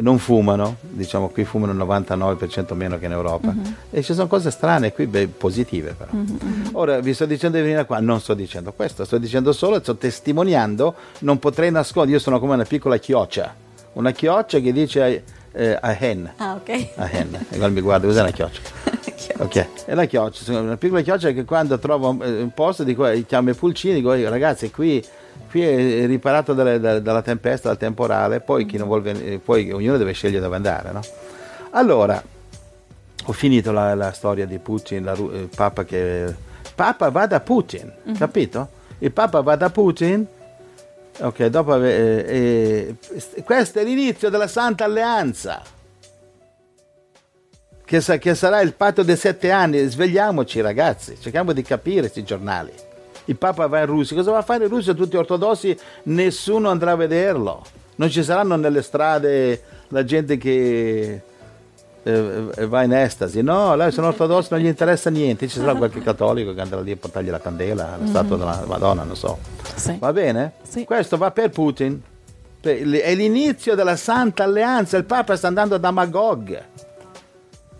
non 0.00 0.18
fumano, 0.18 0.76
diciamo 0.80 1.28
qui 1.28 1.44
fumano 1.44 1.72
il 1.72 1.78
99% 1.78 2.74
meno 2.74 2.98
che 2.98 3.06
in 3.06 3.12
Europa. 3.12 3.52
Mm-hmm. 3.52 3.72
E 3.90 4.02
ci 4.02 4.14
sono 4.14 4.26
cose 4.26 4.50
strane 4.50 4.92
qui, 4.92 5.06
beh, 5.06 5.28
positive 5.28 5.94
però. 5.96 6.10
Mm-hmm. 6.14 6.68
Ora 6.72 7.00
vi 7.00 7.14
sto 7.14 7.26
dicendo 7.26 7.56
di 7.56 7.62
venire 7.62 7.86
qua, 7.86 8.00
non 8.00 8.20
sto 8.20 8.34
dicendo 8.34 8.72
questo, 8.72 9.04
sto 9.04 9.18
dicendo 9.18 9.52
solo, 9.52 9.80
sto 9.80 9.96
testimoniando, 9.96 10.94
non 11.20 11.38
potrei 11.38 11.70
nascondere, 11.70 12.16
io 12.16 12.22
sono 12.22 12.38
come 12.38 12.54
una 12.54 12.64
piccola 12.64 12.98
chioccia, 12.98 13.54
una 13.94 14.10
chioccia 14.10 14.58
che 14.58 14.72
dice 14.72 15.24
eh, 15.52 15.78
a 15.80 15.96
hen. 15.98 16.32
Ah, 16.36 16.54
ok. 16.54 16.88
A 16.96 17.10
hen. 17.10 17.46
E 17.50 17.68
mi 17.68 17.80
guarda, 17.80 18.06
cos'è 18.06 18.20
una 18.20 18.30
chioccia? 18.30 18.60
ok, 19.38 19.84
è 19.86 19.94
la 19.94 20.04
chioccia, 20.04 20.58
una 20.58 20.76
piccola 20.76 21.00
chioccia 21.00 21.30
che 21.32 21.44
quando 21.44 21.78
trovo 21.78 22.10
un 22.10 22.50
posto 22.54 22.84
dico, 22.84 23.08
chiamo 23.26 23.50
i 23.50 23.54
pulcini, 23.54 23.94
dico 23.94 24.12
ragazzi 24.28 24.70
qui, 24.70 25.04
qui 25.50 25.62
è 25.62 26.06
riparato 26.06 26.52
dalle, 26.52 26.80
da, 26.80 27.00
dalla 27.00 27.22
tempesta, 27.22 27.68
dal 27.68 27.78
temporale, 27.78 28.40
poi, 28.40 28.66
chi 28.66 28.76
non 28.76 28.86
vuole 28.86 29.12
venire, 29.12 29.38
poi 29.38 29.70
ognuno 29.70 29.96
deve 29.96 30.12
scegliere 30.12 30.42
dove 30.42 30.56
andare. 30.56 30.92
No? 30.92 31.00
Allora, 31.70 32.22
ho 33.24 33.32
finito 33.32 33.72
la, 33.72 33.94
la 33.94 34.12
storia 34.12 34.46
di 34.46 34.58
Putin, 34.58 35.04
la, 35.04 35.12
il 35.12 35.48
Papa 35.54 35.84
che... 35.84 36.44
Papa 36.74 37.10
va 37.10 37.26
da 37.26 37.40
Putin, 37.40 37.90
mm-hmm. 38.06 38.16
capito? 38.16 38.68
Il 38.98 39.12
Papa 39.12 39.40
va 39.40 39.56
da 39.56 39.70
Putin 39.70 40.26
Ok, 41.18 41.46
dopo 41.46 41.82
eh, 41.82 42.94
eh, 43.08 43.42
questo 43.42 43.78
è 43.78 43.84
l'inizio 43.84 44.28
della 44.28 44.46
Santa 44.46 44.84
Alleanza, 44.84 45.62
che, 47.82 48.00
sa, 48.02 48.18
che, 48.18 48.34
sarà 48.34 48.60
il 48.60 48.74
patto 48.74 49.02
dei 49.02 49.16
sette 49.16 49.50
anni. 49.50 49.88
Svegliamoci, 49.88 50.60
ragazzi, 50.60 51.16
cerchiamo 51.18 51.52
di 51.52 51.62
capire 51.62 52.00
questi 52.00 52.22
giornali. 52.22 52.72
Il 53.26 53.36
Papa 53.36 53.66
va 53.66 53.80
in 53.80 53.86
Russia, 53.86 54.16
cosa 54.16 54.30
va 54.30 54.38
a 54.38 54.42
fare 54.42 54.64
in 54.64 54.70
Russia? 54.70 54.94
Tutti 54.94 55.16
ortodossi, 55.16 55.76
nessuno 56.04 56.68
andrà 56.68 56.92
a 56.92 56.96
vederlo. 56.96 57.64
Non 57.96 58.10
ci 58.10 58.22
saranno 58.22 58.56
nelle 58.56 58.82
strade 58.82 59.62
la 59.88 60.04
gente 60.04 60.36
che 60.36 61.22
eh, 62.02 62.66
va 62.66 62.82
in 62.84 62.92
estasi. 62.92 63.42
No, 63.42 63.74
là 63.74 63.90
sono 63.90 64.08
ortodossi, 64.08 64.48
non 64.52 64.60
gli 64.60 64.66
interessa 64.66 65.10
niente. 65.10 65.48
Ci 65.48 65.58
sarà 65.58 65.74
qualche 65.74 66.00
cattolico 66.00 66.54
che 66.54 66.60
andrà 66.60 66.80
lì 66.80 66.92
a 66.92 66.96
portargli 66.96 67.30
la 67.30 67.40
candela, 67.40 67.82
la 67.90 67.96
mm-hmm. 67.96 68.06
statua 68.06 68.36
della 68.36 68.62
Madonna, 68.66 69.02
non 69.02 69.16
so. 69.16 69.38
Sì. 69.74 69.96
Va 69.98 70.12
bene? 70.12 70.52
Sì. 70.62 70.84
Questo 70.84 71.16
va 71.16 71.30
per 71.32 71.50
Putin. 71.50 72.00
È 72.60 73.14
l'inizio 73.14 73.74
della 73.74 73.96
Santa 73.96 74.44
Alleanza. 74.44 74.96
Il 74.96 75.04
Papa 75.04 75.36
sta 75.36 75.48
andando 75.48 75.78
da 75.78 75.90
Magog. 75.90 76.64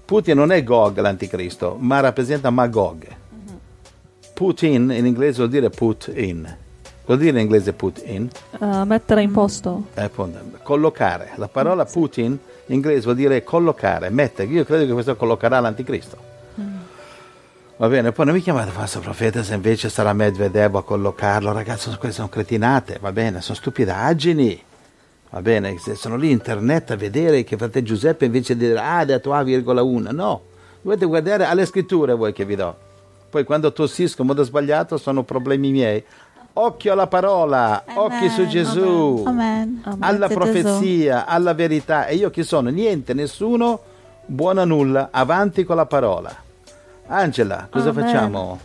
Putin 0.04 0.36
non 0.36 0.52
è 0.52 0.62
Gog 0.62 0.98
l'anticristo, 1.00 1.76
ma 1.78 2.00
rappresenta 2.00 2.50
Magog. 2.50 3.06
Mm-hmm. 4.36 4.48
Putin 4.48 4.90
in 4.90 5.06
inglese 5.06 5.38
vuol 5.38 5.48
dire 5.48 5.70
put 5.70 6.12
in. 6.14 6.54
Cosa 7.04 7.18
dire 7.18 7.30
in 7.30 7.38
inglese 7.38 7.72
put 7.72 8.02
in? 8.04 8.28
Eh, 8.60 8.84
mettere 8.84 9.22
in 9.22 9.32
posto. 9.32 9.86
Eh, 9.94 10.10
collocare. 10.62 11.30
La 11.36 11.48
parola 11.48 11.84
Putin 11.84 12.38
in 12.66 12.74
inglese 12.74 13.02
vuol 13.02 13.14
dire 13.14 13.42
collocare, 13.42 14.10
mettere. 14.10 14.48
Io 14.50 14.64
credo 14.64 14.84
che 14.86 14.92
questo 14.92 15.16
collocherà 15.16 15.60
l'anticristo. 15.60 16.34
Va 17.78 17.88
bene, 17.88 18.10
poi 18.10 18.24
non 18.24 18.34
mi 18.34 18.40
chiamate 18.40 18.70
falso 18.70 19.00
profeta 19.00 19.42
se 19.42 19.52
invece 19.52 19.90
sarà 19.90 20.14
Medvedev 20.14 20.76
a 20.76 20.82
collocarlo. 20.82 21.52
Ragazzi, 21.52 21.88
queste 21.90 22.12
sono 22.12 22.28
cretinate, 22.28 22.98
va 23.00 23.12
bene, 23.12 23.42
sono 23.42 23.56
stupidaggini. 23.56 24.62
Va 25.30 25.42
bene, 25.42 25.76
sono 25.94 26.16
lì 26.16 26.26
in 26.26 26.32
internet 26.32 26.92
a 26.92 26.96
vedere 26.96 27.44
che 27.44 27.56
frate 27.56 27.82
Giuseppe 27.82 28.24
invece 28.24 28.56
di 28.56 28.66
dire 28.66 28.78
ah, 28.78 28.98
ha 28.98 29.04
detto 29.04 29.34
A,1, 29.34 30.10
no. 30.10 30.42
Dovete 30.80 31.04
guardare 31.04 31.44
alle 31.44 31.66
scritture 31.66 32.14
voi 32.14 32.32
che 32.32 32.44
vi 32.46 32.54
do. 32.54 32.85
Poi 33.36 33.44
quando 33.44 33.70
tossisco 33.70 34.22
in 34.22 34.28
modo 34.28 34.42
sbagliato 34.44 34.96
sono 34.96 35.22
problemi 35.22 35.70
miei. 35.70 36.02
Occhio 36.54 36.92
alla 36.94 37.06
parola, 37.06 37.84
occhi 37.92 38.30
su 38.30 38.40
Amen, 38.40 38.50
Gesù 38.50 39.24
Amen. 39.26 39.82
alla 39.98 40.26
Grazie, 40.26 40.34
profezia, 40.34 41.26
alla 41.26 41.52
verità. 41.52 42.06
E 42.06 42.14
io 42.14 42.30
chi 42.30 42.42
sono? 42.42 42.70
Niente, 42.70 43.12
nessuno, 43.12 43.78
buona 44.24 44.64
nulla, 44.64 45.08
avanti 45.10 45.64
con 45.64 45.76
la 45.76 45.84
parola. 45.84 46.34
Angela, 47.08 47.68
cosa 47.70 47.90
Amen. 47.90 48.04
facciamo? 48.04 48.58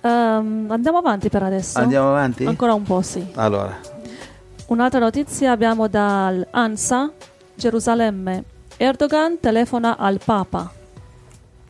Ehm, 0.00 0.66
andiamo 0.70 0.98
avanti 0.98 1.28
per 1.28 1.44
adesso. 1.44 1.78
Andiamo 1.78 2.08
avanti? 2.08 2.46
Ancora 2.46 2.74
un 2.74 2.82
po', 2.82 3.00
sì. 3.02 3.24
Allora, 3.36 3.78
Un'altra 4.66 4.98
notizia 4.98 5.52
abbiamo 5.52 5.86
dall'ANSA, 5.86 7.12
Gerusalemme. 7.54 8.42
Erdogan 8.76 9.38
telefona 9.38 9.96
al 9.96 10.18
Papa. 10.24 10.68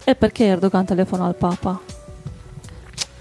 E 0.04 0.14
perché 0.14 0.46
Erdogan 0.46 0.86
telefona 0.86 1.26
al 1.26 1.34
Papa? 1.34 1.96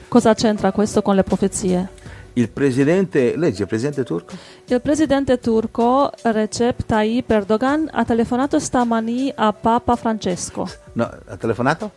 Cosa 0.07 0.33
c'entra 0.33 0.71
questo 0.71 1.01
con 1.01 1.15
le 1.15 1.23
profezie? 1.23 1.89
il 2.37 2.49
presidente, 2.49 3.35
leggi 3.35 3.61
il 3.61 3.67
presidente 3.67 4.03
turco? 4.03 4.35
Il 4.65 4.79
presidente 4.79 5.39
turco 5.39 6.11
Recep 6.21 6.85
Tayyip 6.85 7.29
Erdogan 7.31 7.89
ha 7.91 8.05
telefonato 8.05 8.59
stamani 8.59 9.31
a 9.35 9.51
Papa 9.53 9.95
Francesco. 9.95 10.69
No, 10.93 11.09
ha 11.25 11.35
telefonato? 11.35 11.91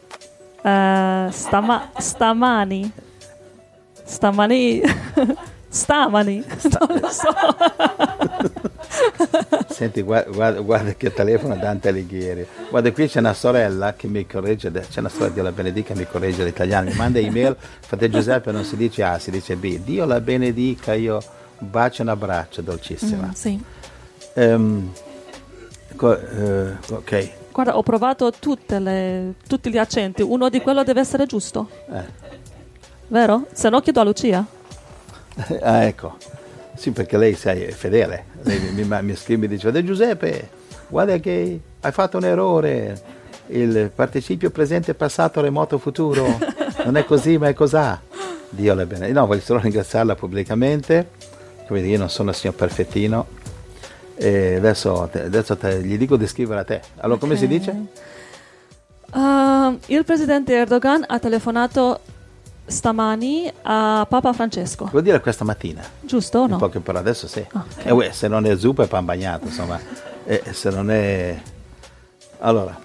Eh, 0.62 1.28
stama- 1.30 1.90
stamani. 1.98 2.90
Stamani. 4.02 4.80
Stamani. 5.70 6.44
Non 6.78 7.00
lo 7.00 7.08
so. 7.10 7.30
Senti, 9.68 10.02
guarda, 10.02 10.30
guarda, 10.30 10.60
guarda 10.60 10.92
che 10.94 11.12
telefono 11.12 11.56
Dante 11.56 11.88
Alighieri. 11.88 12.46
Guarda, 12.68 12.92
qui 12.92 13.06
c'è 13.08 13.20
una 13.20 13.32
sorella 13.34 13.94
che 13.94 14.08
mi 14.08 14.26
corregge, 14.26 14.70
c'è 14.70 14.98
una 15.00 15.08
sorella, 15.08 15.32
Dio 15.34 15.42
la 15.44 15.52
benedica, 15.52 15.94
mi 15.94 16.06
corregge 16.06 16.44
l'italiano, 16.44 16.90
mi 16.90 16.96
manda 16.96 17.18
email, 17.18 17.56
frate 17.80 18.10
Giuseppe 18.10 18.50
non 18.52 18.64
si 18.64 18.76
dice 18.76 19.02
A, 19.04 19.18
si 19.18 19.30
dice 19.30 19.56
B. 19.56 19.78
Dio 19.78 20.04
la 20.04 20.20
benedica, 20.20 20.92
io 20.94 21.22
bacio 21.58 22.02
un 22.02 22.08
abbraccio, 22.08 22.62
dolcissima. 22.62 23.26
Mm, 23.28 23.30
sì. 23.30 23.62
Ehm, 24.34 24.92
co- 25.96 26.18
eh, 26.18 26.72
ok, 26.90 27.30
Guarda, 27.52 27.76
ho 27.76 27.82
provato 27.82 28.30
tutte 28.38 28.78
le- 28.78 29.34
tutti 29.46 29.70
gli 29.70 29.78
accenti. 29.78 30.22
Uno 30.22 30.48
di 30.48 30.60
quello 30.60 30.82
deve 30.84 31.00
essere 31.00 31.26
giusto, 31.26 31.68
Eh. 31.92 32.04
vero? 33.08 33.46
Se 33.52 33.68
no 33.68 33.80
chiedo 33.80 34.00
a 34.00 34.04
Lucia. 34.04 34.44
ah, 35.62 35.84
ecco. 35.84 36.16
Sì, 36.74 36.90
perché 36.92 37.16
lei, 37.16 37.34
sai, 37.34 37.62
è 37.62 37.70
fedele. 37.70 38.24
Lei 38.42 38.58
mi, 38.72 38.84
mi, 38.84 39.02
mi 39.02 39.14
scrive 39.16 39.46
e 39.46 39.48
dice, 39.48 39.62
"Frate 39.62 39.84
Giuseppe, 39.84 40.48
guarda 40.88 41.18
che 41.18 41.60
hai 41.80 41.92
fatto 41.92 42.16
un 42.18 42.24
errore. 42.24 43.18
Il 43.48 43.90
participio 43.92 44.50
presente, 44.50 44.94
passato, 44.94 45.40
remoto, 45.40 45.78
futuro. 45.78 46.38
Non 46.84 46.96
è 46.96 47.04
così, 47.04 47.36
ma 47.36 47.48
è 47.48 47.52
cos'ha. 47.52 48.00
Dio 48.48 48.74
le 48.74 48.86
bene. 48.86 49.10
No, 49.10 49.26
voglio 49.26 49.40
solo 49.40 49.60
ringraziarla 49.60 50.14
pubblicamente. 50.14 51.10
Come 51.66 51.80
dire, 51.80 51.92
io 51.92 51.98
non 51.98 52.08
sono 52.10 52.30
il 52.30 52.36
signor 52.36 52.54
perfettino. 52.54 53.26
E 54.14 54.56
adesso, 54.56 55.02
adesso 55.02 55.56
te- 55.56 55.82
gli 55.82 55.96
dico 55.96 56.16
di 56.16 56.26
scrivere 56.26 56.60
a 56.60 56.64
te. 56.64 56.80
Allora, 56.98 57.18
come 57.18 57.36
si 57.36 57.46
dice? 57.46 57.74
Uh, 59.12 59.78
il 59.86 60.04
presidente 60.04 60.54
Erdogan 60.54 61.04
ha 61.06 61.18
telefonato 61.18 62.00
stamani 62.70 63.50
a 63.62 64.06
Papa 64.08 64.32
Francesco, 64.32 64.86
Vuol 64.90 65.02
dire 65.02 65.20
questa 65.20 65.44
mattina. 65.44 65.82
giusto 66.00 66.38
o 66.38 66.44
In 66.44 66.50
no? 66.50 66.56
poche 66.56 66.80
parole, 66.80 67.02
adesso 67.04 67.26
sì. 67.28 67.44
Ok. 67.52 67.84
E 67.84 67.90
uè, 67.92 68.10
se 68.12 68.28
non 68.28 68.46
è 68.46 68.56
zuppa 68.56 68.84
è 68.84 68.86
pan 68.86 69.04
bagnato, 69.04 69.46
insomma. 69.46 69.78
E 70.24 70.42
se 70.52 70.70
non 70.70 70.90
è... 70.90 71.40
Allora, 72.38 72.78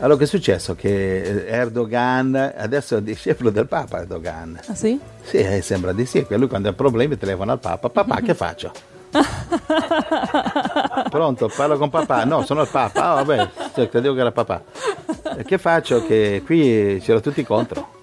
allora 0.00 0.18
che 0.18 0.24
è 0.24 0.26
successo? 0.26 0.74
Che 0.74 1.46
Erdogan, 1.46 2.52
adesso 2.56 2.96
è 2.96 3.02
discepolo 3.02 3.50
del 3.50 3.66
Papa 3.66 3.98
Erdogan. 4.00 4.58
Ah, 4.66 4.74
sì? 4.74 4.98
Sì, 5.22 5.36
eh, 5.36 5.60
sembra 5.62 5.92
di 5.92 6.04
sì, 6.06 6.26
lui 6.30 6.48
quando 6.48 6.68
ha 6.68 6.72
problemi 6.72 7.16
telefona 7.16 7.52
al 7.52 7.60
Papa. 7.60 7.88
Papà, 7.88 8.20
che 8.20 8.34
faccio? 8.34 8.72
Pronto, 11.10 11.50
parlo 11.54 11.76
con 11.78 11.90
papà. 11.90 12.24
No, 12.24 12.44
sono 12.44 12.62
il 12.62 12.68
Papa. 12.68 13.10
Ah, 13.10 13.22
vabbè, 13.22 13.50
credevo 13.88 14.14
che 14.14 14.20
era 14.20 14.32
papà. 14.32 14.62
E 15.36 15.44
che 15.44 15.58
faccio? 15.58 16.04
Che 16.06 16.42
qui 16.44 16.98
c'erano 17.00 17.20
tutti 17.20 17.44
contro. 17.44 18.00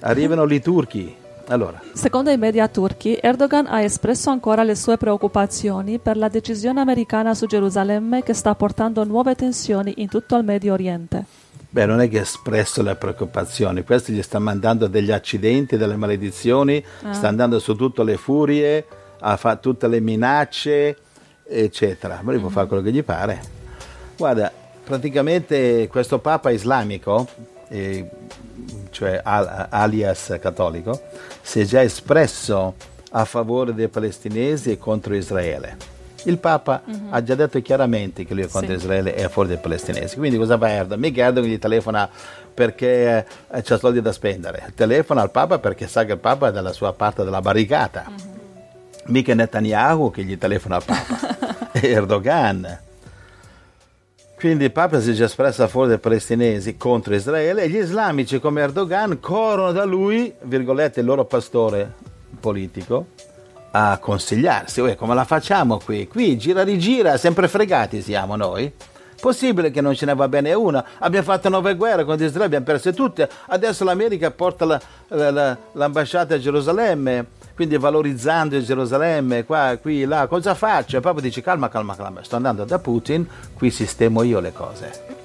Arrivano 0.00 0.44
lì 0.44 0.56
i 0.56 0.60
turchi. 0.60 1.14
Allora, 1.50 1.80
Secondo 1.94 2.30
i 2.30 2.36
media 2.36 2.68
turchi, 2.68 3.18
Erdogan 3.18 3.66
ha 3.66 3.80
espresso 3.80 4.28
ancora 4.28 4.62
le 4.64 4.74
sue 4.74 4.98
preoccupazioni 4.98 5.98
per 5.98 6.18
la 6.18 6.28
decisione 6.28 6.80
americana 6.80 7.32
su 7.32 7.46
Gerusalemme 7.46 8.22
che 8.22 8.34
sta 8.34 8.54
portando 8.54 9.02
nuove 9.04 9.34
tensioni 9.34 9.94
in 9.96 10.08
tutto 10.08 10.36
il 10.36 10.44
Medio 10.44 10.74
Oriente. 10.74 11.24
Beh, 11.70 11.86
non 11.86 12.02
è 12.02 12.08
che 12.10 12.18
ha 12.18 12.22
espresso 12.22 12.82
le 12.82 12.94
preoccupazioni, 12.96 13.82
questo 13.82 14.12
gli 14.12 14.22
sta 14.22 14.38
mandando 14.38 14.88
degli 14.88 15.10
accidenti, 15.10 15.78
delle 15.78 15.96
maledizioni, 15.96 16.84
sta 17.10 17.28
andando 17.28 17.58
su 17.58 17.74
tutte 17.74 18.04
le 18.04 18.18
furie, 18.18 18.84
ha 19.20 19.36
fatto 19.38 19.70
tutte 19.70 19.88
le 19.88 20.00
minacce, 20.00 20.96
eccetera. 21.46 22.20
Ma 22.22 22.32
lui 22.32 22.40
può 22.40 22.50
fare 22.50 22.66
quello 22.66 22.82
che 22.82 22.92
gli 22.92 23.02
pare. 23.02 23.40
Guarda, 24.16 24.52
praticamente 24.84 25.88
questo 25.88 26.18
Papa 26.18 26.50
islamico, 26.50 27.26
eh, 27.68 28.08
cioè 28.90 29.20
al- 29.22 29.66
alias 29.70 30.36
cattolico, 30.40 31.00
si 31.42 31.60
è 31.60 31.64
già 31.64 31.82
espresso 31.82 32.74
a 33.12 33.24
favore 33.24 33.74
dei 33.74 33.88
palestinesi 33.88 34.70
e 34.72 34.78
contro 34.78 35.14
Israele. 35.14 35.76
Il 36.24 36.38
Papa 36.38 36.82
ha 37.10 37.22
già 37.22 37.34
detto 37.36 37.62
chiaramente 37.62 38.24
che 38.24 38.34
lui 38.34 38.42
è 38.42 38.48
contro 38.48 38.70
Sì. 38.72 38.76
Israele 38.76 39.14
e 39.14 39.22
a 39.22 39.28
favore 39.28 39.48
dei 39.48 39.58
palestinesi. 39.58 40.16
Quindi 40.16 40.36
cosa 40.36 40.58
fa 40.58 40.68
Erdogan? 40.68 40.98
Mica 40.98 41.24
Erdogan 41.24 41.48
gli 41.48 41.58
telefona 41.58 42.08
perché 42.52 43.24
eh, 43.50 43.62
c'ha 43.62 43.78
soldi 43.78 44.02
da 44.02 44.10
spendere. 44.12 44.72
Telefona 44.74 45.22
al 45.22 45.30
Papa 45.30 45.58
perché 45.60 45.86
sa 45.86 46.04
che 46.04 46.12
il 46.12 46.18
Papa 46.18 46.48
è 46.48 46.52
dalla 46.52 46.72
sua 46.72 46.92
parte 46.92 47.22
della 47.22 47.40
barricata. 47.40 48.10
Mica 49.06 49.32
Netanyahu 49.32 50.10
che 50.10 50.24
gli 50.24 50.36
telefona 50.36 50.76
al 50.76 50.84
Papa. 50.84 51.70
è 51.70 51.86
Erdogan. 51.86 52.78
Quindi 54.38 54.64
il 54.64 54.72
Papa 54.72 55.00
si 55.00 55.10
è 55.10 55.14
già 55.14 55.24
espresso 55.24 55.64
a 55.64 55.66
favore 55.66 55.88
dei 55.88 55.98
palestinesi 55.98 56.76
contro 56.76 57.12
Israele 57.12 57.62
e 57.62 57.68
gli 57.68 57.76
islamici 57.78 58.38
come 58.38 58.60
Erdogan 58.60 59.18
corrono 59.18 59.72
da 59.72 59.84
lui, 59.84 60.32
virgolette, 60.42 61.00
il 61.00 61.06
loro 61.06 61.24
pastore 61.24 61.92
politico, 62.38 63.06
a 63.72 63.98
consigliarsi. 64.00 64.80
Uè, 64.80 64.94
come 64.94 65.14
la 65.16 65.24
facciamo 65.24 65.78
qui? 65.84 66.06
Qui 66.06 66.38
gira 66.38 66.62
rigira, 66.62 67.16
sempre 67.16 67.48
fregati 67.48 68.00
siamo 68.00 68.36
noi. 68.36 68.72
Possibile 69.20 69.72
che 69.72 69.80
non 69.80 69.96
ce 69.96 70.06
ne 70.06 70.14
va 70.14 70.28
bene 70.28 70.54
una? 70.54 70.84
Abbiamo 70.98 71.24
fatto 71.26 71.48
nove 71.48 71.74
guerre 71.74 72.04
contro 72.04 72.24
Israele, 72.24 72.44
abbiamo 72.46 72.64
perse 72.64 72.92
tutte. 72.92 73.28
Adesso 73.46 73.82
l'America 73.82 74.30
porta 74.30 74.64
la- 74.64 74.80
la- 75.08 75.30
la- 75.32 75.56
l'ambasciata 75.72 76.36
a 76.36 76.38
Gerusalemme, 76.38 77.26
quindi 77.58 77.76
valorizzando 77.76 78.62
Gerusalemme, 78.62 79.44
qua, 79.44 79.76
qui, 79.82 80.04
là. 80.04 80.28
Cosa 80.28 80.54
faccio? 80.54 80.96
E 80.96 81.00
proprio 81.00 81.22
dice 81.22 81.40
calma, 81.40 81.68
calma, 81.68 81.96
calma. 81.96 82.22
Sto 82.22 82.36
andando 82.36 82.64
da 82.64 82.78
Putin, 82.78 83.26
qui 83.52 83.72
sistemo 83.72 84.22
io 84.22 84.38
le 84.38 84.52
cose. 84.52 85.16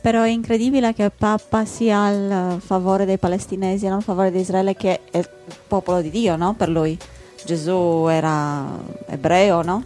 Però 0.00 0.24
è 0.24 0.28
incredibile 0.28 0.92
che 0.92 1.04
il 1.04 1.12
Papa 1.16 1.64
sia 1.64 2.06
a 2.06 2.58
favore 2.58 3.04
dei 3.04 3.16
palestinesi 3.16 3.86
e 3.86 3.90
non 3.90 3.98
a 3.98 4.00
favore 4.00 4.32
di 4.32 4.40
Israele, 4.40 4.74
che 4.74 5.02
è 5.08 5.18
il 5.18 5.28
popolo 5.68 6.00
di 6.00 6.10
Dio, 6.10 6.34
no? 6.34 6.54
Per 6.54 6.68
lui. 6.68 6.98
Gesù 7.44 8.08
era 8.10 8.66
ebreo, 9.06 9.62
no? 9.62 9.84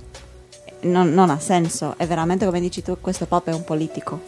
Non, 0.85 1.13
non 1.13 1.29
ha 1.29 1.39
senso. 1.39 1.93
È 1.99 2.07
veramente, 2.07 2.47
come 2.47 2.61
dici 2.61 2.83
tu, 2.83 2.97
questo 3.03 3.27
Papa 3.27 3.51
è 3.51 3.55
un 3.55 3.65
politico. 3.65 4.23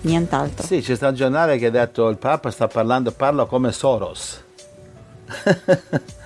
Nient'altro. 0.00 0.66
Sì, 0.66 0.80
c'è 0.80 0.96
stato 0.96 1.12
un 1.12 1.16
giornale 1.16 1.58
che 1.58 1.66
ha 1.66 1.70
detto 1.70 2.08
il 2.08 2.16
Papa 2.16 2.50
sta 2.50 2.66
parlando, 2.66 3.12
parla 3.12 3.44
come 3.44 3.70
Soros. 3.70 4.42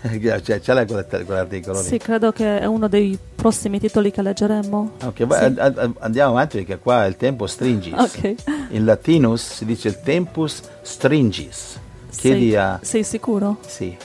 cioè, 0.42 0.60
c'è 0.60 0.74
lei 0.74 0.86
quell'art- 0.86 1.24
quell'articolo 1.24 1.80
lì? 1.80 1.86
Sì, 1.86 1.98
credo 1.98 2.32
che 2.32 2.58
è 2.60 2.64
uno 2.66 2.88
dei 2.88 3.18
prossimi 3.34 3.78
titoli 3.80 4.10
che 4.10 4.22
leggeremo. 4.22 4.90
Ok, 5.04 5.24
vai, 5.24 5.52
Sì. 5.52 5.58
a- 5.60 5.72
a- 5.76 5.90
andiamo 5.98 6.30
avanti 6.32 6.58
perché 6.58 6.78
qua 6.78 7.04
il 7.06 7.16
tempo 7.16 7.46
stringis. 7.46 7.92
Ok. 7.96 8.34
In 8.70 8.84
latinus 8.84 9.54
si 9.54 9.64
dice 9.64 9.88
il 9.88 10.00
tempus 10.00 10.60
stringis. 10.82 11.78
Chiedi 12.16 12.48
sei, 12.50 12.56
a... 12.56 12.78
sei 12.82 13.04
sicuro? 13.04 13.58
Sì. 13.66 13.96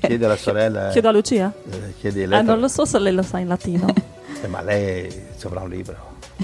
Chiedi 0.00 0.24
alla 0.24 0.36
sorella... 0.36 0.88
Chiedo 0.90 1.08
a 1.08 1.12
Lucia? 1.12 1.52
eh, 1.70 1.94
chiedi 1.98 2.22
Ah, 2.22 2.26
lei- 2.28 2.44
non 2.44 2.60
lo 2.60 2.68
so 2.68 2.84
se 2.84 2.98
lei 2.98 3.12
lo 3.12 3.22
sa 3.22 3.38
in 3.38 3.48
latino. 3.48 3.86
eh, 4.42 4.46
ma 4.46 4.62
lei 4.62 5.10
ci 5.38 5.46
avrà 5.46 5.60
un 5.62 5.68
libro. 5.68 5.96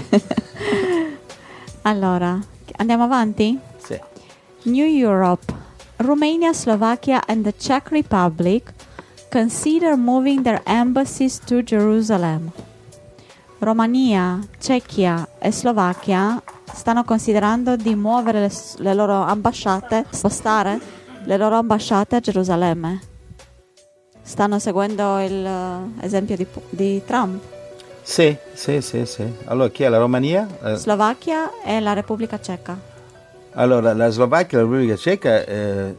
Allora, 1.83 2.37
andiamo 2.77 3.03
avanti? 3.03 3.57
Sì. 3.77 3.97
New 4.63 4.85
Europe. 4.85 5.53
Romania, 5.97 6.53
Slovakia, 6.53 7.21
and 7.27 7.43
the 7.43 7.53
Czech 7.57 7.89
Republic 7.89 8.71
consider 9.31 9.97
moving 9.97 10.43
their 10.43 10.61
embassies 10.65 11.39
to 11.39 11.61
Jerusalem. 11.63 12.51
Romania, 13.59 14.39
Cechia 14.59 15.27
e 15.39 15.51
Slovacchia 15.51 16.41
stanno 16.71 17.03
considerando 17.03 17.75
di 17.75 17.95
muovere 17.95 18.41
le, 18.41 18.51
le 18.77 18.93
loro 18.93 19.23
ambasciate, 19.23 20.05
spostare 20.11 20.79
le 21.23 21.37
loro 21.37 21.55
ambasciate 21.57 22.17
a 22.17 22.19
Gerusalemme. 22.19 23.01
Stanno 24.21 24.59
seguendo 24.59 25.17
l'esempio 25.17 26.35
di, 26.35 26.45
di 26.69 27.01
Trump. 27.05 27.41
Sì, 28.03 28.37
sì, 28.53 28.81
sì, 28.81 29.05
sì. 29.05 29.25
Allora 29.45 29.69
chi 29.69 29.83
è 29.83 29.89
la 29.89 29.97
Romania? 29.97 30.47
Eh, 30.63 30.75
Slovacchia 30.75 31.61
e 31.63 31.79
la 31.79 31.93
Repubblica 31.93 32.39
Ceca. 32.39 32.86
Allora, 33.59 33.93
la 33.93 34.09
Slovacchia 34.09 34.57
e 34.57 34.61
la 34.61 34.67
Repubblica 34.67 34.95
Ceca 34.95 35.45
eh, 35.45 35.95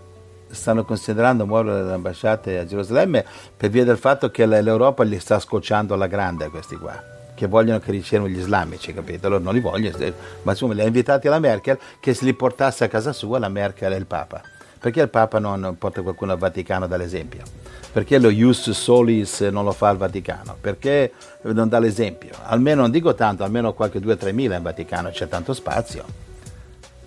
stanno 0.48 0.84
considerando 0.84 1.44
muovere 1.44 1.84
le 1.84 1.92
ambasciate 1.92 2.58
a 2.58 2.64
Gerusalemme 2.64 3.24
per 3.56 3.70
via 3.70 3.84
del 3.84 3.98
fatto 3.98 4.30
che 4.30 4.46
l'Europa 4.46 5.02
li 5.02 5.18
sta 5.18 5.38
scocciando 5.40 5.94
alla 5.94 6.06
grande 6.06 6.48
questi 6.50 6.76
qua, 6.76 7.02
che 7.34 7.46
vogliono 7.48 7.80
che 7.80 7.90
ricevono 7.90 8.30
gli 8.30 8.38
islamici, 8.38 8.94
capito? 8.94 9.26
Allora 9.26 9.42
non 9.42 9.54
li 9.54 9.60
vogliono, 9.60 9.96
eh, 9.98 10.12
ma 10.42 10.52
insomma 10.52 10.74
li 10.74 10.82
ha 10.82 10.86
invitati 10.86 11.26
la 11.26 11.40
Merkel 11.40 11.78
che 11.98 12.14
se 12.14 12.24
li 12.24 12.32
portasse 12.32 12.84
a 12.84 12.88
casa 12.88 13.12
sua 13.12 13.38
la 13.38 13.48
Merkel 13.48 13.92
e 13.92 13.96
il 13.96 14.06
Papa. 14.06 14.40
Perché 14.78 15.00
il 15.00 15.08
Papa 15.08 15.40
non 15.40 15.74
porta 15.76 16.02
qualcuno 16.02 16.30
al 16.30 16.38
Vaticano 16.38 16.86
dall'esempio? 16.86 17.42
Perché 17.90 18.18
lo 18.18 18.30
ius 18.30 18.70
solis 18.70 19.40
non 19.40 19.64
lo 19.64 19.72
fa 19.72 19.90
il 19.90 19.96
Vaticano? 19.96 20.56
Perché 20.60 21.12
non 21.42 21.68
dà 21.68 21.80
l'esempio? 21.80 22.30
Almeno, 22.44 22.82
non 22.82 22.92
dico 22.92 23.14
tanto, 23.14 23.42
almeno 23.42 23.72
qualche 23.72 23.98
2-3 23.98 24.32
mila 24.32 24.54
in 24.54 24.62
Vaticano, 24.62 25.10
c'è 25.10 25.26
tanto 25.26 25.52
spazio. 25.52 26.27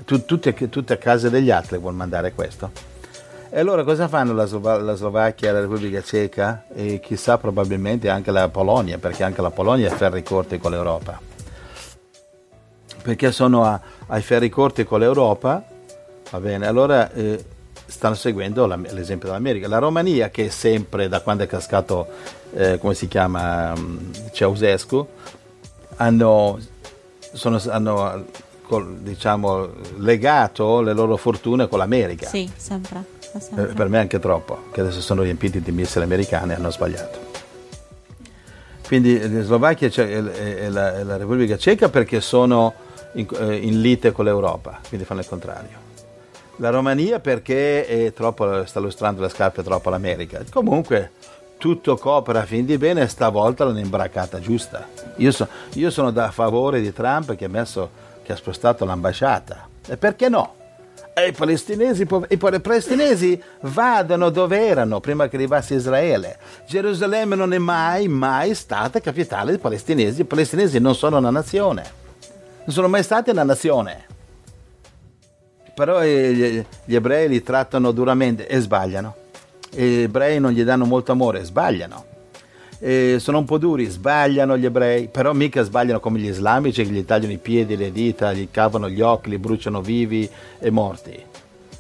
Tu- 0.06 0.26
tutte, 0.26 0.54
tutte 0.70 0.94
a 0.94 0.98
casa 0.98 1.30
degli 1.30 1.52
altri 1.52 1.78
vuol 1.78 1.94
mandare 1.94 2.34
questo. 2.34 2.72
E 3.50 3.60
allora 3.60 3.84
cosa 3.84 4.08
fanno 4.08 4.34
la, 4.34 4.46
Slova- 4.46 4.80
la 4.80 4.96
Slovacchia, 4.96 5.52
la 5.52 5.60
Repubblica 5.60 6.02
Ceca 6.02 6.66
e 6.74 7.00
chissà 7.02 7.38
probabilmente 7.38 8.10
anche 8.10 8.32
la 8.32 8.48
Polonia, 8.50 8.98
perché 8.98 9.24
anche 9.24 9.42
la 9.42 9.52
Polonia 9.52 9.90
è 9.90 9.92
a 9.92 9.96
ferri 9.96 10.24
corti 10.24 10.58
con 10.58 10.72
l'Europa. 10.72 11.20
Perché 13.02 13.32
sono 13.32 13.66
a- 13.66 13.80
ai 14.08 14.22
ferri 14.22 14.50
corti 14.50 14.84
con 14.86 15.00
l'Europa, 15.00 15.64
va 16.30 16.40
bene, 16.40 16.66
allora 16.68 17.12
eh, 17.12 17.44
stanno 17.86 18.16
seguendo 18.16 18.66
la- 18.68 18.78
l'esempio 18.78 19.28
dell'America. 19.28 19.68
La 19.68 19.80
Romania, 19.80 20.30
che 20.30 20.46
è 20.46 20.50
sempre, 20.50 21.10
da 21.10 21.20
quando 21.22 21.44
è 21.44 21.48
cascato, 21.48 22.08
eh, 22.54 22.78
come 22.78 22.94
si 22.94 23.08
chiama, 23.08 23.74
mm, 23.76 24.12
Ceausescu, 24.32 25.08
hanno, 25.98 26.60
sono, 27.34 27.60
hanno 27.68 28.26
col- 28.72 29.00
diciamo, 29.00 29.68
legato 29.98 30.80
le 30.80 30.94
loro 30.94 31.18
fortune 31.18 31.68
con 31.68 31.78
l'America. 31.78 32.28
Sì, 32.30 32.50
sempre. 32.56 33.04
da 33.34 33.38
Eh, 33.38 33.42
sempre. 33.42 33.66
per 33.74 33.90
me 33.90 34.00
anche 34.00 34.18
troppo, 34.18 34.64
che 34.72 34.80
adesso 34.80 35.02
sono 35.02 35.24
riempiti 35.24 35.60
di 35.60 35.72
missili 35.74 36.06
americani 36.06 36.52
e 36.54 36.56
hanno 36.56 36.72
sbagliato. 36.72 37.20
Quindi 38.88 39.20
eh, 39.20 39.28
la 39.30 39.44
Slovacchia 39.44 39.90
e 39.90 40.70
la, 40.70 40.98
e 41.00 41.04
la 41.04 41.18
Repubblica 41.18 41.58
Ceca 41.58 41.90
perché 41.90 42.22
sono 42.22 42.74
in, 43.16 43.28
eh, 43.40 43.56
in 43.58 43.82
lite 43.82 44.14
con 44.14 44.24
l'Europa, 44.24 44.80
quindi 44.88 45.06
fanno 45.06 45.20
il 45.20 45.28
contrario. 45.28 45.90
La 46.58 46.70
Romania 46.70 47.20
perché 47.20 47.86
è 47.86 48.14
troppo, 48.14 48.66
sta 48.66 48.80
lustrando 48.80 49.22
le 49.22 49.28
scarpe 49.30 49.64
troppo 49.64 49.90
all'America. 49.90 50.42
Comunque 50.50 51.12
tutto 51.58 51.98
coopera 51.98 52.42
a 52.42 52.46
fin 52.46 52.66
di 52.66 52.78
bene 52.78 53.02
e 53.02 53.08
stavolta 53.08 53.66
l'hanno 53.66 53.80
imbraccata 53.80 54.40
giusta. 54.40 54.88
Io, 55.18 55.32
so- 55.32 55.48
io 55.74 55.90
sono 55.90 56.12
da 56.12 56.32
favore 56.32 56.80
di 56.80 56.94
Trump 56.94 57.36
che 57.36 57.46
ha, 57.46 57.50
messo, 57.50 57.90
che 58.32 58.34
ha 58.34 58.36
spostato 58.36 58.86
l'ambasciata. 58.86 59.68
E 59.88 59.98
perché 59.98 60.30
no? 60.30 60.56
E 61.14 61.28
i 61.28 61.32
palestinesi, 61.34 62.08
i 62.30 62.38
palestinesi 62.38 63.42
vadano 63.62 64.30
dove 64.30 64.66
erano 64.66 65.02
prima 65.02 65.28
che 65.28 65.36
arrivasse 65.36 65.76
Israele. 65.76 66.38
Gerusalemme 66.66 67.36
non 67.36 67.54
è 67.54 67.58
mai, 67.58 68.08
mai 68.08 68.56
stata 68.56 69.02
capitale 69.02 69.52
dei 69.52 69.60
palestinesi. 69.60 70.22
I 70.22 70.26
palestinesi 70.26 70.80
non 70.80 70.96
sono 70.96 71.18
una 71.18 71.30
nazione. 71.30 72.00
Non 72.64 72.74
sono 72.74 72.88
mai 72.88 73.04
stati 73.04 73.30
una 73.30 73.44
nazione. 73.44 74.06
Però 75.74 76.02
eh, 76.02 76.34
gli, 76.34 76.66
gli 76.86 76.96
ebrei 76.96 77.28
li 77.28 77.44
trattano 77.44 77.92
duramente 77.92 78.48
e 78.48 78.60
sbagliano. 78.60 79.16
E 79.74 79.86
gli 79.86 80.02
ebrei 80.04 80.40
non 80.40 80.52
gli 80.52 80.64
danno 80.64 80.86
molto 80.86 81.12
amore, 81.12 81.44
sbagliano. 81.44 82.06
E 82.84 83.18
sono 83.20 83.38
un 83.38 83.46
po' 83.46 83.60
duri, 83.60 83.86
sbagliano 83.86 84.58
gli 84.58 84.66
ebrei, 84.66 85.08
però 85.08 85.34
mica 85.34 85.62
sbagliano 85.62 86.00
come 86.00 86.18
gli 86.18 86.28
islamici 86.28 86.84
che 86.84 86.90
gli 86.90 87.06
tagliano 87.06 87.32
i 87.32 87.38
piedi, 87.38 87.78
le 87.78 87.92
dita, 87.92 88.34
gli 88.34 88.50
cavano 88.50 88.90
gli 88.90 89.02
occhi, 89.02 89.30
li 89.30 89.38
bruciano 89.38 89.82
vivi 89.82 90.28
e 90.58 90.70
morti 90.72 91.24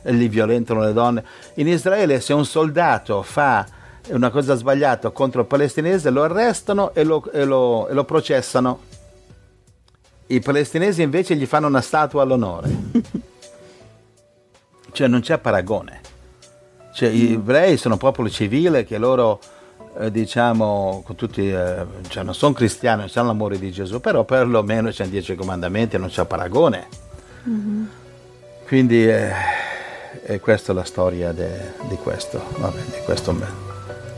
e 0.03 0.11
li 0.11 0.27
violentano 0.27 0.81
le 0.81 0.93
donne. 0.93 1.23
In 1.55 1.67
Israele 1.67 2.21
se 2.21 2.33
un 2.33 2.45
soldato 2.45 3.23
fa 3.23 3.65
una 4.09 4.29
cosa 4.29 4.55
sbagliata 4.55 5.09
contro 5.09 5.41
il 5.41 5.47
palestinese 5.47 6.09
lo 6.09 6.23
arrestano 6.23 6.93
e 6.93 7.03
lo, 7.03 7.29
e 7.31 7.45
lo- 7.45 7.87
e 7.87 7.93
lo 7.93 8.03
processano. 8.03 8.79
I 10.27 10.39
palestinesi 10.39 11.01
invece 11.01 11.35
gli 11.35 11.45
fanno 11.45 11.67
una 11.67 11.81
statua 11.81 12.21
all'onore. 12.21 12.69
cioè 14.91 15.07
non 15.07 15.21
c'è 15.21 15.37
paragone. 15.39 16.01
Cioè, 16.93 17.09
gli 17.09 17.33
ebrei 17.33 17.77
sono 17.77 17.93
un 17.95 17.99
popolo 17.99 18.29
civile 18.29 18.83
che 18.83 18.97
loro, 18.97 19.39
eh, 19.97 20.11
diciamo, 20.11 21.01
con 21.05 21.15
tutti, 21.15 21.49
eh, 21.49 21.85
cioè 22.07 22.23
non 22.23 22.33
sono 22.33 22.53
cristiani, 22.53 23.01
non 23.01 23.09
hanno 23.13 23.27
l'amore 23.27 23.59
di 23.59 23.71
Gesù, 23.71 23.99
però 23.99 24.23
perlomeno 24.23 24.89
c'è 24.89 25.07
dieci 25.07 25.35
comandamenti 25.35 25.97
non 25.97 26.09
c'è 26.09 26.25
paragone. 26.25 26.87
Quindi 28.65 29.07
eh, 29.07 29.31
è 30.23 30.39
questa 30.39 30.73
la 30.73 30.83
storia 30.83 31.31
de- 31.31 31.73
di, 31.87 31.95
questo, 31.95 32.41
vabbè, 32.57 32.79
di, 32.79 33.03
questo, 33.03 33.35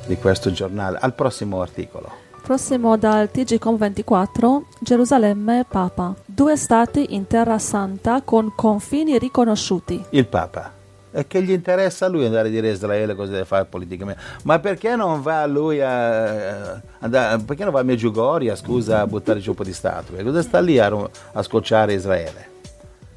di 0.05 0.15
questo 0.17 0.51
giornale. 0.51 0.97
Al 0.99 1.13
prossimo 1.13 1.61
articolo. 1.61 2.21
Prossimo 2.43 2.97
dal 2.97 3.29
TGCOM24, 3.33 4.61
Gerusalemme 4.79 5.65
Papa. 5.67 6.13
Due 6.25 6.57
stati 6.57 7.15
in 7.15 7.25
Terra 7.25 7.57
Santa 7.57 8.21
con 8.21 8.51
confini 8.53 9.17
riconosciuti. 9.17 10.03
Il 10.09 10.27
Papa. 10.27 10.82
E 11.15 11.27
che 11.27 11.43
gli 11.43 11.51
interessa 11.51 12.07
a 12.07 12.09
lui 12.09 12.25
andare 12.25 12.47
a 12.47 12.51
dire 12.51 12.69
a 12.69 12.71
Israele 12.71 13.13
cosa 13.13 13.33
deve 13.33 13.45
fare 13.45 13.65
politicamente? 13.65 14.19
Ma 14.45 14.57
perché 14.57 14.95
non 14.95 15.21
va 15.21 15.45
lui 15.45 15.79
a, 15.79 16.81
andare, 16.97 17.39
perché 17.43 17.63
non 17.63 17.71
va 17.71 17.81
a 17.81 17.83
Medjugorje, 17.83 18.55
scusa, 18.55 19.01
a 19.01 19.07
buttare 19.07 19.39
giù 19.39 19.51
un 19.51 19.55
po' 19.55 19.63
di 19.63 19.73
statue? 19.73 20.23
Cosa 20.23 20.41
sta 20.41 20.59
lì 20.59 20.79
a, 20.79 20.91
a 21.33 21.43
scocciare 21.43 21.93
Israele? 21.93 22.49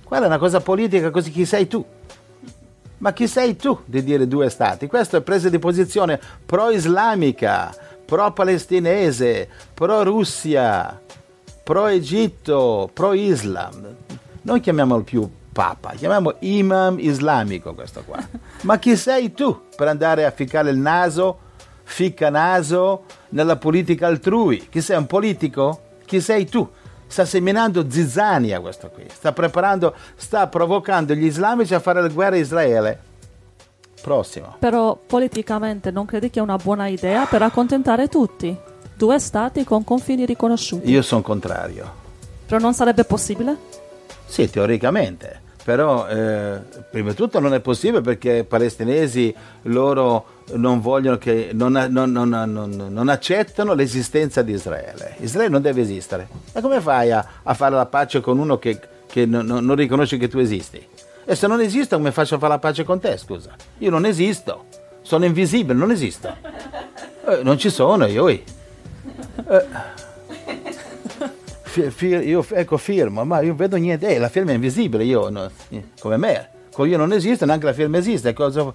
Quella 0.04 0.24
è 0.24 0.28
una 0.28 0.36
cosa 0.36 0.60
politica, 0.60 1.10
così 1.10 1.30
chi 1.30 1.46
sei 1.46 1.66
tu? 1.66 1.82
Ma 2.98 3.14
chi 3.14 3.26
sei 3.26 3.56
tu 3.56 3.78
di 3.86 4.04
dire 4.04 4.28
due 4.28 4.50
stati? 4.50 4.86
Questa 4.86 5.16
è 5.16 5.20
presa 5.22 5.48
di 5.48 5.58
posizione 5.58 6.20
pro-islamica, 6.44 7.74
pro-palestinese, 8.04 9.48
pro-Russia, 9.72 11.00
pro-Egitto, 11.62 12.90
pro-Islam. 12.92 13.86
Noi 14.42 14.60
chiamiamolo 14.60 15.02
più 15.02 15.28
Papa, 15.56 15.92
chiamiamo 15.92 16.34
imam 16.40 16.98
islamico 16.98 17.72
questo 17.72 18.02
qua. 18.04 18.18
Ma 18.64 18.78
chi 18.78 18.94
sei 18.94 19.32
tu 19.32 19.68
per 19.74 19.88
andare 19.88 20.26
a 20.26 20.30
ficcare 20.30 20.68
il 20.68 20.76
naso, 20.76 21.38
ficca 21.82 22.28
naso 22.28 23.04
nella 23.30 23.56
politica 23.56 24.06
altrui? 24.06 24.68
Chi 24.68 24.82
sei 24.82 24.98
un 24.98 25.06
politico? 25.06 25.80
Chi 26.04 26.20
sei 26.20 26.44
tu? 26.44 26.68
Sta 27.06 27.24
seminando 27.24 27.88
zizzania 27.88 28.60
questo 28.60 28.90
qui, 28.90 29.06
sta 29.10 29.32
preparando, 29.32 29.94
sta 30.16 30.46
provocando 30.46 31.14
gli 31.14 31.24
islamici 31.24 31.72
a 31.72 31.80
fare 31.80 32.02
la 32.02 32.08
guerra 32.08 32.36
a 32.36 32.38
Israele. 32.38 33.00
Prossimo. 34.02 34.56
Però 34.58 34.94
politicamente 35.06 35.90
non 35.90 36.04
credi 36.04 36.28
che 36.28 36.38
è 36.38 36.42
una 36.42 36.58
buona 36.58 36.88
idea 36.88 37.24
per 37.24 37.40
accontentare 37.40 38.08
tutti? 38.08 38.54
Due 38.94 39.18
stati 39.18 39.64
con 39.64 39.84
confini 39.84 40.26
riconosciuti. 40.26 40.90
Io 40.90 41.00
sono 41.00 41.22
contrario. 41.22 41.90
Però 42.44 42.58
non 42.60 42.74
sarebbe 42.74 43.04
possibile? 43.04 43.56
Sì, 44.26 44.50
teoricamente, 44.50 45.44
però 45.66 46.06
eh, 46.06 46.60
prima 46.88 47.10
di 47.10 47.16
tutto 47.16 47.40
non 47.40 47.52
è 47.52 47.58
possibile 47.58 48.00
perché 48.00 48.36
i 48.36 48.44
palestinesi 48.44 49.34
loro 49.62 50.44
non 50.52 50.80
vogliono 50.80 51.18
che 51.18 51.50
non, 51.54 51.72
non- 51.90 52.12
non- 52.12 52.86
non- 52.88 53.08
accettano 53.08 53.74
l'esistenza 53.74 54.42
di 54.42 54.52
Israele. 54.52 55.16
Israele 55.18 55.48
non 55.50 55.62
deve 55.62 55.80
esistere. 55.80 56.28
Ma 56.54 56.60
come 56.60 56.80
fai 56.80 57.10
a, 57.10 57.26
a 57.42 57.54
fare 57.54 57.74
la 57.74 57.86
pace 57.86 58.20
con 58.20 58.38
uno 58.38 58.60
che, 58.60 58.78
che 59.08 59.26
non 59.26 59.74
riconosce 59.74 60.18
che 60.18 60.28
tu 60.28 60.38
esisti? 60.38 60.86
E 61.24 61.34
se 61.34 61.48
non 61.48 61.60
esisto, 61.60 61.96
come 61.96 62.12
faccio 62.12 62.36
a 62.36 62.38
fare 62.38 62.52
la 62.52 62.58
pace 62.60 62.84
con 62.84 63.00
te? 63.00 63.16
Scusa, 63.16 63.50
io 63.78 63.90
non 63.90 64.06
esisto, 64.06 64.66
sono 65.02 65.24
invisibile, 65.24 65.76
non 65.76 65.90
esisto. 65.90 66.32
Eh, 67.26 67.40
non 67.42 67.58
ci 67.58 67.70
sono 67.70 68.06
io. 68.06 68.28
eh. 68.28 68.44
Fi- 71.76 71.90
fi- 71.90 72.06
io 72.06 72.42
ecco 72.52 72.78
firmo, 72.78 73.22
ma 73.26 73.40
io 73.42 73.54
vedo 73.54 73.76
niente, 73.76 74.08
eh, 74.08 74.18
la 74.18 74.30
firma 74.30 74.52
è 74.52 74.54
invisibile, 74.54 75.04
io 75.04 75.28
no- 75.28 75.50
eh, 75.68 75.82
come 76.00 76.16
me, 76.16 76.48
con 76.72 76.88
io 76.88 76.96
non 76.96 77.12
esiste, 77.12 77.44
neanche 77.44 77.66
la 77.66 77.74
firma 77.74 77.98
esiste. 77.98 78.32
cosa- 78.32 78.72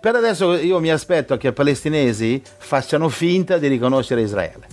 Per 0.00 0.14
adesso 0.14 0.54
io 0.54 0.80
mi 0.80 0.90
aspetto 0.90 1.36
che 1.36 1.48
i 1.48 1.52
palestinesi 1.52 2.42
facciano 2.42 3.10
finta 3.10 3.58
di 3.58 3.68
riconoscere 3.68 4.22
Israele. 4.22 4.66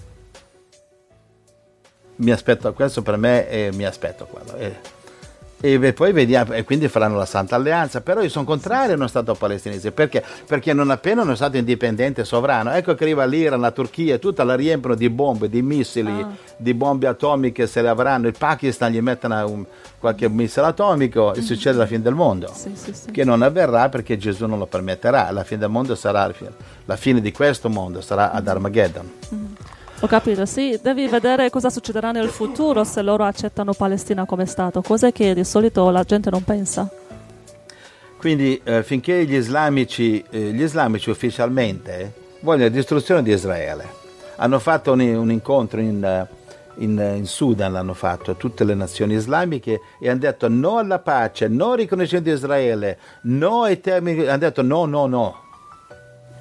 Mi 2.18 2.32
aspetto 2.32 2.72
questo 2.74 3.02
per 3.02 3.18
me 3.18 3.49
e 3.49 3.70
mi 3.74 3.84
aspetto 3.86 4.26
quello. 4.28 4.56
eh. 4.56 4.76
E 5.62 5.93
poi 5.93 6.12
vediamo, 6.12 6.53
e 6.53 6.64
quindi 6.64 6.88
faranno 6.88 7.18
la 7.18 7.26
Santa 7.26 7.55
Alleanza. 7.55 8.01
Però 8.01 8.22
io 8.22 8.30
sono 8.30 8.45
contrario 8.45 8.93
a 8.93 8.95
uno 8.95 9.07
Stato 9.07 9.36
palestinese 9.36 9.91
perché? 9.91 10.24
Perché 10.45 10.74
non 10.74 10.89
appena 10.89 11.22
uno 11.22 11.36
Stato 11.36 11.57
indipendente 11.57 12.22
e 12.22 12.26
sovrano, 12.26 12.72
ecco 12.72 12.95
che 12.95 13.03
arriva 13.03 13.26
l'Iran, 13.26 13.59
la 13.59 13.72
Turchia, 13.72 14.18
tutta 14.18 14.43
la 14.43 14.55
riempiono 14.55 14.95
di 14.95 15.09
bombe, 15.09 15.49
di 15.49 15.62
missili, 15.62 16.22
ah. 16.22 16.30
di 16.57 16.74
bombe 16.74 17.07
atomiche 17.07 17.68
se 17.68 17.82
le 17.82 17.89
avranno. 17.89 18.28
Il 18.28 18.36
Pakistan 18.38 18.91
gli 18.91 19.01
mettono 19.01 19.49
un, 19.49 19.66
qualche 19.99 20.28
missile 20.28 20.66
atomico 20.66 21.34
e 21.34 21.41
succede 21.41 21.78
la 21.78 21.86
fine 21.86 22.01
del 22.01 22.16
mondo. 22.16 22.51
Sì, 22.53 22.72
sì, 22.76 22.93
sì. 22.93 23.12
Che 23.12 23.24
non 23.24 23.41
avverrà 23.43 23.88
perché 23.89 24.18
Gesù 24.18 24.47
non 24.47 24.57
lo 24.57 24.66
permetterà. 24.66 25.30
La 25.32 25.43
fine 25.43 25.59
del 25.59 25.70
mondo 25.70 25.95
sarà 25.95 26.32
la 26.86 26.95
fine 26.95 27.22
di 27.22 27.32
questo 27.32 27.70
mondo, 27.70 28.01
sarà 28.01 28.32
ad 28.32 28.47
Armageddon. 28.47 29.12
Mm. 29.34 29.45
Ho 30.04 30.08
capito, 30.08 30.47
sì, 30.47 30.80
devi 30.82 31.08
vedere 31.08 31.52
cosa 31.52 31.70
succederà 31.70 32.12
nel 32.12 32.30
futuro 32.30 32.84
se 32.84 33.04
loro 33.04 33.24
accettano 33.24 33.74
Palestina 33.74 34.26
come 34.26 34.47
Stato, 34.47 34.82
cose 34.82 35.12
che 35.12 35.36
di 35.36 35.43
solito 35.43 35.88
la 35.91 36.04
gente 36.04 36.32
non 36.32 36.43
pensa. 36.43 36.89
Quindi 38.18 38.60
eh, 38.64 38.82
finché 38.82 39.24
gli 39.26 39.36
islamici, 39.36 40.24
eh, 40.32 40.39
gli 40.54 40.64
islamici 40.64 41.12
ufficialmente 41.12 42.14
vogliono 42.39 42.64
la 42.64 42.76
distruzione 42.76 43.22
di 43.22 43.32
Israele, 43.32 43.88
hanno 44.38 44.58
fatto 44.58 44.91
un, 44.91 45.02
un 45.02 45.30
incontro 45.30 45.80
in, 45.80 46.04
eh, 46.04 46.28
in, 46.84 46.97
in, 47.18 47.28
Sudan, 47.28 47.72
l'hanno 47.72 47.93
fatto 47.93 48.36
tutte 48.38 48.64
le 48.64 48.74
nazioni 48.74 49.14
islamiche 49.14 49.82
e 49.99 50.10
hanno 50.10 50.20
detto 50.20 50.47
no 50.49 50.80
alla 50.80 50.97
pace, 50.97 51.47
no 51.47 51.74
al 51.74 51.78
riconoscimento 51.78 52.28
di 52.32 52.36
Israele, 52.36 52.97
no 53.24 53.62
ai 53.62 53.80
termini, 53.80 54.26
hanno 54.26 54.38
detto 54.39 54.64
no, 54.64 54.86
no, 54.86 55.06
no. 55.06 55.43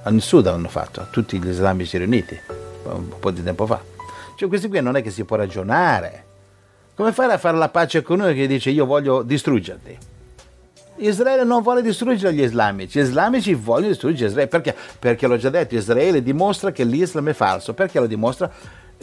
In 0.06 0.20
Sudan 0.22 0.54
l'hanno 0.54 0.68
fatto, 0.68 1.08
tutti 1.10 1.38
gli 1.38 1.48
islamici 1.48 1.98
riuniti 1.98 2.68
un 2.94 3.18
po' 3.18 3.30
di 3.30 3.42
tempo 3.42 3.66
fa. 3.66 3.80
Cioè 4.34 4.48
questi 4.48 4.68
qui 4.68 4.80
non 4.80 4.96
è 4.96 5.02
che 5.02 5.10
si 5.10 5.24
può 5.24 5.36
ragionare. 5.36 6.24
Come 6.94 7.12
fare 7.12 7.32
a 7.32 7.38
fare 7.38 7.56
la 7.56 7.68
pace 7.68 8.02
con 8.02 8.20
uno 8.20 8.32
che 8.32 8.46
dice 8.46 8.70
io 8.70 8.86
voglio 8.86 9.22
distruggerti? 9.22 9.98
Israele 10.96 11.44
non 11.44 11.62
vuole 11.62 11.82
distruggere 11.82 12.34
gli 12.34 12.42
islamici, 12.42 12.98
gli 12.98 13.02
islamici 13.02 13.54
vogliono 13.54 13.88
distruggere 13.88 14.28
Israele. 14.28 14.48
Perché? 14.48 14.76
Perché 14.98 15.26
l'ho 15.26 15.36
già 15.36 15.48
detto, 15.48 15.74
Israele 15.74 16.22
dimostra 16.22 16.72
che 16.72 16.84
l'Islam 16.84 17.28
è 17.30 17.32
falso. 17.32 17.72
Perché 17.74 18.00
lo 18.00 18.06
dimostra? 18.06 18.50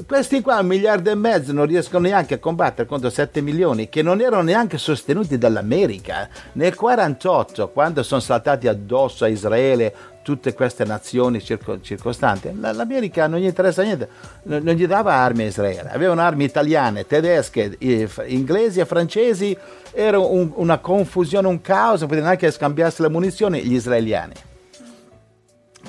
Questi 0.06 0.42
qua, 0.42 0.60
un 0.60 0.68
miliardo 0.68 1.10
e 1.10 1.16
mezzo, 1.16 1.54
non 1.54 1.66
riescono 1.66 2.08
neanche 2.08 2.36
a 2.36 2.38
combattere 2.38 2.88
contro 2.88 3.10
7 3.10 3.42
milioni 3.42 3.90
che 3.90 4.04
non 4.04 4.22
erano 4.22 4.44
neanche 4.44 4.78
sostenuti 4.78 5.40
dall'America. 5.40 6.30
Nel 6.54 6.76
1948, 6.78 7.70
quando 7.70 8.04
sono 8.04 8.22
saltati 8.22 8.68
addosso 8.68 9.24
a 9.24 9.28
Israele 9.28 9.94
tutte 10.28 10.54
queste 10.54 10.84
nazioni 10.84 11.42
circo, 11.42 11.80
circostanti, 11.80 12.52
l'America 12.60 13.28
non 13.28 13.40
gli 13.40 13.46
interessa 13.46 13.82
niente, 13.82 14.10
non, 14.44 14.62
gli 14.62 14.86
dava 14.86 15.14
armi 15.14 15.44
a 15.44 15.46
Israele. 15.46 15.90
Avevano 15.90 16.20
armi 16.20 16.44
italiane, 16.44 17.08
tedesche, 17.08 17.78
inglesi 18.26 18.82
e 18.82 18.86
francesi, 18.86 19.58
era 19.94 20.20
un, 20.20 20.52
una 20.56 20.80
confusione, 20.80 21.48
un 21.48 21.62
caos, 21.62 22.02
non 22.02 22.10
potevano 22.10 22.26
neanche 22.26 22.52
scambiarsi 22.52 23.04
le 23.04 23.10
munizioni 23.10 23.64
gli 23.64 23.76
israeliani. 23.76 24.34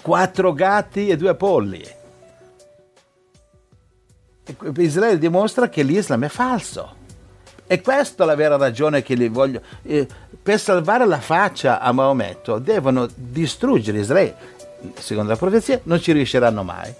Quattro 0.02 0.52
gatti 0.52 1.08
e 1.08 1.16
due 1.16 1.34
polli 1.34 1.84
Israele 4.76 5.18
dimostra 5.18 5.68
che 5.68 5.82
l'Islam 5.82 6.26
è 6.26 6.28
falso. 6.28 6.94
E 7.66 7.80
questa 7.80 8.22
è 8.22 8.26
la 8.26 8.36
vera 8.36 8.56
ragione 8.56 9.02
che 9.02 9.14
li 9.14 9.28
voglio. 9.28 9.60
Eh, 9.82 10.06
per 10.48 10.58
salvare 10.58 11.04
la 11.04 11.20
faccia 11.20 11.78
a 11.78 11.92
Maometto 11.92 12.58
devono 12.58 13.06
distruggere 13.14 13.98
Israele. 13.98 14.34
Secondo 14.94 15.28
la 15.28 15.36
profezia 15.36 15.78
non 15.82 16.00
ci 16.00 16.12
riusciranno 16.12 16.62
mai. 16.62 16.90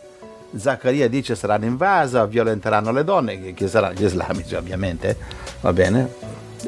Zaccaria 0.55 1.09
dice 1.09 1.35
saranno 1.35 1.65
invasa, 1.65 2.27
violenteranno 2.27 2.93
le 2.93 3.05
donne, 3.05 3.55
che, 3.55 3.69
saranno 3.69 3.95
gli 3.95 4.05
islamici 4.05 4.55
ovviamente, 4.55 5.17
va 5.63 5.73
bene? 5.73 6.13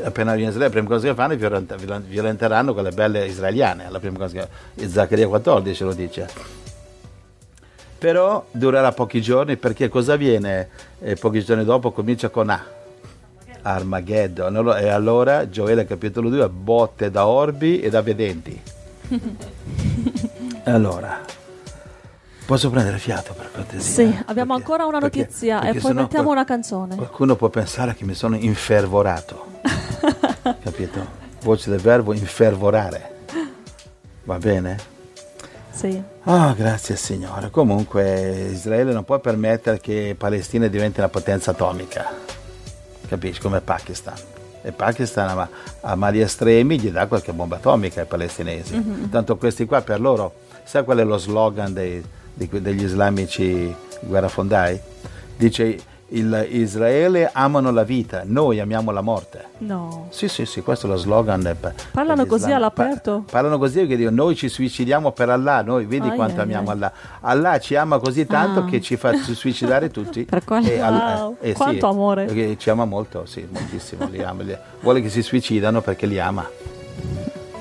Appena 0.02 0.32
viene 0.34 0.52
Israele, 0.52 0.68
la 0.68 0.70
prima 0.70 0.88
cosa 0.88 1.06
che 1.06 1.14
fanno 1.14 1.34
è 1.34 2.00
violenteranno 2.00 2.72
quelle 2.72 2.92
belle 2.92 3.26
israeliane, 3.26 3.90
la 3.90 4.00
prima 4.00 4.16
cosa 4.16 4.48
che 4.74 4.88
Zaccaria 4.88 5.28
14 5.28 5.84
lo 5.84 5.92
dice 5.92 6.28
però 7.98 8.46
durerà 8.50 8.92
pochi 8.92 9.20
giorni 9.20 9.58
perché 9.58 9.90
cosa 9.90 10.14
avviene? 10.14 10.70
Eh, 11.00 11.16
pochi 11.16 11.44
giorni 11.44 11.66
dopo 11.66 11.90
comincia 11.90 12.30
con 12.30 12.48
A. 12.48 12.64
Armageddon. 13.62 14.74
E 14.78 14.88
allora 14.88 15.48
Gioele 15.48 15.84
capitolo 15.84 16.28
2 16.28 16.48
botte 16.48 17.10
da 17.10 17.26
orbi 17.26 17.80
e 17.80 17.90
da 17.90 18.02
vedenti. 18.02 18.60
allora, 20.64 21.20
posso 22.46 22.70
prendere 22.70 22.98
fiato 22.98 23.32
per 23.34 23.50
cortesia? 23.52 24.06
Sì, 24.06 24.22
abbiamo 24.26 24.54
perché, 24.54 24.70
ancora 24.70 24.86
una 24.86 24.98
notizia 24.98 25.58
perché, 25.58 25.72
perché 25.72 25.78
e 25.78 25.92
poi 25.92 26.02
mettiamo 26.02 26.30
una 26.30 26.44
canzone. 26.44 26.96
Qualcuno 26.96 27.36
può 27.36 27.48
pensare 27.48 27.94
che 27.94 28.04
mi 28.04 28.14
sono 28.14 28.36
infervorato. 28.36 29.46
Capito? 30.62 31.18
Voce 31.42 31.70
del 31.70 31.80
verbo 31.80 32.12
infervorare. 32.12 33.18
Va 34.24 34.38
bene? 34.38 34.98
Sì. 35.70 36.02
Oh, 36.24 36.54
grazie 36.54 36.94
Signore. 36.96 37.50
Comunque 37.50 38.48
Israele 38.52 38.92
non 38.92 39.04
può 39.04 39.18
permettere 39.18 39.80
che 39.80 40.14
Palestina 40.16 40.66
diventi 40.66 41.00
una 41.00 41.08
potenza 41.08 41.52
atomica. 41.52 42.29
Capisci? 43.10 43.40
Come 43.40 43.60
Pakistan. 43.60 44.14
E 44.62 44.70
Pakistan 44.70 45.36
a, 45.36 45.48
a 45.80 45.96
mali 45.96 46.20
estremi 46.20 46.78
gli 46.78 46.90
dà 46.90 47.08
qualche 47.08 47.32
bomba 47.32 47.56
atomica 47.56 48.00
ai 48.00 48.06
palestinesi. 48.06 48.76
Mm-hmm. 48.76 49.10
Tanto 49.10 49.36
questi 49.36 49.66
qua 49.66 49.82
per 49.82 50.00
loro, 50.00 50.32
sai 50.62 50.84
qual 50.84 50.98
è 50.98 51.04
lo 51.04 51.18
slogan 51.18 51.72
dei, 51.72 52.00
degli 52.32 52.84
islamici 52.84 53.74
guerrafondai? 54.02 54.80
Dice 55.36 55.78
il 56.10 56.46
Israele 56.50 57.30
amano 57.32 57.70
la 57.70 57.84
vita, 57.84 58.22
noi 58.24 58.60
amiamo 58.60 58.90
la 58.90 59.00
morte. 59.00 59.44
No. 59.58 60.06
Sì, 60.10 60.28
sì, 60.28 60.46
sì, 60.46 60.62
questo 60.62 60.86
è 60.86 60.90
lo 60.90 60.96
slogan. 60.96 61.56
Parlano 61.92 62.26
così 62.26 62.50
all'aperto? 62.50 63.22
Pa- 63.26 63.32
parlano 63.32 63.58
così 63.58 63.86
che 63.86 63.96
dicono 63.96 64.24
noi 64.24 64.34
ci 64.34 64.48
suicidiamo 64.48 65.12
per 65.12 65.28
Allah, 65.28 65.62
noi 65.62 65.84
vedi 65.84 66.08
ai 66.08 66.16
quanto 66.16 66.36
ai 66.36 66.42
amiamo 66.42 66.70
ai. 66.70 66.76
Allah. 66.76 66.92
Allah 67.20 67.58
ci 67.58 67.76
ama 67.76 67.98
così 67.98 68.26
tanto 68.26 68.60
ah. 68.60 68.64
che 68.64 68.80
ci 68.80 68.96
fa 68.96 69.14
suicidare 69.16 69.90
tutti. 69.92 70.24
per 70.24 70.44
quale? 70.44 70.74
E, 70.74 70.80
wow. 70.80 71.36
eh, 71.40 71.50
eh, 71.50 71.52
quanto 71.52 71.86
sì, 71.86 71.92
amore. 71.92 72.56
Ci 72.56 72.70
ama 72.70 72.84
molto, 72.84 73.26
sì, 73.26 73.46
moltissimo. 73.48 74.08
li 74.08 74.22
ama, 74.22 74.42
li, 74.42 74.56
vuole 74.80 75.00
che 75.00 75.08
si 75.08 75.22
suicidano 75.22 75.80
perché 75.80 76.06
li 76.06 76.18
ama. 76.18 76.48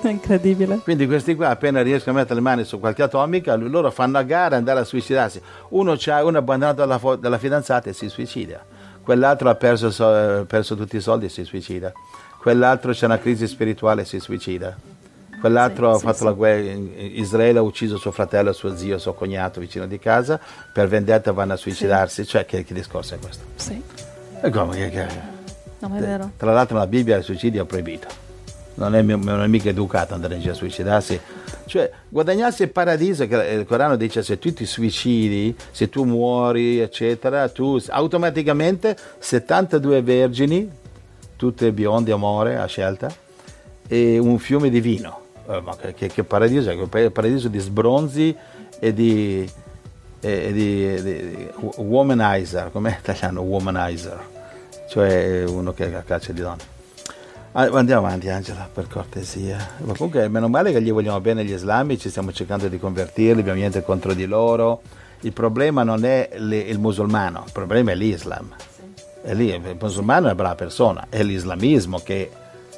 È 0.02 0.08
incredibile. 0.10 0.80
Quindi 0.80 1.08
questi 1.08 1.36
qua 1.36 1.50
appena 1.50 1.82
riescono 1.82 2.18
a 2.18 2.20
mettere 2.20 2.36
le 2.36 2.42
mani 2.42 2.64
su 2.64 2.80
qualche 2.80 3.04
atomica, 3.04 3.56
loro 3.56 3.92
fanno 3.92 4.18
a 4.18 4.24
gara 4.24 4.56
andare 4.56 4.80
a 4.80 4.84
suicidarsi. 4.84 5.42
Uno 5.70 5.98
ha 6.06 6.24
uno 6.24 6.38
abbandonato 6.38 6.86
dalla, 6.86 7.18
dalla, 7.18 7.38
fidanzata 7.38 7.90
e 7.90 7.94
si 7.94 8.10
suicida. 8.10 8.64
Quell'altro 9.02 9.50
ha 9.50 9.56
perso, 9.56 9.92
so, 9.92 10.46
perso 10.48 10.76
tutti 10.76 10.98
i 10.98 11.02
soldi 11.02 11.26
e 11.26 11.30
si 11.30 11.44
suicida. 11.44 11.92
Quell'altro 12.40 12.92
c'è 12.92 13.06
una 13.06 13.18
crisi 13.18 13.48
spirituale 13.48 14.04
e 14.04 14.06
si 14.06 14.20
suicida. 14.20 14.76
Quell'altro 15.40 15.94
sì, 15.94 15.98
ha 15.98 16.08
fatto 16.08 16.18
sì, 16.18 16.24
la 16.26 16.32
guerra, 16.32 16.62
Israele 16.62 17.60
ha 17.60 17.62
ucciso 17.62 17.98
suo 17.98 18.12
fratello, 18.12 18.52
suo 18.52 18.76
zio, 18.76 18.98
suo 18.98 19.14
cognato 19.14 19.60
vicino 19.60 19.88
di 19.88 19.98
casa, 19.98 20.40
per 20.74 20.88
vendetta 20.88 21.32
vanno 21.32 21.54
a 21.54 21.58
suicidarsi. 21.58 22.26
Cioè, 22.26 22.46
che, 22.46 22.64
che, 22.64 22.74
discorso 22.74 23.16
è 23.16 23.20
questo? 23.20 23.44
Sì. 23.56 23.82
E 24.42 24.50
come? 24.50 24.76
Che, 24.76 24.90
che, 24.90 25.08
no, 25.80 25.96
è 25.96 26.00
vero. 26.00 26.32
Tra 26.36 26.52
l'altro 26.52 26.78
la 26.78 26.88
Bibbia 26.88 27.18
il 27.18 27.24
suicidio 27.24 27.64
è 27.64 27.66
proibito 27.66 28.28
non 28.80 28.96
è, 28.96 29.02
non 29.02 29.42
è 29.42 29.48
mica 29.48 29.70
educato 29.70 30.14
andare 30.14 30.36
in 30.36 30.42
giro 30.42 30.54
a 30.54 30.56
suicidarsi. 30.56 31.20
Cioè, 31.66 31.92
guadagnarsi 32.08 32.64
il 32.64 32.70
paradiso, 32.70 33.28
che 33.28 33.36
il 33.36 33.66
Corano 33.66 33.98
dice 33.98 34.24
se 34.24 34.40
tu 34.40 34.54
ti 34.54 34.66
suicidi, 34.66 35.56
se 35.72 35.90
tu 35.90 36.06
muori, 36.06 36.80
eccetera, 36.80 37.50
tu 37.50 37.78
automaticamente 37.90 38.98
72 39.20 40.02
vergini, 40.02 40.70
tutte 41.36 41.72
bionde, 41.74 42.12
amore, 42.14 42.58
a 42.58 42.66
scelta, 42.66 43.14
e 43.88 44.18
un 44.18 44.40
fiume 44.40 44.70
di 44.70 44.80
vino. 44.80 45.28
Eh, 45.48 45.62
ma 45.62 45.76
che, 45.76 46.08
che, 46.08 46.24
paradiso 46.24 46.70
è? 46.70 46.78
Che 46.78 47.12
paradiso 47.12 47.50
di 47.50 47.60
sbronzi 47.60 48.36
e 48.80 48.94
di, 48.94 49.50
e 50.22 50.54
di, 50.54 51.02
di, 51.02 51.48
womanizer, 51.76 52.72
com'è 52.72 52.98
italiano 53.00 53.42
womanizer? 53.42 54.38
Cioè 54.88 55.44
uno 55.44 55.74
che 55.74 55.92
caccia 56.06 56.32
di 56.32 56.42
donne. 56.42 56.78
Ah, 57.54 57.68
andiamo 57.74 58.06
avanti 58.06 58.30
Angela, 58.30 58.70
per 58.72 58.88
cortesia. 58.88 59.58
Ma 59.80 59.94
comunque 59.94 60.28
meno 60.28 60.48
male 60.48 60.72
che 60.72 60.82
gli 60.84 60.92
vogliamo 60.92 61.20
bene 61.20 61.44
gli 61.44 61.52
islamici, 61.52 62.10
stiamo 62.10 62.32
cercando 62.32 62.68
di 62.68 62.78
convertirli, 62.78 63.40
abbiamo 63.40 63.58
niente 63.58 63.84
contro 63.84 64.14
di 64.14 64.26
loro. 64.26 64.82
Il 65.22 65.34
problema 65.34 65.82
non 65.84 66.06
è 66.06 66.30
il 66.34 66.78
musulmano, 66.80 67.44
il 67.46 67.52
problema 67.52 67.92
è 67.92 67.96
l'Islam. 67.96 68.54
È 69.24 69.34
lì, 69.34 69.48
il 69.50 69.78
musulmano 69.80 70.20
è 70.20 70.26
una 70.26 70.36
brava 70.36 70.56
persona, 70.56 71.08
è 71.10 71.24
l'islamismo 71.24 72.00
che 72.00 72.30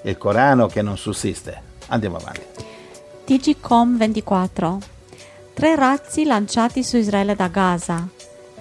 il 0.04 0.18
Corano 0.18 0.68
che 0.68 0.82
non 0.82 0.98
sussiste. 0.98 1.70
Andiamo 1.88 2.16
avanti. 2.16 2.42
TGCOM 3.26 3.98
24. 3.98 4.80
Tre 5.54 5.76
razzi 5.76 6.24
lanciati 6.24 6.82
su 6.82 6.96
Israele 6.96 7.36
da 7.36 7.48
Gaza 7.50 8.08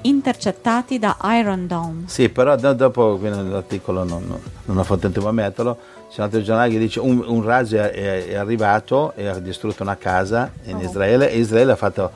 intercettati 0.02 0.98
da 0.98 1.16
Iron 1.38 1.66
Dome. 1.66 2.04
Sì, 2.06 2.28
però 2.30 2.56
dopo 2.56 3.18
l'articolo 3.20 4.04
non, 4.04 4.24
non, 4.26 4.40
non 4.64 4.78
ho 4.78 4.84
fatto 4.84 5.10
tempo 5.10 5.28
a 5.28 5.32
metterlo 5.32 5.78
c'è 6.10 6.18
un 6.18 6.24
altro 6.24 6.42
giornale 6.42 6.70
che 6.70 6.78
dice 6.78 6.98
un, 6.98 7.22
un 7.24 7.42
razzo 7.44 7.76
è, 7.76 8.26
è, 8.26 8.34
arrivato 8.34 9.12
e 9.14 9.28
ha 9.28 9.38
distrutto 9.38 9.84
una 9.84 9.96
casa 9.96 10.50
in 10.64 10.76
oh. 10.76 10.82
Israele 10.82 11.30
e 11.30 11.38
Israele 11.38 11.72
ha 11.72 11.76
fatto 11.76 12.10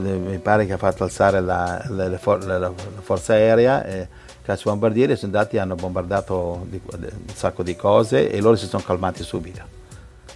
mi 0.00 0.38
pare 0.38 0.66
che 0.66 0.74
ha 0.74 0.78
fatto 0.78 1.02
alzare 1.02 1.40
la, 1.40 1.84
la, 1.88 2.08
la, 2.08 2.58
la 2.58 2.72
forza 3.00 3.32
aerea 3.32 3.84
e 3.84 4.08
cacciabombardieri 4.42 5.16
sono 5.16 5.36
andati 5.36 5.56
e 5.56 5.58
hanno 5.58 5.74
bombardato 5.74 6.64
di- 6.70 6.80
un 6.94 7.34
sacco 7.34 7.62
di 7.62 7.76
cose 7.76 8.30
e 8.30 8.40
loro 8.40 8.56
si 8.56 8.66
sono 8.66 8.82
calmati 8.82 9.22
subito. 9.22 9.76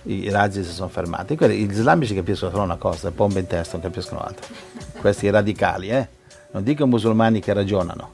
I, 0.02 0.24
i 0.24 0.30
razzi 0.30 0.62
si 0.64 0.72
sono 0.72 0.88
fermati. 0.88 1.36
Quelli, 1.36 1.64
gli 1.64 1.70
islamici 1.70 2.14
capiscono 2.14 2.50
solo 2.50 2.64
una 2.64 2.76
cosa, 2.76 3.10
bombe 3.10 3.40
in 3.40 3.46
testa, 3.46 3.78
non 3.78 3.90
capiscono 3.90 4.20
altro. 4.20 4.44
Questi 5.00 5.30
radicali, 5.30 5.88
eh? 5.88 6.08
Non 6.50 6.62
dico 6.62 6.86
musulmani 6.86 7.40
che 7.40 7.54
ragionano. 7.54 8.10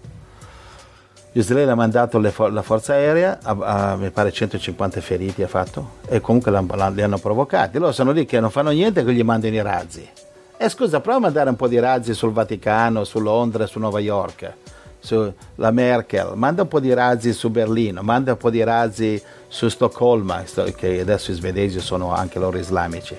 Israele 1.32 1.70
ha 1.70 1.74
mandato 1.74 2.20
for- 2.30 2.52
la 2.52 2.62
forza 2.62 2.94
aerea, 2.94 3.38
a, 3.42 3.56
a- 3.92 3.96
mi 3.96 4.10
pare 4.10 4.32
150 4.32 5.00
feriti 5.00 5.42
ha 5.42 5.48
fatto, 5.48 5.90
e 6.08 6.20
comunque 6.20 6.50
li 6.50 7.02
hanno 7.02 7.18
provocati. 7.18 7.78
Loro 7.78 7.92
sono 7.92 8.10
lì 8.12 8.24
che 8.26 8.40
non 8.40 8.50
fanno 8.50 8.70
niente 8.70 9.04
che 9.04 9.12
gli 9.12 9.22
mandano 9.22 9.54
i 9.54 9.62
razzi. 9.62 10.08
E 10.56 10.68
scusa, 10.68 11.00
prova 11.00 11.18
a 11.18 11.20
mandare 11.20 11.50
un 11.50 11.56
po' 11.56 11.68
di 11.68 11.78
razzi 11.78 12.14
sul 12.14 12.32
Vaticano, 12.32 13.04
su 13.04 13.20
Londra, 13.20 13.66
su 13.66 13.78
New 13.78 13.96
York, 13.98 14.52
sulla 14.98 15.70
Merkel, 15.70 16.32
manda 16.34 16.62
un 16.62 16.68
po' 16.68 16.80
di 16.80 16.92
razzi 16.92 17.32
su 17.32 17.50
Berlino, 17.50 18.02
manda 18.02 18.32
un 18.32 18.38
po' 18.38 18.50
di 18.50 18.64
razzi 18.64 19.22
su 19.46 19.68
Stoccolma, 19.68 20.42
sto- 20.46 20.64
che 20.74 20.98
adesso 21.00 21.30
i 21.30 21.34
svedesi 21.34 21.78
sono 21.78 22.12
anche 22.12 22.38
loro 22.40 22.58
islamici. 22.58 23.16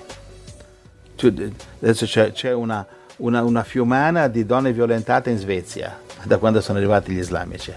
Adesso 1.82 2.06
c'è, 2.06 2.32
c'è 2.34 2.52
una, 2.54 2.86
una- 3.18 3.44
una 3.44 3.64
fiumana 3.64 4.28
di 4.28 4.46
donne 4.46 4.74
violentate 4.74 5.30
in 5.30 5.38
Svezia 5.38 5.98
da 6.24 6.38
quando 6.38 6.60
sono 6.60 6.78
arrivati 6.78 7.12
gli 7.14 7.18
islamici. 7.20 7.74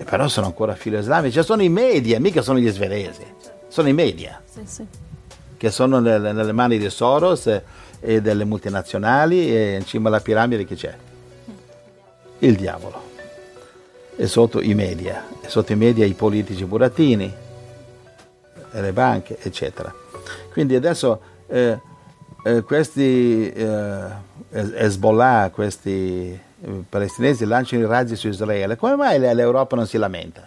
E 0.00 0.04
però 0.04 0.28
sono 0.28 0.46
ancora 0.46 0.74
filo 0.74 0.96
islamici, 0.98 1.34
Cioè, 1.34 1.44
sono 1.44 1.62
i 1.62 1.68
media, 1.68 2.18
mica 2.18 2.40
sono 2.40 2.58
gli 2.58 2.70
svedesi, 2.70 3.22
sono 3.68 3.86
i 3.88 3.92
media 3.92 4.40
Sì, 4.50 4.62
sì. 4.64 4.86
che 5.58 5.70
sono 5.70 6.00
nelle, 6.00 6.32
nelle 6.32 6.52
mani 6.52 6.78
di 6.78 6.88
Soros 6.88 7.46
e, 8.00 8.22
delle 8.22 8.46
multinazionali 8.46 9.54
e 9.54 9.76
in 9.76 9.84
cima 9.84 10.08
alla 10.08 10.20
piramide 10.20 10.64
chi 10.64 10.74
c'è? 10.74 10.94
Il 12.38 12.56
diavolo. 12.56 13.08
E 14.16 14.26
sotto 14.26 14.62
i 14.62 14.72
media, 14.72 15.22
e 15.42 15.50
sotto 15.50 15.72
i 15.72 15.76
media 15.76 16.06
i 16.06 16.14
politici 16.14 16.64
burattini, 16.64 17.30
le 18.70 18.92
banche, 18.94 19.36
eccetera. 19.42 19.92
Quindi 20.50 20.76
adesso 20.76 21.20
eh, 21.46 21.78
eh, 22.42 22.62
questi 22.62 23.52
eh, 23.52 24.04
Hezbollah, 24.50 25.50
questi 25.52 26.38
palestinesi 26.88 27.44
lanciano 27.44 27.82
i 27.82 27.86
razzi 27.86 28.16
su 28.16 28.28
Israele. 28.28 28.76
Come 28.76 28.96
mai 28.96 29.18
l'Europa 29.18 29.76
non 29.76 29.86
si 29.86 29.96
lamenta? 29.98 30.42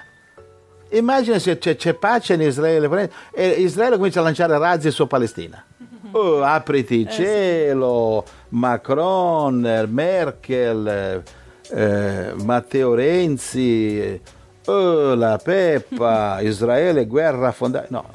Immagina 0.90 1.40
se 1.40 1.58
c'è, 1.58 1.76
c'è 1.76 1.94
pace 1.96 2.36
in 2.36 2.42
Israele 2.42 3.10
e 3.32 3.48
Israele 3.50 3.98
comincia 3.98 4.20
a 4.20 4.24
lanciare 4.24 4.58
razzi 4.58 4.92
su 4.92 5.08
Palestina. 5.08 5.64
Oh, 6.16 6.44
apriti 6.44 7.00
il 7.00 7.10
cielo, 7.10 8.24
Macron, 8.50 9.66
eh, 9.66 9.88
Merkel, 9.88 10.88
eh, 10.88 11.24
eh, 11.72 12.34
Matteo 12.36 12.94
Renzi, 12.94 14.00
eh, 14.00 14.22
oh, 14.66 15.16
la 15.16 15.40
Peppa, 15.44 16.40
Israele, 16.46 17.08
guerra 17.08 17.52
fondata. 17.52 17.88
No, 17.90 18.06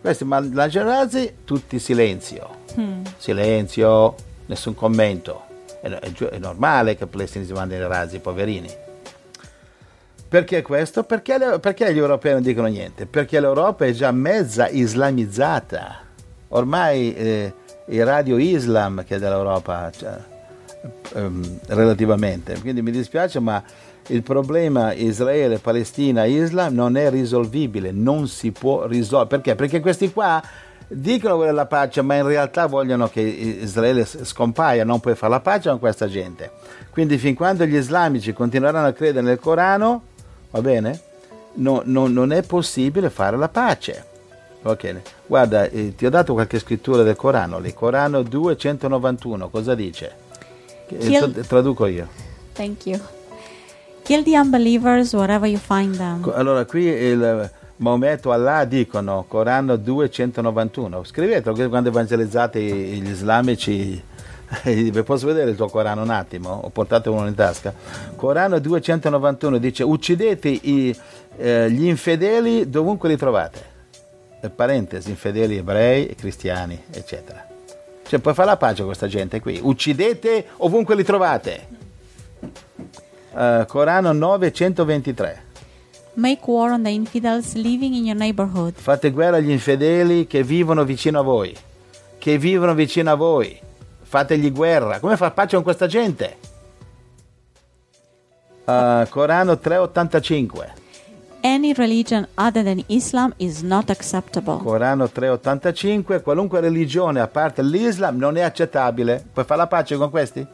questi 0.00 0.24
lanciano 0.28 0.88
razzi, 0.88 1.38
tutti 1.44 1.80
silenzio. 1.80 2.48
Silenzio, 3.16 4.14
nessun 4.46 4.76
commento. 4.76 5.51
È, 5.82 5.88
è 5.88 6.38
normale 6.38 6.96
che 6.96 7.04
i 7.04 7.06
palestinesi 7.08 7.52
mandino 7.52 7.84
i 7.84 7.88
razzi, 7.88 8.20
poverini. 8.20 8.68
Perché 10.28 10.62
questo? 10.62 11.02
Perché, 11.02 11.36
le- 11.36 11.58
perché 11.58 11.92
gli 11.92 11.98
europei 11.98 12.32
non 12.32 12.42
dicono 12.42 12.68
niente? 12.68 13.04
Perché 13.04 13.38
l'Europa 13.40 13.84
è 13.84 13.90
già 13.90 14.12
mezza 14.12 14.68
islamizzata. 14.68 16.00
Ormai 16.48 17.14
eh, 17.14 17.52
il 17.88 18.04
radio 18.06 18.38
Islam 18.38 19.04
che 19.04 19.16
è 19.16 19.18
dell'Europa, 19.18 19.90
cioè, 19.90 20.16
ehm, 21.16 21.58
relativamente. 21.66 22.58
Quindi 22.60 22.80
mi 22.80 22.92
dispiace, 22.92 23.40
ma 23.40 23.62
il 24.06 24.22
problema 24.22 24.94
Israele, 24.94 25.58
Palestina, 25.58 26.24
Islam 26.24 26.74
non 26.74 26.96
è 26.96 27.10
risolvibile, 27.10 27.90
non 27.90 28.26
si 28.26 28.52
può 28.52 28.86
risolvere. 28.86 29.40
Perché? 29.40 29.54
Perché 29.54 29.80
questi 29.80 30.12
qua 30.12 30.42
dicono 30.92 31.36
vogliono 31.36 31.56
la 31.56 31.66
pace, 31.66 32.02
ma 32.02 32.16
in 32.16 32.26
realtà 32.26 32.66
vogliono 32.66 33.08
che 33.08 33.20
Israele 33.20 34.04
scompaia, 34.04 34.84
non 34.84 35.00
puoi 35.00 35.14
fare 35.14 35.32
la 35.32 35.40
pace 35.40 35.68
con 35.70 35.78
questa 35.78 36.06
gente. 36.08 36.50
Quindi 36.90 37.18
fin 37.18 37.34
quando 37.34 37.64
gli 37.64 37.76
islamici 37.76 38.32
continueranno 38.32 38.86
a 38.86 38.92
credere 38.92 39.24
nel 39.24 39.38
Corano, 39.40 40.02
va 40.50 40.60
bene? 40.60 41.00
No- 41.54 41.82
no- 41.84 42.06
non 42.08 42.32
è 42.32 42.42
possibile 42.42 43.10
fare 43.10 43.36
la 43.36 43.48
pace. 43.48 44.04
Ok, 44.64 44.94
guarda, 45.26 45.64
eh, 45.64 45.94
ti 45.96 46.06
ho 46.06 46.10
dato 46.10 46.34
qualche 46.34 46.58
scrittura 46.60 47.02
del 47.02 47.16
Corano, 47.16 47.58
lì, 47.58 47.74
Corano 47.74 48.22
291, 48.22 49.48
cosa 49.48 49.74
dice? 49.74 50.12
Che- 50.86 50.94
il- 50.94 51.32
tra- 51.32 51.42
traduco 51.42 51.86
io. 51.86 52.06
Thank 52.52 52.86
you. 52.86 53.00
Kill 54.02 54.22
the 54.24 54.36
unbelievers 54.38 55.12
wherever 55.14 55.48
you 55.48 55.58
find 55.58 55.96
them. 55.96 56.30
Allora, 56.34 56.64
qui 56.64 56.84
il 56.84 57.50
Maometto 57.82 58.30
Allah 58.30 58.64
dicono 58.64 59.24
Corano 59.26 59.74
291. 59.74 61.02
Scrivetelo 61.02 61.68
quando 61.68 61.88
evangelizzate 61.88 62.60
gli 62.60 63.08
islamici. 63.10 64.00
Posso 65.04 65.26
vedere 65.26 65.50
il 65.50 65.56
tuo 65.56 65.66
Corano 65.68 66.02
un 66.02 66.10
attimo? 66.10 66.60
Ho 66.62 66.68
portato 66.70 67.12
uno 67.12 67.26
in 67.26 67.34
tasca. 67.34 67.74
Corano 68.14 68.60
291 68.60 69.58
dice: 69.58 69.82
Uccidete 69.82 70.48
i- 70.48 70.96
eh, 71.36 71.70
gli 71.72 71.86
infedeli 71.88 72.70
dovunque 72.70 73.08
li 73.08 73.16
trovate. 73.16 73.70
Parentesi, 74.54 75.10
infedeli 75.10 75.56
ebrei 75.56 76.14
cristiani, 76.14 76.80
eccetera. 76.90 77.44
Cioè, 78.06 78.20
puoi 78.20 78.34
fare 78.34 78.48
la 78.48 78.56
pace 78.56 78.76
con 78.76 78.86
questa 78.86 79.08
gente 79.08 79.40
qui. 79.40 79.58
Uccidete 79.60 80.46
ovunque 80.58 80.94
li 80.94 81.02
trovate. 81.04 81.66
Eh, 83.36 83.64
Corano 83.66 84.12
923. 84.12 85.50
Make 86.14 86.46
war 86.46 86.72
on 86.72 86.82
the 86.82 86.90
infidels 86.90 87.54
living 87.54 87.94
in 87.94 88.04
your 88.04 88.16
neighborhood. 88.16 88.74
Fate 88.74 89.10
guerra 89.10 89.38
agli 89.38 89.50
infedeli 89.50 90.26
che 90.26 90.42
vivono 90.42 90.84
vicino 90.84 91.20
a 91.20 91.22
voi. 91.22 91.56
Che 92.18 92.36
vivono 92.36 92.74
vicino 92.74 93.10
a 93.10 93.14
voi. 93.14 93.58
Fategli 94.02 94.52
guerra. 94.52 95.00
Come 95.00 95.16
far 95.16 95.32
pace 95.32 95.54
con 95.54 95.64
questa 95.64 95.86
gente? 95.86 96.36
Uh, 98.64 99.08
Corano 99.08 99.58
385. 99.58 100.74
Any 101.40 101.72
religion 101.72 102.28
other 102.36 102.62
than 102.62 102.84
Islam 102.88 103.32
is 103.38 103.62
not 103.62 103.88
acceptable. 103.88 104.58
Corano 104.58 105.08
385. 105.08 106.20
Qualunque 106.20 106.60
religione 106.60 107.20
a 107.20 107.26
parte 107.26 107.62
l'Islam 107.62 108.18
non 108.18 108.36
è 108.36 108.42
accettabile. 108.42 109.24
Puoi 109.32 109.46
fare 109.46 109.60
la 109.60 109.66
pace 109.66 109.96
con 109.96 110.10
questi? 110.10 110.46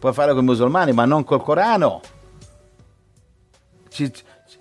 Puoi 0.00 0.12
fare 0.12 0.32
con 0.32 0.42
i 0.42 0.46
musulmani, 0.46 0.92
ma 0.92 1.04
non 1.04 1.22
col 1.22 1.42
Corano. 1.42 2.00
Ci- 3.90 4.12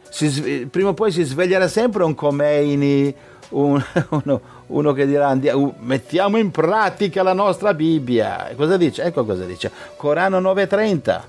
si 0.09 0.67
prima 0.69 0.89
o 0.89 0.93
poi 0.93 1.11
si 1.11 1.23
sveglierà 1.23 1.67
sempre 1.67 2.03
un 2.03 2.15
Khomeini, 2.15 3.13
un- 3.49 3.83
uno, 4.09 4.41
uno 4.67 4.93
che 4.93 5.05
dirà 5.05 5.27
"Andia- 5.27 5.55
uh, 5.55 5.75
mettiamo 5.79 6.37
in 6.37 6.51
pratica 6.51 7.23
la 7.23 7.33
nostra 7.33 7.73
Bibbia. 7.73 8.51
Cosa 8.55 8.75
dice? 8.77 9.03
Ecco 9.03 9.23
cosa 9.25 9.45
dice. 9.45 9.71
Corano 9.95 10.39
930. 10.39 11.25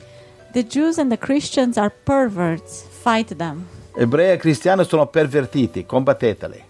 The 0.53 0.67
Jews 0.67 0.99
and 0.99 1.11
the 1.11 1.19
Christians 1.19 1.77
are 1.77 1.93
perverts. 2.03 2.85
Fight 2.89 3.37
them. 3.37 3.67
Ebrei 3.95 4.33
e 4.33 4.37
cristiani 4.37 4.85
sono 4.85 5.07
pervertiti, 5.07 5.85
combatteteli. 5.85 6.65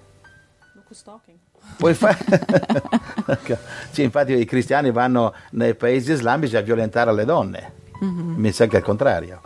Puoi 1.77 1.95
fare... 1.95 2.19
sì, 3.91 4.03
infatti 4.03 4.33
i 4.33 4.45
cristiani 4.45 4.91
vanno 4.91 5.33
nei 5.53 5.75
paesi 5.75 6.13
islamici 6.13 6.57
a 6.57 6.61
violentare 6.61 7.13
le 7.15 7.25
donne. 7.25 7.73
Mi 8.01 8.51
sa 8.53 8.67
che 8.67 8.77
è 8.77 8.79
il 8.81 8.85
contrario. 8.85 9.41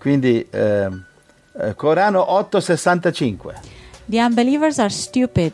Quindi, 0.00 0.46
ehm, 0.48 1.04
eh, 1.60 1.74
Corano 1.74 2.32
865. 2.32 3.60
The 4.06 4.18
unbelievers 4.18 4.78
are 4.78 4.88
stupid. 4.88 5.52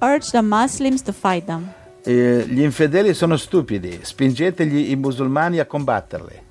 Urge 0.00 0.30
the 0.30 0.40
Muslims 0.40 1.02
to 1.02 1.12
fight 1.12 1.44
them. 1.46 1.72
Eh, 2.04 2.44
gli 2.46 2.62
infedeli 2.62 3.12
sono 3.12 3.36
stupidi, 3.36 3.98
spingete 4.02 4.62
i 4.62 4.94
musulmani 4.94 5.58
a 5.58 5.66
combatterli. 5.66 6.42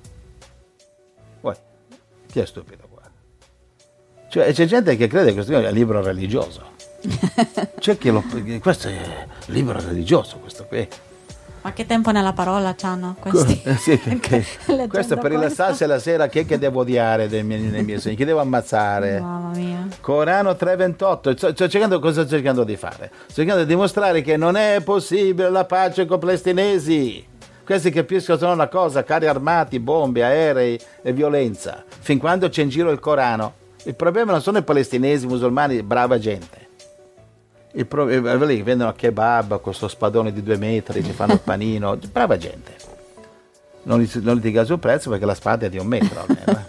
Uè, 1.40 1.56
chi 2.26 2.40
è 2.40 2.44
stupido 2.44 2.84
qua? 2.90 3.02
Cioè, 4.28 4.52
c'è 4.52 4.66
gente 4.66 4.94
che 4.96 5.06
crede 5.06 5.28
che 5.28 5.34
questo 5.34 5.52
è 5.58 5.66
un 5.66 5.72
libro 5.72 6.02
religioso. 6.02 6.76
C'è 7.78 7.96
chi 7.96 8.10
lo... 8.10 8.22
Questo 8.60 8.88
è 8.88 9.26
libro 9.46 9.80
religioso, 9.80 10.36
questo 10.38 10.64
qui. 10.66 10.86
Ma 11.60 11.72
che 11.72 11.86
tempo 11.86 12.10
nella 12.10 12.32
parola 12.32 12.74
c'hanno 12.76 13.16
questi? 13.18 13.60
Sì, 13.78 13.98
che- 14.20 14.20
che- 14.20 14.86
questo 14.88 15.16
per 15.16 15.30
rilassarsi 15.32 15.84
la 15.86 15.98
sera, 15.98 16.26
chi 16.28 16.40
è 16.40 16.46
che 16.46 16.58
devo 16.58 16.80
odiare 16.80 17.28
dei 17.28 17.42
miei, 17.42 17.60
nei 17.60 17.82
miei 17.84 18.00
segni? 18.00 18.16
Chi 18.16 18.24
devo 18.24 18.40
ammazzare? 18.40 19.20
Mamma 19.20 19.56
mia. 19.56 19.86
Corano 20.00 20.52
3:28, 20.52 21.36
sto, 21.36 21.50
sto 21.52 21.68
cercando, 21.68 21.98
cosa 21.98 22.22
sto 22.22 22.30
cercando 22.34 22.64
di 22.64 22.76
fare? 22.76 23.10
Sto 23.26 23.34
cercando 23.34 23.62
di 23.62 23.68
dimostrare 23.68 24.22
che 24.22 24.36
non 24.36 24.56
è 24.56 24.80
possibile 24.84 25.50
la 25.50 25.64
pace 25.64 26.06
con 26.06 26.16
i 26.16 26.20
palestinesi. 26.20 27.26
Questi 27.64 27.90
capiscono 27.90 28.50
una 28.52 28.68
cosa, 28.68 29.02
carri 29.04 29.26
armati, 29.26 29.78
bombe, 29.78 30.24
aerei 30.24 30.78
e 31.02 31.12
violenza. 31.12 31.84
Fin 31.86 32.18
quando 32.18 32.48
c'è 32.48 32.62
in 32.62 32.70
giro 32.70 32.90
il 32.90 32.98
Corano. 32.98 33.52
Il 33.84 33.94
problema 33.94 34.32
non 34.32 34.40
sono 34.40 34.58
i 34.58 34.62
palestinesi, 34.62 35.26
i 35.26 35.28
musulmani, 35.28 35.82
brava 35.82 36.18
gente. 36.18 36.67
Il 37.72 37.86
pro- 37.86 38.08
eh, 38.08 38.20
quelli 38.20 38.56
che 38.56 38.62
vendono 38.62 38.92
kebab 38.94 39.48
con 39.48 39.60
questo 39.60 39.88
spadone 39.88 40.32
di 40.32 40.42
due 40.42 40.56
metri, 40.56 41.02
che 41.02 41.12
fanno 41.12 41.34
il 41.34 41.40
panino, 41.40 41.98
brava 42.10 42.36
gente. 42.36 42.74
Non, 43.82 44.06
non 44.20 44.34
litiga 44.36 44.64
sul 44.64 44.78
prezzo 44.78 45.10
perché 45.10 45.24
la 45.24 45.34
spada 45.34 45.66
è 45.66 45.68
di 45.68 45.78
un 45.78 45.86
metro 45.86 46.20
almeno. 46.26 46.64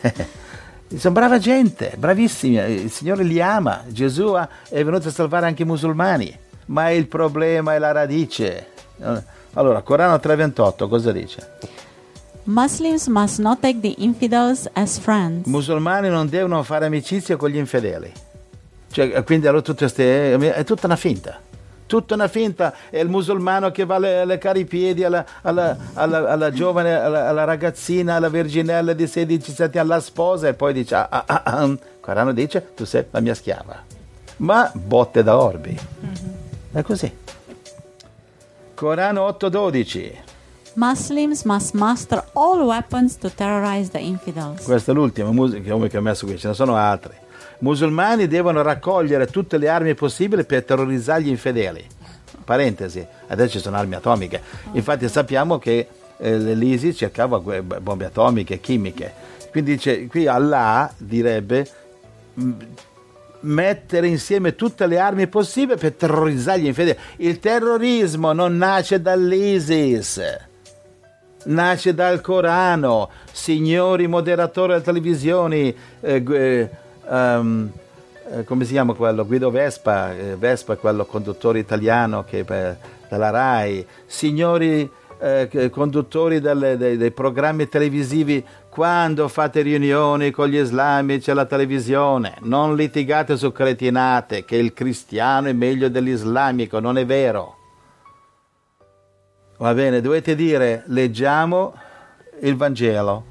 eh. 0.00 0.42
Sono 0.96 1.14
brava 1.14 1.38
gente, 1.38 1.94
bravissimi, 1.96 2.56
il 2.56 2.90
Signore 2.90 3.24
li 3.24 3.40
ama, 3.40 3.82
Gesù 3.88 4.32
è 4.68 4.84
venuto 4.84 5.08
a 5.08 5.10
salvare 5.10 5.46
anche 5.46 5.62
i 5.62 5.66
musulmani, 5.66 6.36
ma 6.66 6.90
il 6.90 7.08
problema 7.08 7.74
è 7.74 7.78
la 7.78 7.90
radice. 7.90 8.66
Allora, 9.54 9.82
Corano 9.82 10.16
3:28 10.16 10.88
cosa 10.88 11.10
dice? 11.10 11.50
Muslims 12.44 13.06
must 13.08 13.40
not 13.40 13.58
take 13.60 13.80
the 13.80 13.94
infidels 13.98 14.68
as 14.74 14.98
I 14.98 15.00
friends. 15.00 15.46
musulmani 15.48 16.08
non 16.08 16.28
devono 16.28 16.62
fare 16.62 16.86
amicizia 16.86 17.36
con 17.36 17.48
gli 17.50 17.56
infedeli. 17.56 18.12
Cioè, 18.94 19.24
quindi 19.24 19.48
allora 19.48 19.60
tutte 19.60 19.88
ste, 19.88 20.36
è 20.54 20.62
tutta 20.62 20.86
una 20.86 20.94
finta. 20.94 21.40
Tutta 21.84 22.14
una 22.14 22.28
finta. 22.28 22.72
È 22.88 23.00
il 23.00 23.08
musulmano 23.08 23.72
che 23.72 23.84
va 23.84 23.96
a 23.96 24.24
leccare 24.24 24.60
i 24.60 24.64
piedi 24.66 25.02
alla, 25.02 25.24
alla- 25.42 25.76
alla- 25.94 26.30
alla 26.30 26.52
giovane, 26.52 26.94
alla, 26.94 27.42
ragazzina, 27.42 28.14
alla 28.14 28.28
virginella 28.28 28.92
di 28.92 29.06
16-17 29.06 29.78
alla 29.78 29.98
sposa 29.98 30.46
e 30.46 30.54
poi 30.54 30.72
dice, 30.72 30.94
ah, 30.94 31.08
ah, 31.10 31.24
ah, 31.26 31.42
ah. 31.42 31.76
Corano 31.98 32.32
dice, 32.32 32.68
tu 32.76 32.84
sei 32.84 33.06
la 33.10 33.18
mia 33.18 33.34
schiava. 33.34 33.82
Ma 34.36 34.70
botte 34.72 35.24
da 35.24 35.38
orbi. 35.40 35.76
È 36.70 36.82
così. 36.82 37.12
Corano 38.74 39.26
8-12. 39.26 40.12
Muslims 40.74 41.42
must 41.42 41.74
master 41.74 42.24
all 42.34 42.60
weapons 42.60 43.18
to 43.18 43.28
terrorize 43.28 43.90
the 43.90 43.98
infidels. 43.98 44.62
Questa 44.62 44.92
è 44.92 44.94
l'ultima 44.94 45.32
musica 45.32 45.60
che 45.88 45.96
ho 45.96 46.00
messo 46.00 46.26
qui, 46.26 46.38
ce 46.38 46.46
ne 46.46 46.54
sono 46.54 46.76
altre. 46.76 47.22
Musulmani 47.64 48.26
devono 48.26 48.60
raccogliere 48.60 49.26
tutte 49.26 49.56
le 49.56 49.70
armi 49.70 49.94
possibili 49.94 50.44
per 50.44 50.64
terrorizzare 50.64 51.22
gli 51.22 51.28
infedeli. 51.28 51.82
Parentesi, 52.44 53.04
adesso 53.28 53.52
ci 53.52 53.58
sono 53.60 53.78
armi 53.78 53.94
atomiche. 53.94 54.42
Infatti 54.72 55.08
sappiamo 55.08 55.58
che 55.58 55.88
eh, 56.18 56.36
l'ISIS 56.36 56.94
cercava 56.94 57.38
bombe 57.38 58.04
atomiche, 58.04 58.60
chimiche. 58.60 59.10
Quindi 59.50 59.76
dice, 59.76 60.06
qui 60.08 60.26
Allah 60.26 60.92
direbbe 60.98 61.66
mh, 62.34 62.50
mettere 63.40 64.08
insieme 64.08 64.54
tutte 64.54 64.86
le 64.86 64.98
armi 64.98 65.26
possibili 65.26 65.78
per 65.78 65.92
terrorizzare 65.92 66.60
gli 66.60 66.66
infedeli. 66.66 66.98
Il 67.16 67.40
terrorismo 67.40 68.34
non 68.34 68.58
nasce 68.58 69.00
dall'ISIS 69.00 70.20
nasce 71.46 71.92
dal 71.92 72.22
Corano, 72.22 73.10
signori 73.30 74.06
moderatori 74.06 74.72
delle 74.72 74.82
televisioni, 74.82 75.76
eh, 76.00 76.22
eh, 77.06 78.44
come 78.44 78.64
si 78.64 78.72
chiama 78.72 78.94
quello? 78.94 79.26
Guido 79.26 79.50
Vespa, 79.50 80.14
eh, 80.14 80.36
Vespa 80.36 80.74
è 80.74 80.78
quello 80.78 81.04
conduttore 81.04 81.58
italiano 81.58 82.24
che, 82.24 82.44
della 82.44 83.30
RAI, 83.30 83.86
signori 84.06 84.90
eh, 85.18 85.70
conduttori 85.70 86.40
delle- 86.40 86.76
dei, 86.76 86.96
dei 86.96 87.10
programmi 87.10 87.68
televisivi, 87.68 88.44
quando 88.68 89.28
fate 89.28 89.62
riunioni 89.62 90.30
con 90.30 90.48
gli 90.48 90.58
islamici 90.58 91.30
alla 91.30 91.46
televisione, 91.46 92.36
non 92.40 92.74
litigate 92.74 93.36
su 93.36 93.52
cretinate 93.52 94.44
che 94.44 94.56
il 94.56 94.72
cristiano 94.72 95.48
è 95.48 95.52
meglio 95.52 95.88
dell'islamico, 95.88 96.80
non 96.80 96.98
è 96.98 97.06
vero. 97.06 97.56
Va 99.58 99.72
bene, 99.72 100.00
dovete 100.00 100.34
dire 100.34 100.82
leggiamo 100.86 101.74
il 102.40 102.56
Vangelo, 102.56 103.26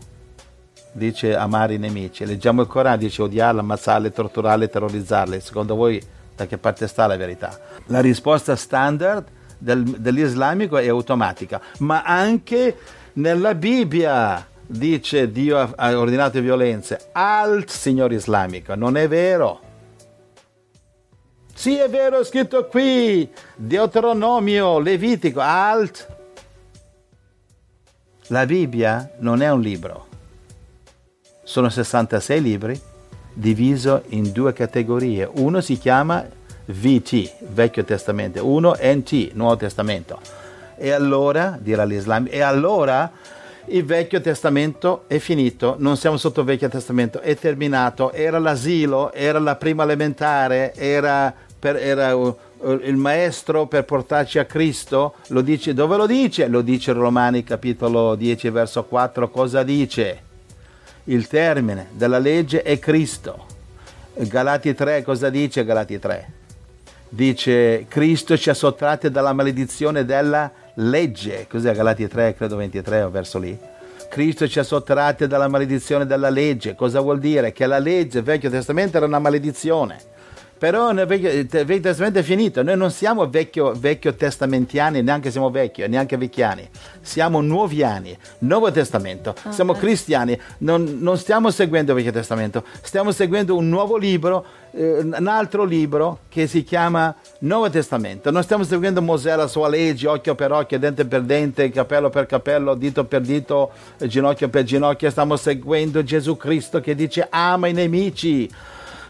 dice 0.93 1.35
amare 1.35 1.73
i 1.73 1.77
nemici, 1.79 2.25
leggiamo 2.25 2.61
il 2.61 2.67
Corano, 2.67 2.97
dice 2.97 3.21
odiarli, 3.23 3.59
ammazzarli, 3.59 4.11
torturarli, 4.11 4.69
terrorizzarli. 4.69 5.41
Secondo 5.41 5.75
voi 5.75 6.01
da 6.35 6.45
che 6.45 6.57
parte 6.57 6.87
sta 6.87 7.05
la 7.07 7.17
verità? 7.17 7.59
La 7.87 7.99
risposta 7.99 8.55
standard 8.55 9.27
del- 9.57 9.83
dell'islamico 9.83 10.77
è 10.77 10.87
automatica, 10.87 11.59
ma 11.79 12.03
anche 12.03 12.77
nella 13.13 13.53
Bibbia 13.55 14.47
dice 14.65 15.31
Dio 15.31 15.59
ha- 15.59 15.73
ha 15.75 15.97
ordinato 15.97 16.39
violenze. 16.41 17.09
Alt, 17.11 17.69
signor 17.69 18.11
islamico, 18.13 18.75
non 18.75 18.95
è 18.97 19.07
vero. 19.07 19.59
Sì, 21.53 21.77
è 21.77 21.87
vero, 21.89 22.19
è 22.19 22.23
scritto 22.23 22.65
qui, 22.65 23.29
Deuteronomio, 23.55 24.79
Levitico, 24.79 25.39
alt. 25.39 26.07
La 28.27 28.45
Bibbia 28.45 29.11
non 29.19 29.41
è 29.41 29.51
un 29.51 29.61
libro, 29.61 30.07
sono 31.53 31.69
66 31.69 32.41
libri 32.41 32.81
diviso 33.31 34.05
in 34.07 34.31
due 34.31 34.53
categorie. 34.53 35.29
Uno 35.33 35.61
si 35.61 35.77
chiama 35.77 36.25
VT, 36.65 37.31
Vecchio 37.49 37.83
Testamento, 37.83 38.43
uno 38.43 38.75
NT, 38.75 39.33
Nuovo 39.33 39.57
Testamento. 39.57 40.19
E 40.75 40.89
allora, 40.89 41.55
dirà 41.61 41.83
l'Islam, 41.83 42.25
e 42.27 42.41
allora 42.41 43.11
il 43.65 43.85
Vecchio 43.85 44.19
Testamento 44.19 45.03
è 45.05 45.19
finito, 45.19 45.75
non 45.77 45.95
siamo 45.95 46.17
sotto 46.17 46.39
il 46.39 46.47
Vecchio 46.47 46.69
Testamento, 46.69 47.19
è 47.19 47.35
terminato, 47.35 48.11
era 48.13 48.39
l'asilo, 48.39 49.13
era 49.13 49.37
la 49.37 49.55
prima 49.55 49.83
elementare, 49.83 50.73
era, 50.73 51.31
per- 51.59 51.75
era, 51.75 52.15
uh, 52.15 52.35
uh, 52.57 52.71
il 52.81 52.97
maestro 52.97 53.67
per 53.67 53.83
portarci 53.83 54.39
a 54.39 54.45
Cristo, 54.45 55.13
lo 55.27 55.41
dice, 55.41 55.75
dove 55.75 55.97
lo 55.97 56.07
dice? 56.07 56.47
Lo 56.47 56.61
dice 56.61 56.93
Romani 56.93 57.43
capitolo 57.43 58.15
10 58.15 58.49
verso 58.49 58.85
4, 58.85 59.29
cosa 59.29 59.61
dice? 59.61 60.22
Il 61.05 61.27
termine 61.27 61.87
della 61.91 62.17
legge 62.17 62.61
è 62.61 62.79
Cristo. 62.79 63.45
Galati 64.13 64.73
3 64.73 65.03
cosa 65.03 65.29
dice 65.29 65.65
Galati 65.65 65.99
3? 65.99 66.31
Dice 67.09 67.85
Cristo 67.89 68.37
ci 68.37 68.49
ha 68.49 68.53
sottratti 68.53 69.11
dalla 69.11 69.33
maledizione 69.33 70.05
della 70.05 70.49
legge. 70.75 71.45
Cos'è 71.49 71.73
Galati 71.73 72.07
3, 72.07 72.35
credo 72.35 72.55
23 72.55 73.01
o 73.01 73.09
verso 73.09 73.37
lì? 73.37 73.57
Cristo 74.07 74.47
ci 74.47 74.59
ha 74.59 74.63
sottratti 74.63 75.27
dalla 75.27 75.49
maledizione 75.49 76.05
della 76.05 76.29
legge. 76.29 76.73
Cosa 76.73 77.01
vuol 77.01 77.19
dire? 77.19 77.51
Che 77.51 77.65
la 77.65 77.79
legge, 77.79 78.19
il 78.19 78.23
Vecchio 78.23 78.49
Testamento 78.49 78.95
era 78.95 79.05
una 79.05 79.19
maledizione. 79.19 79.99
Però 80.64 80.93
nel 80.93 81.05
Vecchio, 81.05 81.30
il 81.30 81.45
Vecchio 81.45 81.82
Testamento 81.82 82.20
è 82.20 82.22
finito, 82.22 82.64
noi 82.64 82.78
non 82.78 82.89
siamo 82.89 83.28
vecchio, 83.30 83.74
vecchio 83.74 84.16
testamentiani, 84.16 85.01
neanche 85.01 85.30
siamo 85.30 85.49
vecchi, 85.49 85.86
neanche 85.89 86.16
vecchiani, 86.16 86.70
siamo 87.01 87.41
nuoviani, 87.41 88.18
Nuovo 88.39 88.72
Testamento, 88.72 89.36
siamo 89.49 89.74
cristiani, 89.74 90.39
non, 90.59 90.99
non 91.01 91.18
stiamo 91.18 91.51
seguendo 91.51 91.91
il 91.91 91.97
Vecchio 91.97 92.14
Testamento, 92.14 92.64
stiamo 92.82 93.11
seguendo 93.11 93.57
un 93.57 93.68
nuovo 93.68 93.97
libro, 93.97 94.45
eh, 94.72 94.99
un 94.99 95.28
altro 95.28 95.66
libro 95.66 96.20
che 96.30 96.47
si 96.47 96.64
chiama 96.64 97.14
Nuovo 97.39 97.70
Testamento, 97.70 98.32
non 98.32 98.41
stiamo 98.41 98.64
seguendo 98.64 99.01
Mosè, 99.01 99.36
la 99.36 99.47
sua 99.47 99.68
legge, 99.68 100.07
occhio 100.07 100.34
per 100.34 100.53
occhio, 100.53 100.80
dente 100.80 101.03
per 101.03 101.24
dente, 101.24 101.70
capello 101.72 102.09
per 102.09 102.26
capello, 102.26 102.74
dito 102.76 103.03
per 103.03 103.20
dito, 103.20 103.72
ginocchio 103.97 104.47
per 104.47 104.64
ginocchio, 104.64 105.09
stiamo 105.09 105.36
seguendo 105.36 106.05
Gesù 106.05 106.38
Cristo 106.38 106.80
che 106.80 106.95
dice 106.95 107.28
ama 107.30 107.68
i 107.68 107.74
nemici. 107.74 108.49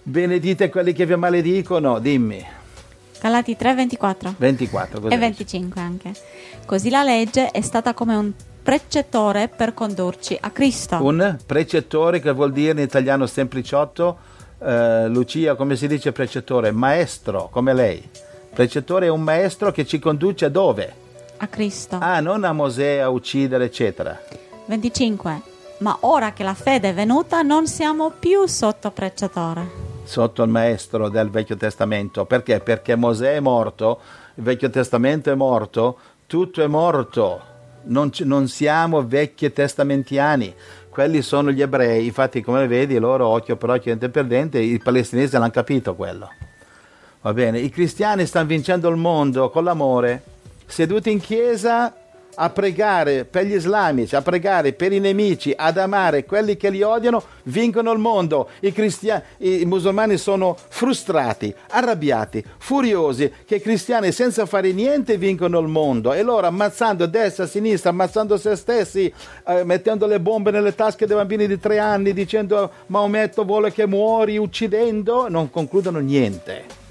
Benedite 0.04 0.70
quelli 0.70 0.92
che 0.92 1.06
vi 1.06 1.16
maledicono, 1.16 2.00
dimmi. 2.00 2.46
Galati 3.22 3.56
3, 3.56 3.74
24 3.74 4.36
24, 4.38 5.00
cosa 5.00 5.08
e 5.08 5.18
dice? 5.18 5.28
25 5.28 5.82
anche. 5.82 6.12
Così 6.66 6.90
la 6.90 7.04
legge 7.04 7.52
è 7.52 7.62
stata 7.62 7.94
come 7.94 8.14
un 8.16 8.34
precettore 8.62 9.48
per 9.48 9.74
condurci 9.74 10.38
a 10.40 10.50
Cristo. 10.50 11.02
Un 11.02 11.38
precettore 11.46 12.20
che 12.20 12.34
vuol 12.34 12.52
dire 12.52 12.72
in 12.72 12.80
italiano 12.80 13.26
sempliciotto, 13.28 14.18
eh, 14.60 15.08
Lucia, 15.08 15.56
come 15.56 15.78
si 15.78 15.88
dice 15.88 16.12
precettore? 16.12 16.72
Maestro, 16.72 17.48
come 17.50 17.74
lei. 17.74 18.10
Precettore 18.54 19.06
è 19.06 19.10
un 19.10 19.22
maestro 19.22 19.72
che 19.72 19.86
ci 19.86 20.00
conduce 20.00 20.46
a 20.46 20.50
dove? 20.50 20.94
A 21.38 21.48
Cristo. 21.48 21.98
Ah, 22.02 22.20
non 22.20 22.44
a 22.44 22.52
Mosè 22.52 22.98
a 22.98 23.08
uccidere, 23.08 23.66
eccetera. 23.66 24.20
25. 24.66 25.42
Ma 25.78 25.98
ora 26.02 26.34
che 26.34 26.44
la 26.44 26.54
fede 26.54 26.90
è 26.90 26.94
venuta 26.94 27.42
non 27.42 27.68
siamo 27.68 28.12
più 28.12 28.46
sotto 28.48 28.92
precettore. 28.92 29.93
Sotto 30.04 30.44
il 30.44 30.50
maestro 30.50 31.10
del 31.10 31.30
Vecchio 31.30 31.56
Testamento. 31.56 32.26
Perché? 32.26 32.60
Perché 32.60 32.96
Mosè 32.96 33.36
è 33.36 33.40
morto, 33.40 34.00
il 34.36 34.44
Vecchio 34.44 34.70
Testamento 34.70 35.32
è 35.32 35.36
morto, 35.36 35.98
tutto 36.28 36.62
è 36.62 36.68
morto. 36.68 37.52
Non, 37.86 38.12
non 38.20 38.48
siamo 38.48 39.06
vecchi 39.06 39.52
testamentiani. 39.52 40.54
Quelli 40.90 41.22
sono 41.22 41.52
gli 41.52 41.62
ebrei, 41.62 42.06
infatti 42.06 42.42
come 42.42 42.68
vedi 42.68 42.98
loro 43.00 43.28
occhio 43.28 43.56
per 43.56 43.72
occhio, 43.72 43.92
dente 43.92 44.10
per 44.10 44.26
dente, 44.26 44.60
i 44.60 44.78
palestinesi 44.78 45.34
l'hanno 45.34 45.50
capito 45.50 45.96
quello. 45.96 46.30
Va 47.22 47.34
bene, 47.34 47.60
i 47.60 47.70
cristiani 47.70 48.26
stanno 48.26 48.48
vincendo 48.48 48.90
il 48.90 48.98
mondo 48.98 49.50
con 49.50 49.64
l'amore, 49.64 50.24
seduti 50.66 51.10
in 51.10 51.20
chiesa 51.20 51.94
a 52.36 52.50
pregare 52.50 53.26
per 53.26 53.46
gli 53.46 53.54
islamici, 53.54 54.16
a 54.16 54.22
pregare 54.22 54.74
per 54.74 54.92
i 54.92 55.00
nemici, 55.00 55.54
ad 55.56 55.78
amare 55.78 56.26
quelli 56.26 56.58
che 56.58 56.70
li 56.70 56.82
odiano, 56.82 57.24
vincono 57.44 57.92
il 57.92 58.00
mondo. 58.00 58.50
I, 58.62 58.72
cristia- 58.72 59.24
i 59.38 59.66
musulmani 59.66 60.18
sono 60.18 60.58
frustrati, 60.68 61.54
arrabbiati, 61.70 62.44
furiosi 62.58 63.32
che 63.46 63.56
i 63.56 63.62
cristiani 63.62 64.12
senza 64.12 64.46
fare 64.46 64.72
niente 64.72 65.18
vincono 65.18 65.60
il 65.60 65.68
mondo 65.68 66.14
e 66.14 66.24
loro 66.24 66.48
ammazzando 66.48 67.06
destra, 67.06 67.46
sinistra, 67.46 67.90
ammazzando 67.90 68.38
se 68.38 68.56
stessi, 68.56 69.14
eh, 69.48 69.64
mettendo 69.64 70.06
le 70.08 70.20
bombe 70.20 70.52
nelle 70.52 70.76
tasche 70.76 71.06
dei 71.06 71.16
bambini 71.16 71.48
di 71.48 71.60
tre 71.60 71.80
anni, 71.80 72.14
dicendo 72.14 72.72
Maometto 72.88 73.44
vuole 73.44 73.72
che 73.72 73.86
muori, 73.86 74.38
uccidendo, 74.38 75.30
non 75.30 75.50
concludono 75.50 76.00
niente. 76.00 76.82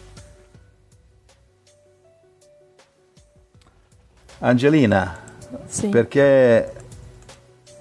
Angelina, 4.45 5.23
Sì. 5.67 5.89
perché 5.89 6.73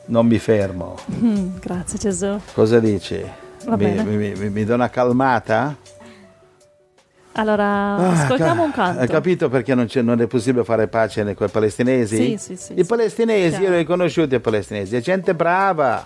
non 0.06 0.26
mi 0.28 0.40
fermo? 0.40 0.98
Mm, 1.12 1.58
grazie 1.60 1.98
Gesù. 2.00 2.40
Cosa 2.54 2.80
dici? 2.80 3.24
Mi, 3.68 3.94
mi, 4.04 4.34
mi, 4.36 4.50
mi 4.50 4.66
do 4.66 4.74
una 4.74 4.90
calmata? 4.90 5.76
Allora, 7.34 7.64
Ah, 7.96 8.24
ascoltiamo 8.24 8.64
un 8.64 8.72
canto. 8.72 9.00
Hai 9.00 9.08
capito 9.08 9.48
perché 9.48 9.74
non, 9.74 9.88
non 10.02 10.20
è 10.20 10.28
possibile 10.28 10.66
fare 10.66 10.88
pace 10.88 11.34
con 11.34 11.48
i 11.48 11.50
palestinesi? 11.50 12.16
Sì, 12.16 12.38
sì, 12.38 12.56
sì, 12.58 12.74
I 12.74 12.82
sì. 12.82 12.86
palestinesi, 12.86 13.54
io 13.56 13.60
Chiaro. 13.60 13.76
li 13.76 13.82
ho 13.82 13.86
conosciuti 13.86 14.36
i 14.36 14.40
palestinesi, 14.40 14.96
è 14.98 15.00
gente 15.02 15.34
brava. 15.34 16.06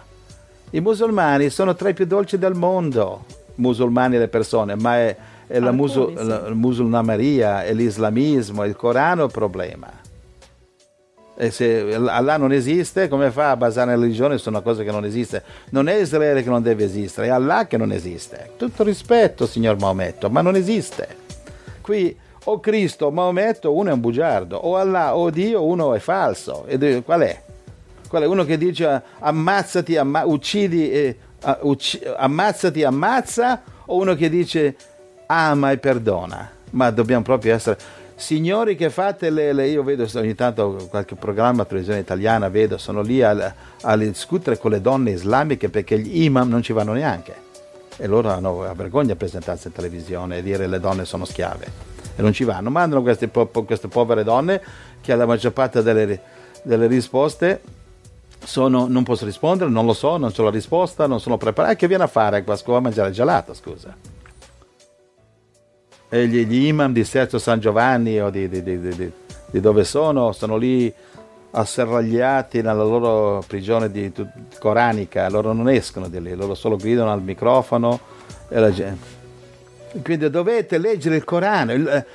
I 0.69 0.79
musulmani 0.81 1.49
sono 1.49 1.73
tra 1.73 1.89
i 1.89 1.93
più 1.95 2.05
dolci 2.05 2.37
del 2.37 2.53
mondo, 2.53 3.25
musulmani 3.55 4.17
le 4.19 4.27
persone, 4.27 4.75
ma 4.75 4.97
è, 4.97 5.15
è 5.47 5.57
la, 5.59 5.69
Alcuni, 5.69 5.75
musul- 5.81 6.17
sì. 6.19 6.25
la 6.27 6.53
musulmaneria, 6.53 7.63
è 7.63 7.73
l'islamismo, 7.73 8.61
è 8.63 8.67
il 8.67 8.75
Corano 8.75 9.23
il 9.23 9.31
problema. 9.31 9.89
E 11.37 11.51
se 11.51 11.93
Allah 11.93 12.37
non 12.37 12.53
esiste, 12.53 13.09
come 13.09 13.29
fa 13.29 13.51
a 13.51 13.57
basare 13.57 13.93
la 13.93 14.01
religione 14.01 14.37
su 14.37 14.47
una 14.47 14.61
cosa 14.61 14.83
che 14.83 14.91
non 14.91 15.03
esiste? 15.03 15.43
Non 15.71 15.89
è 15.89 15.95
Israele 15.95 16.41
che 16.41 16.49
non 16.49 16.61
deve 16.61 16.85
esistere, 16.85 17.27
è 17.27 17.29
Allah 17.29 17.67
che 17.67 17.75
non 17.75 17.91
esiste. 17.91 18.51
Tutto 18.57 18.83
rispetto, 18.83 19.45
signor 19.45 19.77
Maometto, 19.77 20.29
ma 20.29 20.41
non 20.41 20.55
esiste. 20.55 21.23
Qui 21.81 22.17
o 22.45 22.59
Cristo 22.61 23.07
o 23.07 23.11
Maometto, 23.11 23.73
uno 23.73 23.89
è 23.89 23.93
un 23.93 23.99
bugiardo, 23.99 24.55
o 24.55 24.77
Allah 24.77 25.17
o 25.17 25.29
Dio, 25.29 25.63
uno 25.63 25.93
è 25.93 25.99
falso. 25.99 26.65
E 26.67 27.03
qual 27.03 27.21
è? 27.21 27.41
Qual 28.07 28.23
è? 28.23 28.25
Uno 28.25 28.45
che 28.45 28.57
dice 28.57 29.01
ammazzati, 29.19 29.97
amma- 29.97 30.25
uccidi, 30.25 30.89
eh, 30.89 31.17
ah, 31.41 31.59
ucci- 31.61 32.01
ammazzati, 32.15 32.83
ammazza, 32.83 33.61
o 33.87 33.95
uno 33.97 34.15
che 34.15 34.29
dice 34.29 34.75
ama 35.25 35.71
e 35.71 35.77
perdona. 35.79 36.49
Ma 36.71 36.91
dobbiamo 36.91 37.23
proprio 37.23 37.55
essere 37.55 37.77
signori 38.15 38.75
che 38.75 38.89
fate? 38.89 39.29
Le, 39.29 39.53
le- 39.53 39.67
io 39.67 39.83
vedo 39.83 40.07
ogni 40.15 40.35
tanto 40.35 40.87
qualche 40.89 41.15
programma 41.15 41.65
televisione 41.65 41.99
italiana 41.99 42.49
vedo 42.49 42.77
sono 42.77 43.01
lì 43.01 43.21
a, 43.21 43.53
a 43.81 43.97
discutere 43.97 44.57
con 44.57 44.71
le 44.71 44.81
donne 44.81 45.11
islamiche 45.11 45.69
perché 45.69 45.99
gli 45.99 46.23
imam 46.23 46.49
non 46.49 46.61
ci 46.61 46.73
vanno 46.73 46.93
neanche. 46.93 47.43
E 47.97 48.07
loro 48.07 48.29
hanno 48.29 48.63
la 48.63 48.73
vergogna 48.73 49.13
a 49.13 49.15
presentarsi 49.15 49.67
in 49.67 49.73
televisione 49.73 50.37
e 50.37 50.43
dire 50.43 50.67
le 50.67 50.79
donne 50.79 51.05
sono 51.05 51.23
schiave. 51.25 51.93
E 52.15 52.21
non 52.21 52.33
ci 52.33 52.43
vanno. 52.43 52.69
Mandano 52.69 53.01
queste, 53.01 53.27
po- 53.27 53.47
queste 53.47 53.87
povere 53.87 54.23
donne 54.23 54.61
che 55.01 55.15
la 55.15 55.25
maggior 55.25 55.51
parte 55.53 55.81
delle, 55.81 56.19
delle 56.63 56.87
risposte 56.87 57.61
sono 58.43 58.85
non 58.87 59.03
posso 59.03 59.25
rispondere 59.25 59.71
non 59.71 59.85
lo 59.87 59.93
so 59.93 60.17
non 60.17 60.31
c'ho 60.31 60.43
la 60.43 60.51
risposta 60.51 61.07
non 61.07 61.19
sono 61.19 61.35
preparato 61.35 61.73
Eh, 61.73 61.77
che 61.77 61.87
viene 61.87 62.03
a 62.03 62.07
fare 62.07 62.43
qua? 62.43 62.55
A 62.75 62.79
mangiare 62.79 63.09
il 63.09 63.15
gelato 63.15 63.55
scusa. 63.55 63.89
e 63.89 64.14
gli, 66.09 66.45
gli 66.45 66.65
imam 66.67 66.93
di 66.93 67.03
Sesto 67.03 67.37
San 67.39 67.59
Giovanni 67.59 68.19
o 68.21 68.29
di, 68.29 68.47
di- 68.47 68.63
di- 68.63 68.79
di- 68.79 68.95
di- 68.95 69.11
di 69.51 69.59
dove 69.59 69.83
sono, 69.83 70.31
sono 70.31 70.57
lì 70.57 70.91
asserragliati 71.51 72.57
nella 72.61 72.83
loro 72.83 73.43
prigione 73.47 73.89
di, 73.89 74.11
tu- 74.11 74.27
coranica, 74.59 75.29
loro 75.29 75.53
non 75.53 75.69
escono 75.69 76.07
di 76.09 76.21
lì, 76.21 76.35
loro 76.35 76.53
solo 76.55 76.75
gridano 76.75 77.11
al 77.11 77.21
microfono 77.21 77.99
e 78.49 78.59
la 78.59 78.71
gente. 78.71 79.13
Quindi 80.03 80.29
dovete 80.29 80.77
leggere 80.77 81.15
il 81.15 81.23
Corano, 81.23 81.71
il, 81.71 82.05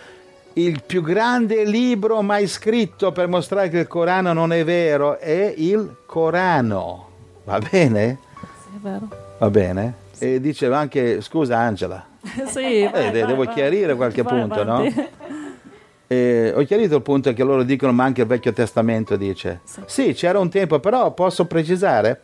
il 0.55 0.83
più 0.85 1.03
grande 1.03 1.65
libro 1.65 2.21
mai 2.21 2.47
scritto 2.47 3.13
per 3.13 3.29
mostrare 3.29 3.71
che 3.71 3.79
il 3.79 3.87
Corano 3.87 4.35
non 4.35 4.53
è 4.53 4.63
vero 4.65 5.19
è 5.19 5.55
il 5.57 5.97
Corano. 6.05 7.09
Va 7.45 7.59
bene? 7.59 8.19
Sì, 8.41 8.77
è 8.77 8.79
vero. 8.83 9.09
Va 9.39 9.49
bene? 9.49 9.95
E 10.19 10.39
diceva 10.41 10.79
anche, 10.79 11.23
scusa 11.23 11.57
Angela, 11.57 12.05
sì, 12.47 12.89
vai, 12.91 13.11
de- 13.11 13.21
vai, 13.21 13.27
devo 13.27 13.45
vai. 13.45 13.55
chiarire 13.55 13.95
qualche 13.95 14.23
punto, 14.23 14.61
avanti. 14.61 14.95
no? 14.95 15.09
Eh, 16.13 16.53
ho 16.57 16.65
chiarito 16.65 16.97
il 16.97 17.03
punto 17.03 17.33
che 17.33 17.45
loro 17.45 17.63
dicono, 17.63 17.93
ma 17.93 18.03
anche 18.03 18.23
il 18.23 18.27
Vecchio 18.27 18.53
Testamento 18.53 19.15
dice. 19.15 19.61
Sì. 19.63 19.81
Sì, 19.87 20.13
c'era 20.13 20.41
un 20.41 20.51
tempo, 20.51 20.81
però 20.81 21.13
posso 21.13 21.45
precisare? 21.47 22.23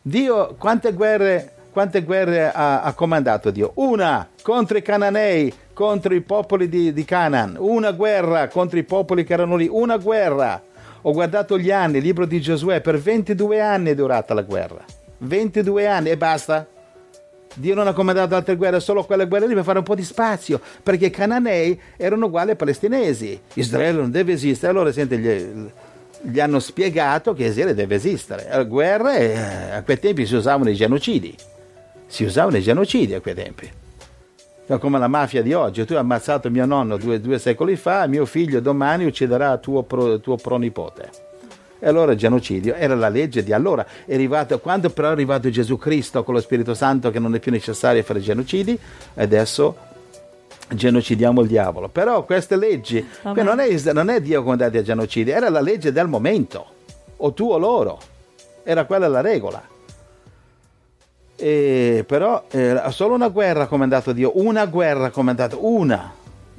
Dio, 0.00 0.54
quante 0.56 0.94
guerre, 0.94 1.52
quante 1.70 2.02
guerre 2.02 2.50
ha, 2.50 2.80
ha 2.80 2.94
comandato 2.94 3.50
Dio? 3.50 3.72
Una 3.74 4.26
contro 4.40 4.78
i 4.78 4.82
cananei, 4.82 5.52
contro 5.74 6.14
i 6.14 6.22
popoli 6.22 6.70
di, 6.70 6.94
di 6.94 7.04
Canaan, 7.04 7.56
una 7.58 7.90
guerra 7.92 8.48
contro 8.48 8.78
i 8.78 8.84
popoli 8.84 9.22
che 9.22 9.34
erano 9.34 9.56
lì, 9.56 9.68
una 9.70 9.98
guerra. 9.98 10.62
Ho 11.02 11.12
guardato 11.12 11.58
gli 11.58 11.70
anni, 11.70 11.98
il 11.98 12.04
libro 12.04 12.24
di 12.24 12.40
Giosuè, 12.40 12.80
per 12.80 12.98
22 12.98 13.60
anni 13.60 13.90
è 13.90 13.94
durata 13.94 14.32
la 14.32 14.42
guerra. 14.42 14.82
22 15.18 15.86
anni 15.86 16.08
e 16.08 16.16
basta. 16.16 16.66
Dio 17.54 17.74
non 17.74 17.88
ha 17.88 17.92
comandato 17.92 18.36
altre 18.36 18.56
guerre, 18.56 18.78
solo 18.80 19.04
quelle 19.04 19.26
guerre 19.26 19.48
lì 19.48 19.54
per 19.54 19.64
fare 19.64 19.78
un 19.78 19.84
po' 19.84 19.94
di 19.94 20.04
spazio, 20.04 20.60
perché 20.82 21.06
i 21.06 21.10
cananei 21.10 21.78
erano 21.96 22.26
uguali 22.26 22.50
ai 22.50 22.56
palestinesi. 22.56 23.40
Israele 23.54 23.98
non 23.98 24.10
deve 24.10 24.32
esistere. 24.32 24.70
Allora, 24.70 24.92
senti, 24.92 25.18
gli, 25.18 25.70
gli 26.22 26.40
hanno 26.40 26.60
spiegato 26.60 27.34
che 27.34 27.46
Israele 27.46 27.74
deve 27.74 27.96
esistere. 27.96 28.48
Le 28.52 28.66
guerre, 28.66 29.32
eh, 29.32 29.70
a 29.72 29.82
quei 29.82 29.98
tempi 29.98 30.26
si 30.26 30.36
usavano 30.36 30.70
i 30.70 30.74
genocidi. 30.74 31.34
Si 32.06 32.24
usavano 32.24 32.56
i 32.56 32.62
genocidi 32.62 33.14
a 33.14 33.20
quei 33.20 33.34
tempi. 33.34 33.70
Come 34.78 35.00
la 35.00 35.08
mafia 35.08 35.42
di 35.42 35.52
oggi. 35.52 35.84
Tu 35.84 35.94
hai 35.94 35.98
ammazzato 35.98 36.48
mio 36.48 36.64
nonno 36.64 36.96
due, 36.96 37.20
due 37.20 37.40
secoli 37.40 37.74
fa, 37.74 38.06
mio 38.06 38.24
figlio 38.24 38.60
domani 38.60 39.04
ucciderà 39.04 39.56
tuo, 39.58 39.82
pro, 39.82 40.20
tuo 40.20 40.36
pronipote. 40.36 41.29
E 41.80 41.88
allora 41.88 42.12
il 42.12 42.18
genocidio 42.18 42.74
era 42.74 42.94
la 42.94 43.08
legge 43.08 43.42
di 43.42 43.52
allora. 43.52 43.84
È 44.04 44.14
arrivato, 44.14 44.60
quando 44.60 44.90
però 44.90 45.08
è 45.08 45.12
arrivato 45.12 45.50
Gesù 45.50 45.78
Cristo 45.78 46.22
con 46.22 46.34
lo 46.34 46.40
Spirito 46.40 46.74
Santo 46.74 47.10
che 47.10 47.18
non 47.18 47.34
è 47.34 47.40
più 47.40 47.50
necessario 47.50 48.02
fare 48.02 48.20
genocidi, 48.20 48.78
adesso 49.14 49.76
genocidiamo 50.68 51.40
il 51.40 51.48
diavolo. 51.48 51.88
Però 51.88 52.24
queste 52.24 52.56
leggi, 52.56 53.04
non 53.22 53.58
è, 53.58 53.92
non 53.92 54.10
è 54.10 54.20
Dio 54.20 54.42
condannato 54.42 54.78
a 54.78 54.82
genocidi, 54.82 55.30
era 55.30 55.48
la 55.48 55.60
legge 55.60 55.90
del 55.90 56.06
momento, 56.06 56.66
o 57.16 57.32
tu 57.32 57.50
o 57.50 57.58
loro. 57.58 57.98
Era 58.62 58.84
quella 58.84 59.08
la 59.08 59.22
regola. 59.22 59.66
E 61.34 62.04
però 62.06 62.44
era 62.50 62.90
solo 62.90 63.14
una 63.14 63.28
guerra 63.28 63.66
comandato 63.66 64.12
Dio, 64.12 64.32
una 64.34 64.66
guerra 64.66 65.08
comandata, 65.08 65.56
una 65.58 66.12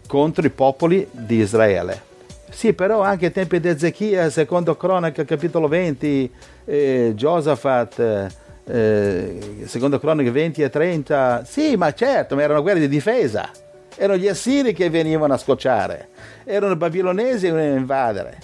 contro 0.08 0.46
i 0.46 0.50
popoli 0.50 1.08
di 1.12 1.36
Israele. 1.36 2.10
Sì, 2.52 2.74
però 2.74 3.02
anche 3.02 3.28
ai 3.28 3.32
tempi 3.32 3.60
di 3.60 3.70
Ezechia, 3.70 4.30
secondo 4.30 4.76
Cronaca, 4.76 5.24
capitolo 5.24 5.68
20, 5.68 6.32
eh, 6.66 7.14
Giosafat, 7.16 8.00
eh, 8.00 8.30
eh, 8.66 9.64
secondo 9.66 10.00
Cronaca 10.00 10.30
20 10.30 10.62
e 10.62 10.70
30, 10.70 11.44
sì, 11.46 11.76
ma 11.78 11.94
certo, 11.94 12.36
ma 12.36 12.44
erano 12.44 12.62
guerre 12.62 12.82
di 12.82 12.90
difesa. 12.90 13.50
Erano 13.96 14.20
gli 14.20 14.28
assiri 14.28 14.74
che 14.74 14.90
venivano 14.90 15.34
a 15.34 15.38
scocciare, 15.38 16.10
erano 16.44 16.74
i 16.74 16.78
babilonesi 16.78 17.48
che 17.48 17.52
venivano 17.52 17.76
a 17.76 17.80
invadere. 17.80 18.38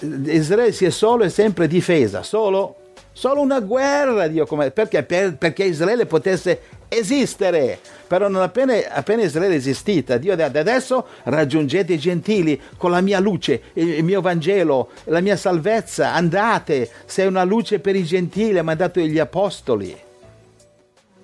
Israele 0.00 0.72
si 0.72 0.86
è 0.86 0.90
solo 0.90 1.24
e 1.24 1.28
sempre 1.28 1.66
difesa, 1.68 2.22
solo, 2.22 2.76
solo 3.16 3.40
una 3.40 3.60
guerra, 3.60 4.26
Dio, 4.26 4.44
come, 4.44 4.70
perché, 4.70 5.02
per- 5.02 5.38
perché 5.38 5.64
Israele 5.64 6.04
potesse 6.04 6.60
esistere. 6.88 7.78
Però 8.06 8.28
non 8.28 8.42
appena, 8.42 8.74
appena 8.90 9.22
Israele 9.22 9.54
è 9.54 9.56
esistita, 9.56 10.18
Dio 10.18 10.34
ha 10.34 10.36
detto 10.36 10.58
adesso 10.58 11.06
raggiungete 11.22 11.94
i 11.94 11.98
gentili 11.98 12.60
con 12.76 12.90
la 12.90 13.00
mia 13.00 13.18
luce, 13.18 13.62
il, 13.72 14.04
mio 14.04 14.20
Vangelo, 14.20 14.90
la 15.04 15.20
mia 15.20 15.36
salvezza, 15.36 16.12
andate, 16.12 16.90
sei 17.06 17.26
una 17.26 17.42
luce 17.42 17.80
per 17.80 17.96
i 17.96 18.04
gentili, 18.04 18.58
ha 18.58 18.62
mandato 18.62 19.00
gli 19.00 19.18
apostoli. 19.18 19.96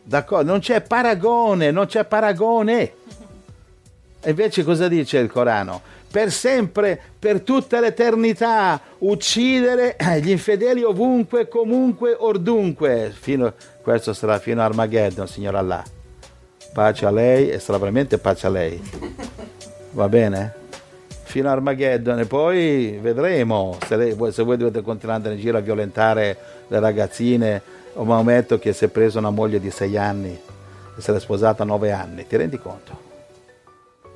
D'accordo? 0.03 0.51
Non 0.51 0.61
c'è 0.61 0.81
paragone, 0.81 1.71
non 1.71 1.87
c'è 1.87 2.05
paragone. 2.05 2.95
Invece 4.25 4.65
cosa 4.65 4.89
dice 4.89 5.19
il 5.19 5.31
Corano? 5.31 5.83
Per 6.13 6.31
sempre, 6.31 7.01
per 7.19 7.41
tutta 7.41 7.81
l'eternità, 7.81 8.79
uccidere 8.99 9.97
gli 10.21 10.29
infedeli 10.29 10.83
ovunque, 10.83 11.49
comunque, 11.49 12.15
ordunque. 12.17 13.11
Fino, 13.19 13.55
questo 13.81 14.13
sarà 14.13 14.39
fino 14.39 14.61
a 14.61 14.67
Armageddon, 14.67 15.27
signor 15.27 15.57
Allah. 15.57 15.83
Pace 16.75 17.07
a 17.07 17.11
lei 17.11 17.49
e 17.49 17.59
sarà 17.59 17.79
veramente 17.79 18.19
pace 18.19 18.47
a 18.47 18.51
lei. 18.51 18.79
Va 19.93 20.07
bene? 20.11 20.55
Fino 21.23 21.49
a 21.49 21.53
Armageddon 21.53 22.19
e 22.19 22.27
poi 22.27 22.99
vedremo 23.01 23.79
se, 23.87 23.97
lei, 23.97 24.17
se 24.33 24.43
voi 24.43 24.59
dovete 24.59 24.83
continuare 24.83 25.21
ad 25.21 25.25
andare 25.25 25.35
in 25.37 25.41
giro 25.41 25.57
a 25.57 25.63
violentare 25.63 26.37
le 26.69 26.79
ragazzine 26.79 27.63
o 27.95 28.05
Maometto 28.05 28.59
che 28.59 28.75
si 28.75 28.85
è 28.85 28.89
preso 28.89 29.19
una 29.19 29.31
moglie 29.31 29.59
di 29.59 29.71
sei 29.71 29.97
anni 29.97 30.39
e 30.97 31.01
se 31.01 31.11
l'è 31.11 31.21
sposata 31.21 31.63
a 31.63 31.67
nove 31.67 31.91
anni. 31.91 32.27
Ti 32.27 32.37
rendi 32.37 32.59
conto? 32.59 33.02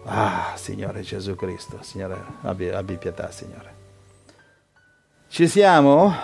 Ah, 0.08 0.52
Signore 0.54 1.00
Gesù 1.02 1.34
Cristo, 1.34 1.78
Signore, 1.82 2.16
abbi, 2.42 2.68
abbi 2.68 2.96
pietà, 2.96 3.30
Signore. 3.30 3.74
Ci 5.28 5.48
siamo? 5.48 6.14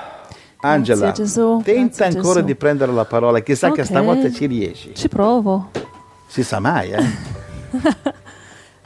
Angela, 0.65 1.11
Gesù, 1.11 1.61
tenta 1.65 2.05
grazie, 2.05 2.19
ancora 2.19 2.35
Gesù. 2.35 2.47
di 2.47 2.55
prendere 2.55 2.93
la 2.93 3.05
parola, 3.05 3.41
chissà 3.41 3.73
che 3.73 3.81
Ok. 3.81 3.87
stavolta 3.87 4.31
ci 4.31 4.47
riesci. 4.47 4.95
Ci 4.95 5.09
provo. 5.09 5.71
Si 6.29 6.45
sa 6.45 6.61
mai, 6.61 6.91
eh? 6.93 7.05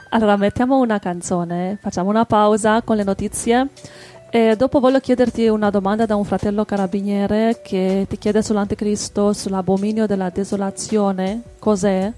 Allora, 0.09 0.37
mettiamo 0.37 0.79
una 0.79 0.99
canzone, 0.99 1.77
facciamo 1.81 2.09
una 2.09 2.25
pausa 2.25 2.81
con 2.81 2.95
le 2.95 3.03
notizie 3.03 3.67
e 4.29 4.55
dopo 4.55 4.79
voglio 4.79 4.99
chiederti 5.01 5.47
una 5.47 5.69
domanda 5.69 6.05
da 6.05 6.15
un 6.15 6.23
fratello 6.23 6.63
carabiniere 6.63 7.59
che 7.61 8.05
ti 8.09 8.17
chiede 8.17 8.41
sull'anticristo, 8.41 9.33
sull'abominio 9.33 10.07
della 10.07 10.29
desolazione, 10.29 11.41
cos'è? 11.59 12.11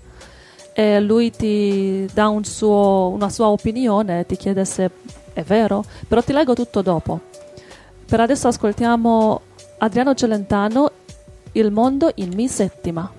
E 0.80 1.02
lui 1.02 1.30
ti 1.30 2.10
dà 2.14 2.30
un 2.30 2.46
suo- 2.46 3.12
una 3.14 3.28
sua 3.30 3.50
opinione, 3.50 4.26
ti 4.26 4.38
chiede 4.38 4.64
se 4.64 4.90
è 5.34 5.44
vero, 5.44 5.84
però 6.08 6.22
ti 6.22 6.32
leggo 6.32 6.54
tutto 6.54 6.82
dopo. 6.82 7.20
Per 8.06 8.18
adesso 8.18 8.48
ascoltiamo 8.48 9.42
Adriano 9.80 10.14
Celentano 10.16 10.90
Il 11.52 11.72
mondo 11.72 12.12
in 12.16 12.32
mi 12.34 12.48
settima. 12.48 13.12